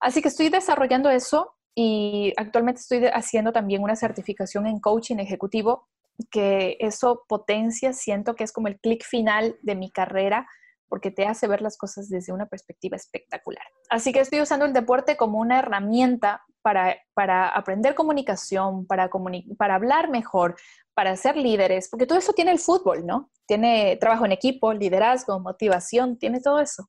Así 0.00 0.22
que 0.22 0.28
estoy 0.28 0.48
desarrollando 0.48 1.10
eso 1.10 1.54
y 1.74 2.32
actualmente 2.36 2.80
estoy 2.80 3.06
haciendo 3.12 3.52
también 3.52 3.82
una 3.82 3.96
certificación 3.96 4.66
en 4.66 4.80
coaching 4.80 5.16
ejecutivo, 5.16 5.88
que 6.30 6.76
eso 6.80 7.24
potencia, 7.28 7.92
siento 7.92 8.34
que 8.34 8.44
es 8.44 8.52
como 8.52 8.68
el 8.68 8.78
clic 8.78 9.04
final 9.04 9.56
de 9.62 9.74
mi 9.74 9.90
carrera 9.90 10.46
porque 10.88 11.10
te 11.10 11.26
hace 11.26 11.48
ver 11.48 11.60
las 11.60 11.76
cosas 11.76 12.08
desde 12.08 12.32
una 12.32 12.46
perspectiva 12.46 12.96
espectacular. 12.96 13.64
Así 13.90 14.12
que 14.12 14.20
estoy 14.20 14.40
usando 14.40 14.64
el 14.64 14.72
deporte 14.72 15.16
como 15.16 15.40
una 15.40 15.58
herramienta 15.58 16.44
para, 16.62 16.96
para 17.14 17.48
aprender 17.48 17.96
comunicación, 17.96 18.86
para, 18.86 19.10
para 19.58 19.74
hablar 19.74 20.08
mejor, 20.08 20.56
para 20.94 21.16
ser 21.16 21.36
líderes, 21.36 21.88
porque 21.88 22.06
todo 22.06 22.18
eso 22.18 22.32
tiene 22.32 22.52
el 22.52 22.60
fútbol, 22.60 23.04
¿no? 23.04 23.30
Tiene 23.46 23.96
trabajo 23.96 24.24
en 24.24 24.32
equipo, 24.32 24.72
liderazgo, 24.72 25.40
motivación, 25.40 26.16
tiene 26.16 26.40
todo 26.40 26.60
eso. 26.60 26.88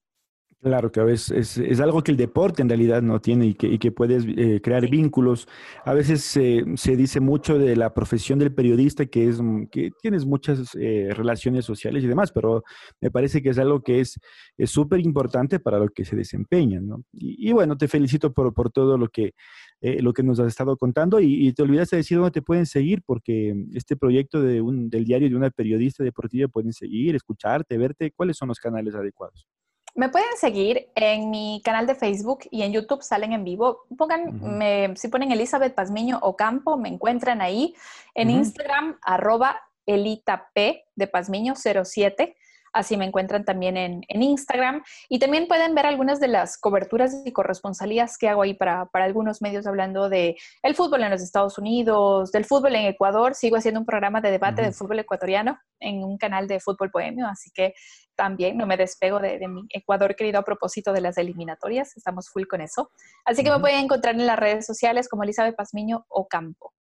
Claro, 0.65 0.91
que 0.91 0.99
a 0.99 1.04
veces 1.04 1.60
es, 1.60 1.80
algo 1.80 2.01
que 2.01 2.10
el 2.10 2.17
deporte 2.17 2.63
en 2.63 2.69
realidad 2.69 3.04
no 3.04 3.21
tiene 3.21 3.45
y 3.45 3.54
que, 3.54 3.91
puedes 3.91 4.25
eh, 4.25 4.62
crear 4.63 4.89
vínculos. 4.89 5.47
A 5.84 5.93
veces 5.93 6.23
se 6.23 6.95
dice 6.95 7.19
mucho 7.19 7.60
de 7.60 7.75
la 7.75 7.93
profesión 7.93 8.39
del 8.39 8.51
periodista 8.51 9.06
que 9.06 9.30
es 9.30 9.39
que 9.69 9.91
tienes 10.01 10.25
muchas 10.25 10.73
eh, 10.73 11.10
relaciones 11.13 11.65
sociales 11.65 12.04
y 12.04 12.08
demás, 12.08 12.32
pero 12.32 12.63
me 12.99 13.12
parece 13.12 13.43
que 13.43 13.49
es 13.49 13.60
algo 13.60 13.84
que 13.84 13.99
es 13.99 14.19
súper 14.63 15.01
importante 15.01 15.60
para 15.60 15.78
lo 15.78 15.89
que 15.89 16.04
se 16.04 16.15
desempeña. 16.15 16.80
¿no? 16.82 17.04
Y, 17.13 17.51
bueno, 17.54 17.78
te 17.78 17.88
felicito 17.88 18.34
por, 18.34 18.51
por 18.51 18.71
todo 18.71 18.97
lo 18.97 19.10
que, 19.10 19.36
eh, 19.82 20.01
lo 20.01 20.13
que 20.13 20.23
nos 20.23 20.39
has 20.39 20.47
estado 20.47 20.78
contando 20.78 21.19
y, 21.19 21.54
te 21.54 21.62
olvidaste 21.62 21.95
de 21.95 21.99
decir 21.99 22.17
dónde 22.17 22.32
te 22.32 22.41
pueden 22.41 22.65
seguir 22.65 23.04
porque 23.06 23.54
este 23.75 23.95
proyecto 23.95 24.41
de 24.41 24.62
un, 24.62 24.89
del 24.89 25.06
diario 25.06 25.30
de 25.30 25.36
una 25.36 25.51
periodista 25.51 26.04
deportiva 26.04 26.47
pueden 26.47 26.73
seguir, 26.73 27.15
escucharte, 27.15 27.78
verte. 27.78 28.12
¿Cuáles 28.15 28.36
son 28.36 28.47
los 28.47 28.60
canales 28.60 28.95
adecuados? 28.95 29.45
Me 29.96 30.10
pueden 30.10 30.36
seguir 30.38 30.90
en 30.94 31.30
mi 31.30 31.62
canal 31.64 31.88
de 31.88 31.96
Facebook 31.96 32.42
y 32.52 32.64
en 32.64 32.74
YouTube 32.74 33.02
salen 33.02 33.32
en 33.32 33.46
vivo. 33.46 33.86
Pongan, 33.98 34.98
si 34.98 35.08
ponen 35.08 35.32
Elizabeth 35.32 35.74
Pazmiño 35.74 36.20
o 36.22 36.36
Campo, 36.36 36.78
me 36.78 36.90
encuentran 36.90 37.42
ahí. 37.42 37.74
En 38.14 38.30
Instagram, 38.30 39.00
arroba 39.02 39.58
elitap 39.86 40.50
de 40.54 41.08
Pazmiño 41.08 41.54
07. 41.56 42.36
Así 42.76 42.98
me 42.98 43.06
encuentran 43.06 43.46
también 43.46 43.78
en, 43.78 44.04
Instagram. 44.10 44.84
Y 45.08 45.20
también 45.20 45.48
pueden 45.48 45.76
ver 45.76 45.86
algunas 45.86 46.20
de 46.20 46.28
las 46.28 46.58
coberturas 46.58 47.24
y 47.26 47.32
corresponsalías 47.32 48.18
que 48.18 48.28
hago 48.28 48.42
ahí 48.42 48.54
para, 48.54 48.90
algunos 48.92 49.42
medios 49.42 49.66
hablando 49.66 50.10
de 50.10 50.36
el 50.62 50.76
fútbol 50.76 51.04
en 51.04 51.10
los 51.10 51.22
Estados 51.22 51.58
Unidos, 51.58 52.34
del 52.34 52.44
fútbol 52.44 52.76
en 52.76 52.88
Ecuador. 52.88 53.34
Sigo 53.34 53.56
haciendo 53.56 53.80
un 53.80 53.86
programa 53.86 54.20
de 54.20 54.30
debate 54.30 54.62
de 54.62 54.74
fútbol 54.74 55.00
ecuatoriano 55.00 55.58
en 55.80 56.04
un 56.04 56.18
canal 56.18 56.50
de 56.50 56.60
fútbol 56.60 56.90
bohemio, 56.92 57.28
así 57.28 57.50
que 57.54 57.74
también 58.14 58.58
no 58.58 58.68
me 58.68 58.76
despego 58.76 59.20
de, 59.20 59.40
mi 59.48 59.62
Ecuador 59.70 60.14
querido 60.14 60.40
a 60.40 60.44
propósito 60.44 60.92
de 60.92 61.00
las 61.00 61.18
eliminatorias. 61.18 61.96
Estamos 61.96 62.30
full 62.30 62.44
con 62.44 62.60
eso. 62.60 62.92
Así 63.24 63.42
que 63.42 63.52
me 63.52 63.60
pueden 63.60 63.86
encontrar 63.86 64.16
en 64.16 64.28
las 64.28 64.38
redes 64.38 64.66
sociales 64.66 65.08
como 65.08 65.24
Elizabeth 65.24 65.56
Pazmiño 65.56 66.06
o 66.10 66.28
Campo. 66.28 66.74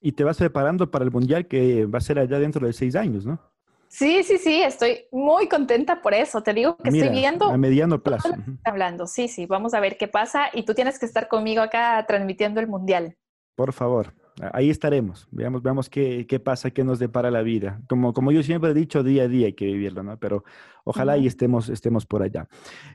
Y 0.00 0.12
te 0.12 0.22
vas 0.22 0.38
preparando 0.38 0.92
para 0.92 1.04
el 1.04 1.10
Mundial 1.10 1.48
que 1.48 1.86
va 1.86 1.98
a 1.98 2.02
ser 2.02 2.20
allá 2.20 2.38
dentro 2.38 2.64
de 2.64 2.72
seis 2.72 2.94
años, 2.94 3.26
¿no? 3.26 3.49
Sí, 3.90 4.22
sí, 4.22 4.38
sí, 4.38 4.62
estoy 4.62 5.06
muy 5.10 5.48
contenta 5.48 6.00
por 6.00 6.14
eso. 6.14 6.40
Te 6.44 6.54
digo 6.54 6.76
que 6.76 6.90
estoy 6.90 7.08
viendo. 7.08 7.46
A 7.46 7.56
mediano 7.56 8.00
plazo. 8.00 8.30
Hablando, 8.64 9.08
sí, 9.08 9.26
sí, 9.26 9.46
vamos 9.46 9.74
a 9.74 9.80
ver 9.80 9.96
qué 9.98 10.06
pasa 10.06 10.44
y 10.54 10.62
tú 10.62 10.74
tienes 10.74 11.00
que 11.00 11.06
estar 11.06 11.26
conmigo 11.26 11.60
acá 11.60 12.04
transmitiendo 12.06 12.60
el 12.60 12.68
mundial. 12.68 13.16
Por 13.56 13.72
favor, 13.72 14.14
ahí 14.52 14.70
estaremos. 14.70 15.26
Veamos, 15.32 15.60
veamos 15.60 15.90
qué, 15.90 16.24
qué 16.28 16.38
pasa, 16.38 16.70
qué 16.70 16.84
nos 16.84 17.00
depara 17.00 17.32
la 17.32 17.42
vida. 17.42 17.80
Como, 17.88 18.12
como 18.12 18.30
yo 18.30 18.44
siempre 18.44 18.70
he 18.70 18.74
dicho, 18.74 19.02
día 19.02 19.24
a 19.24 19.28
día 19.28 19.46
hay 19.46 19.54
que 19.54 19.64
vivirlo, 19.64 20.04
¿no? 20.04 20.16
Pero 20.18 20.44
ojalá 20.84 21.18
y 21.18 21.26
estemos, 21.26 21.68
estemos 21.68 22.06
por 22.06 22.22
allá. 22.22 22.46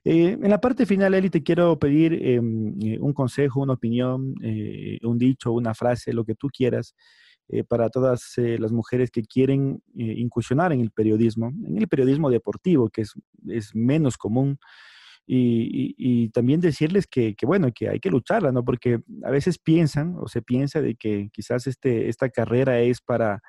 Eh, 0.05 0.37
en 0.41 0.49
la 0.49 0.61
parte 0.61 0.85
final, 0.85 1.13
Eli, 1.13 1.29
te 1.29 1.43
quiero 1.43 1.77
pedir 1.77 2.13
em, 2.13 2.73
eh, 2.81 2.99
un 3.01 3.11
consejo, 3.11 3.59
una 3.59 3.73
opinión, 3.73 4.33
eh, 4.41 4.97
un 5.03 5.17
dicho, 5.17 5.51
una 5.51 5.73
frase, 5.73 6.13
lo 6.13 6.23
que 6.23 6.35
tú 6.35 6.47
quieras 6.47 6.95
eh, 7.47 7.63
para 7.63 7.89
todas 7.89 8.37
eh, 8.37 8.57
las 8.59 8.71
mujeres 8.71 9.11
que 9.11 9.23
quieren 9.23 9.81
eh, 9.97 10.15
incursionar 10.17 10.73
en 10.73 10.81
el 10.81 10.91
periodismo, 10.91 11.49
en 11.49 11.77
el 11.77 11.87
periodismo 11.87 12.29
deportivo, 12.29 12.89
que 12.89 13.01
es, 13.01 13.13
es 13.47 13.75
menos 13.75 14.17
común. 14.17 14.57
Y, 15.27 15.95
y, 15.97 16.29
también 16.29 16.61
decirles 16.61 17.07
que, 17.07 17.33
que, 17.33 17.47
bueno, 17.47 17.71
que 17.73 17.89
hay 17.89 17.99
que 17.99 18.11
lucharla, 18.11 18.51
¿no? 18.51 18.63
Porque 18.63 18.99
a 19.23 19.31
veces 19.31 19.57
piensan 19.57 20.15
o 20.19 20.27
se 20.27 20.43
piensa 20.43 20.83
de 20.83 20.93
que 20.93 21.29
quizás 21.33 21.65
este, 21.65 22.09
esta 22.09 22.29
carrera 22.29 22.79
es 22.81 23.01
para, 23.01 23.41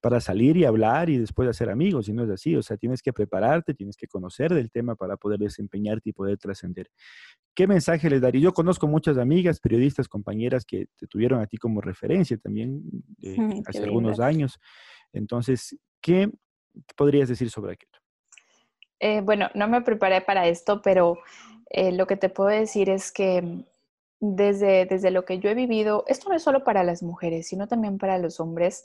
para 0.00 0.20
salir 0.20 0.56
y 0.56 0.64
hablar 0.64 1.10
y 1.10 1.18
después 1.18 1.48
hacer 1.48 1.70
amigos, 1.70 2.08
y 2.08 2.12
no 2.12 2.24
es 2.24 2.30
así, 2.30 2.56
o 2.56 2.62
sea, 2.62 2.76
tienes 2.76 3.02
que 3.02 3.12
prepararte, 3.12 3.74
tienes 3.74 3.96
que 3.96 4.06
conocer 4.06 4.54
del 4.54 4.70
tema 4.70 4.96
para 4.96 5.16
poder 5.16 5.38
desempeñarte 5.38 6.10
y 6.10 6.12
poder 6.12 6.38
trascender. 6.38 6.90
¿Qué 7.54 7.66
mensaje 7.66 8.08
les 8.08 8.20
daría? 8.20 8.40
Yo 8.40 8.52
conozco 8.52 8.86
muchas 8.86 9.18
amigas, 9.18 9.60
periodistas, 9.60 10.08
compañeras 10.08 10.64
que 10.64 10.86
te 10.96 11.06
tuvieron 11.06 11.40
a 11.40 11.46
ti 11.46 11.58
como 11.58 11.80
referencia 11.80 12.38
también 12.38 12.82
eh, 13.22 13.62
hace 13.66 13.82
algunos 13.82 14.20
años. 14.20 14.58
Entonces, 15.12 15.76
¿qué 16.00 16.30
podrías 16.96 17.28
decir 17.28 17.50
sobre 17.50 17.74
aquello? 17.74 17.98
Eh, 19.00 19.22
bueno, 19.22 19.48
no 19.54 19.66
me 19.68 19.80
preparé 19.80 20.20
para 20.20 20.46
esto, 20.46 20.82
pero 20.82 21.18
eh, 21.70 21.92
lo 21.92 22.06
que 22.06 22.16
te 22.16 22.28
puedo 22.28 22.50
decir 22.50 22.90
es 22.90 23.12
que 23.12 23.64
desde, 24.20 24.86
desde 24.86 25.10
lo 25.10 25.24
que 25.24 25.38
yo 25.38 25.48
he 25.48 25.54
vivido, 25.54 26.04
esto 26.06 26.28
no 26.28 26.36
es 26.36 26.42
solo 26.42 26.62
para 26.62 26.84
las 26.84 27.02
mujeres, 27.02 27.48
sino 27.48 27.66
también 27.66 27.98
para 27.98 28.18
los 28.18 28.38
hombres 28.38 28.84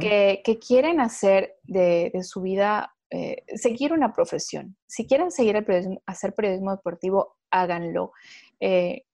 que, 0.00 0.42
quieren 0.66 1.00
hacer 1.00 1.56
de, 1.62 2.10
de 2.12 2.22
su 2.24 2.42
vida 2.42 2.92
eh, 3.14 3.44
seguir 3.56 3.92
una 3.92 4.14
profesión. 4.14 4.74
Si 4.86 5.06
quieren 5.06 5.30
seguir 5.30 5.54
el 5.56 5.66
periodismo, 5.66 6.00
hacer 6.06 6.34
periodismo 6.34 6.70
deportivo, 6.70 7.36
háganlo. 7.50 8.12
Eh, 8.58 9.04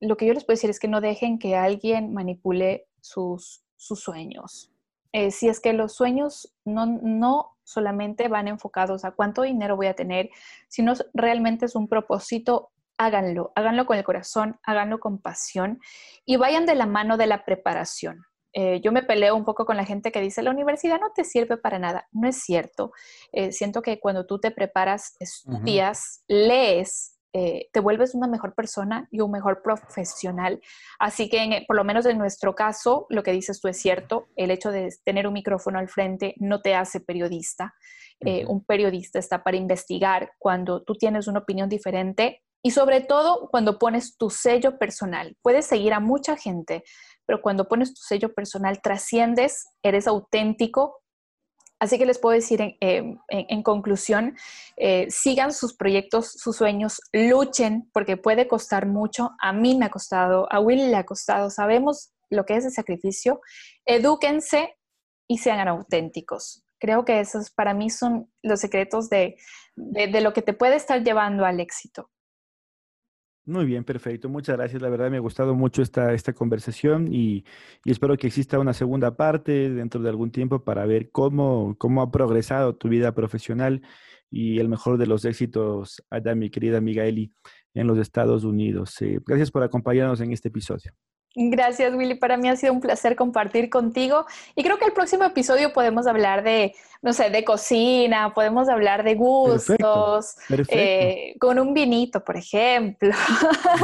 lo 0.00 0.16
que 0.16 0.24
yo 0.24 0.32
les 0.32 0.44
puedo 0.44 0.54
decir 0.54 0.70
es 0.70 0.80
que 0.80 0.88
no 0.88 1.02
dejen 1.02 1.38
que 1.38 1.54
alguien 1.54 2.14
manipule 2.14 2.86
sus, 3.02 3.62
sus 3.76 4.00
sueños. 4.00 4.72
Eh, 5.12 5.30
si 5.30 5.48
es 5.48 5.60
que 5.60 5.74
los 5.74 5.92
sueños 5.92 6.54
no, 6.64 6.86
no 6.86 7.58
solamente 7.64 8.28
van 8.28 8.48
enfocados 8.48 9.04
a 9.04 9.10
cuánto 9.10 9.42
dinero 9.42 9.76
voy 9.76 9.88
a 9.88 9.94
tener, 9.94 10.30
sino 10.68 10.94
realmente 11.12 11.66
es 11.66 11.76
un 11.76 11.86
propósito, 11.86 12.70
háganlo, 12.98 13.52
háganlo 13.54 13.86
con 13.86 13.96
el 13.96 14.04
corazón, 14.04 14.58
háganlo 14.62 15.00
con 15.00 15.20
pasión 15.20 15.80
y 16.24 16.36
vayan 16.36 16.66
de 16.66 16.74
la 16.74 16.86
mano 16.86 17.16
de 17.16 17.26
la 17.26 17.44
preparación. 17.44 18.24
Eh, 18.56 18.80
yo 18.82 18.92
me 18.92 19.02
peleo 19.02 19.34
un 19.34 19.44
poco 19.44 19.66
con 19.66 19.76
la 19.76 19.84
gente 19.84 20.12
que 20.12 20.20
dice, 20.20 20.42
la 20.42 20.52
universidad 20.52 21.00
no 21.00 21.10
te 21.12 21.24
sirve 21.24 21.56
para 21.56 21.78
nada. 21.80 22.08
No 22.12 22.28
es 22.28 22.36
cierto. 22.36 22.92
Eh, 23.32 23.50
siento 23.50 23.82
que 23.82 23.98
cuando 23.98 24.26
tú 24.26 24.38
te 24.38 24.52
preparas, 24.52 25.16
estudias, 25.18 26.22
lees, 26.28 27.18
eh, 27.32 27.68
te 27.72 27.80
vuelves 27.80 28.14
una 28.14 28.28
mejor 28.28 28.54
persona 28.54 29.08
y 29.10 29.20
un 29.20 29.32
mejor 29.32 29.60
profesional. 29.60 30.60
Así 31.00 31.28
que, 31.28 31.64
por 31.66 31.74
lo 31.74 31.82
menos 31.82 32.06
en 32.06 32.16
nuestro 32.16 32.54
caso, 32.54 33.06
lo 33.08 33.24
que 33.24 33.32
dices 33.32 33.60
tú 33.60 33.66
es 33.66 33.76
cierto. 33.76 34.28
El 34.36 34.52
hecho 34.52 34.70
de 34.70 34.88
tener 35.04 35.26
un 35.26 35.32
micrófono 35.32 35.80
al 35.80 35.88
frente 35.88 36.34
no 36.38 36.62
te 36.62 36.76
hace 36.76 37.00
periodista. 37.00 37.74
un 38.46 38.64
periodista 38.64 39.18
está 39.18 39.42
para 39.42 39.56
investigar. 39.56 40.30
Cuando 40.38 40.84
tú 40.84 40.94
tienes 40.94 41.26
una 41.26 41.40
opinión 41.40 41.68
diferente, 41.68 42.44
y 42.64 42.70
sobre 42.70 43.02
todo 43.02 43.48
cuando 43.50 43.78
pones 43.78 44.16
tu 44.16 44.30
sello 44.30 44.78
personal. 44.78 45.36
Puedes 45.42 45.66
seguir 45.66 45.92
a 45.92 46.00
mucha 46.00 46.34
gente, 46.34 46.82
pero 47.26 47.42
cuando 47.42 47.68
pones 47.68 47.92
tu 47.92 48.00
sello 48.00 48.32
personal 48.32 48.80
trasciendes, 48.80 49.66
eres 49.82 50.06
auténtico. 50.06 51.02
Así 51.78 51.98
que 51.98 52.06
les 52.06 52.18
puedo 52.18 52.34
decir 52.34 52.62
en, 52.80 53.20
em, 53.28 53.62
conclusión, 53.62 54.34
eh, 54.78 55.06
sigan 55.10 55.52
sus 55.52 55.76
proyectos, 55.76 56.32
sus 56.32 56.56
sueños, 56.56 57.02
luchen, 57.12 57.90
porque 57.92 58.16
puede 58.16 58.48
costar 58.48 58.86
mucho. 58.86 59.32
A 59.42 59.52
mí 59.52 59.76
me 59.76 59.84
ha 59.84 59.90
costado, 59.90 60.48
a 60.50 60.58
Will 60.58 60.90
le 60.90 60.96
ha 60.96 61.04
costado, 61.04 61.50
sabemos 61.50 62.14
lo 62.30 62.46
que 62.46 62.56
es 62.56 62.64
el 62.64 62.72
sacrificio. 62.72 63.42
Edúquense 63.84 64.74
y 65.28 65.36
sean 65.36 65.68
auténticos. 65.68 66.64
Creo 66.78 67.04
que 67.04 67.20
esos 67.20 67.50
para 67.50 67.74
mí 67.74 67.90
son 67.90 68.32
los 68.42 68.60
secretos 68.60 69.10
de, 69.10 69.36
lo 69.76 70.32
que 70.32 70.40
te 70.40 70.54
puede 70.54 70.76
estar 70.76 71.02
llevando 71.02 71.44
al 71.44 71.60
éxito. 71.60 72.10
Muy 73.46 73.66
bien, 73.66 73.84
perfecto. 73.84 74.30
Muchas 74.30 74.56
gracias. 74.56 74.80
La 74.80 74.88
verdad 74.88 75.10
me 75.10 75.18
ha 75.18 75.20
gustado 75.20 75.54
mucho 75.54 75.82
esta, 75.82 76.14
esta 76.14 76.32
conversación 76.32 77.12
y, 77.12 77.44
espero 77.84 78.16
que 78.16 78.26
exista 78.26 78.58
una 78.58 78.72
segunda 78.72 79.16
parte 79.16 79.68
dentro 79.70 80.00
de 80.00 80.08
algún 80.08 80.30
tiempo 80.30 80.64
para 80.64 80.86
ver 80.86 81.10
cómo, 81.10 81.76
cómo 81.78 82.00
ha 82.00 82.10
progresado 82.10 82.74
tu 82.74 82.88
vida 82.88 83.12
profesional 83.14 83.82
y 84.30 84.58
el 84.60 84.68
mejor 84.70 84.96
de 84.96 85.06
los 85.06 85.26
éxitos 85.26 86.02
allá, 86.08 86.34
mi 86.34 86.48
querida 86.50 86.78
amiga 86.78 87.04
Eli, 87.04 87.34
en 87.74 87.86
los 87.86 87.98
Estados 87.98 88.44
Unidos. 88.44 89.00
Eh, 89.02 89.20
gracias 89.26 89.50
por 89.50 89.62
acompañarnos 89.62 90.20
en 90.22 90.32
este 90.32 90.48
episodio. 90.48 90.92
Gracias, 91.36 91.92
Willy. 91.94 92.14
Para 92.14 92.36
mí 92.36 92.48
ha 92.48 92.56
sido 92.56 92.72
un 92.72 92.80
placer 92.80 93.16
compartir 93.16 93.68
contigo. 93.68 94.24
Y 94.54 94.62
creo 94.62 94.78
que 94.78 94.84
el 94.84 94.92
próximo 94.92 95.24
episodio 95.24 95.72
podemos 95.72 96.06
hablar 96.06 96.44
de, 96.44 96.74
no 97.02 97.12
sé, 97.12 97.30
de 97.30 97.44
cocina, 97.44 98.32
podemos 98.34 98.68
hablar 98.68 99.02
de 99.02 99.16
gustos, 99.16 100.36
eh, 100.68 101.34
con 101.40 101.58
un 101.58 101.74
vinito, 101.74 102.22
por 102.22 102.36
ejemplo. 102.36 103.10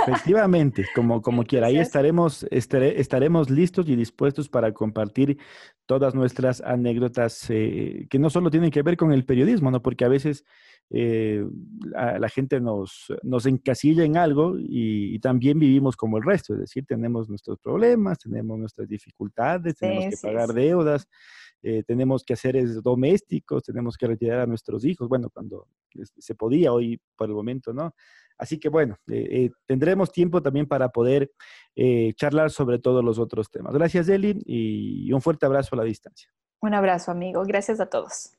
Efectivamente, 0.06 0.86
como, 0.94 1.20
como 1.20 1.42
quiera. 1.42 1.66
Ahí 1.66 1.78
estaremos, 1.78 2.46
estaremos 2.50 3.50
listos 3.50 3.88
y 3.88 3.96
dispuestos 3.96 4.48
para 4.48 4.72
compartir 4.72 5.38
todas 5.86 6.14
nuestras 6.14 6.60
anécdotas 6.60 7.46
eh, 7.50 8.06
que 8.08 8.20
no 8.20 8.30
solo 8.30 8.48
tienen 8.48 8.70
que 8.70 8.82
ver 8.82 8.96
con 8.96 9.12
el 9.12 9.24
periodismo, 9.24 9.72
¿no? 9.72 9.82
Porque 9.82 10.04
a 10.04 10.08
veces 10.08 10.44
eh, 10.92 11.46
la, 11.92 12.28
gente 12.28 12.60
nos, 12.60 13.12
nos 13.22 13.46
encasilla 13.46 14.02
en 14.02 14.16
algo 14.16 14.56
y, 14.58 15.20
también 15.20 15.58
vivimos 15.58 15.96
como 15.96 16.18
el 16.18 16.24
resto, 16.24 16.54
es 16.54 16.60
decir, 16.60 16.84
tenemos 16.84 17.28
nuestros 17.40 17.58
problemas, 17.58 18.18
tenemos 18.18 18.58
nuestras 18.58 18.88
dificultades, 18.88 19.76
tenemos 19.76 20.10
que 20.10 20.28
pagar 20.28 20.48
deudas, 20.52 21.08
eh, 21.62 21.82
tenemos 21.86 22.24
que 22.24 22.34
hacer 22.34 22.56
domésticos, 22.82 23.62
tenemos 23.62 23.96
que 23.96 24.06
retirar 24.06 24.40
a 24.40 24.46
nuestros 24.46 24.84
hijos, 24.84 25.08
bueno, 25.08 25.30
cuando 25.30 25.68
se 26.18 26.34
podía, 26.34 26.72
hoy 26.72 27.00
por 27.16 27.28
el 27.28 27.34
momento, 27.34 27.72
¿no? 27.72 27.94
Así 28.38 28.58
que 28.58 28.68
bueno, 28.68 28.96
eh, 29.10 29.50
tendremos 29.66 30.10
tiempo 30.12 30.42
también 30.42 30.66
para 30.66 30.88
poder 30.88 31.30
charlar 32.14 32.50
sobre 32.50 32.78
todos 32.78 33.04
los 33.04 33.18
otros 33.18 33.50
temas. 33.50 33.74
Gracias, 33.74 34.08
Eli, 34.08 34.40
y 34.46 35.12
un 35.12 35.20
fuerte 35.20 35.46
abrazo 35.46 35.74
a 35.74 35.78
la 35.78 35.84
distancia. 35.84 36.30
Un 36.62 36.74
abrazo, 36.74 37.10
amigo. 37.10 37.42
Gracias 37.44 37.80
a 37.80 37.86
todos. 37.86 38.32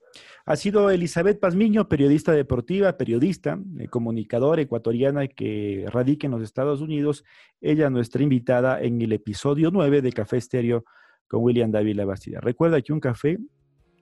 Ha 0.46 0.56
sido 0.56 0.90
Elizabeth 0.90 1.40
Pazmiño, 1.40 1.88
periodista 1.88 2.32
deportiva, 2.32 2.98
periodista, 2.98 3.60
eh, 3.80 3.88
comunicadora 3.88 4.62
ecuatoriana 4.62 5.28
que 5.28 5.86
radica 5.92 6.28
en 6.28 6.32
los 6.32 6.42
Estados 6.42 6.82
Unidos. 6.82 7.24
Ella 7.60 7.90
nuestra 7.90 8.24
invitada 8.24 8.82
en 8.82 9.02
el 9.02 9.14
episodio 9.14 9.70
9 9.72 10.02
de 10.02 10.12
Café 10.12 10.38
Estéreo 10.38 10.86
con 11.28 11.44
William 11.44 11.72
David 11.72 12.04
Bastida. 12.06 12.40
Recuerda 12.42 12.82
que 12.82 12.94
un 12.94 13.00
café 13.00 13.38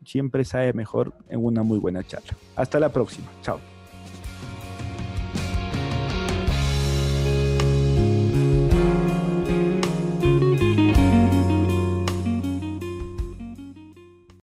siempre 0.05 0.45
sabe 0.45 0.73
mejor 0.73 1.13
en 1.29 1.43
una 1.43 1.63
muy 1.63 1.79
buena 1.79 2.03
charla. 2.03 2.31
Hasta 2.55 2.79
la 2.79 2.89
próxima. 2.89 3.27
Chao. 3.41 3.78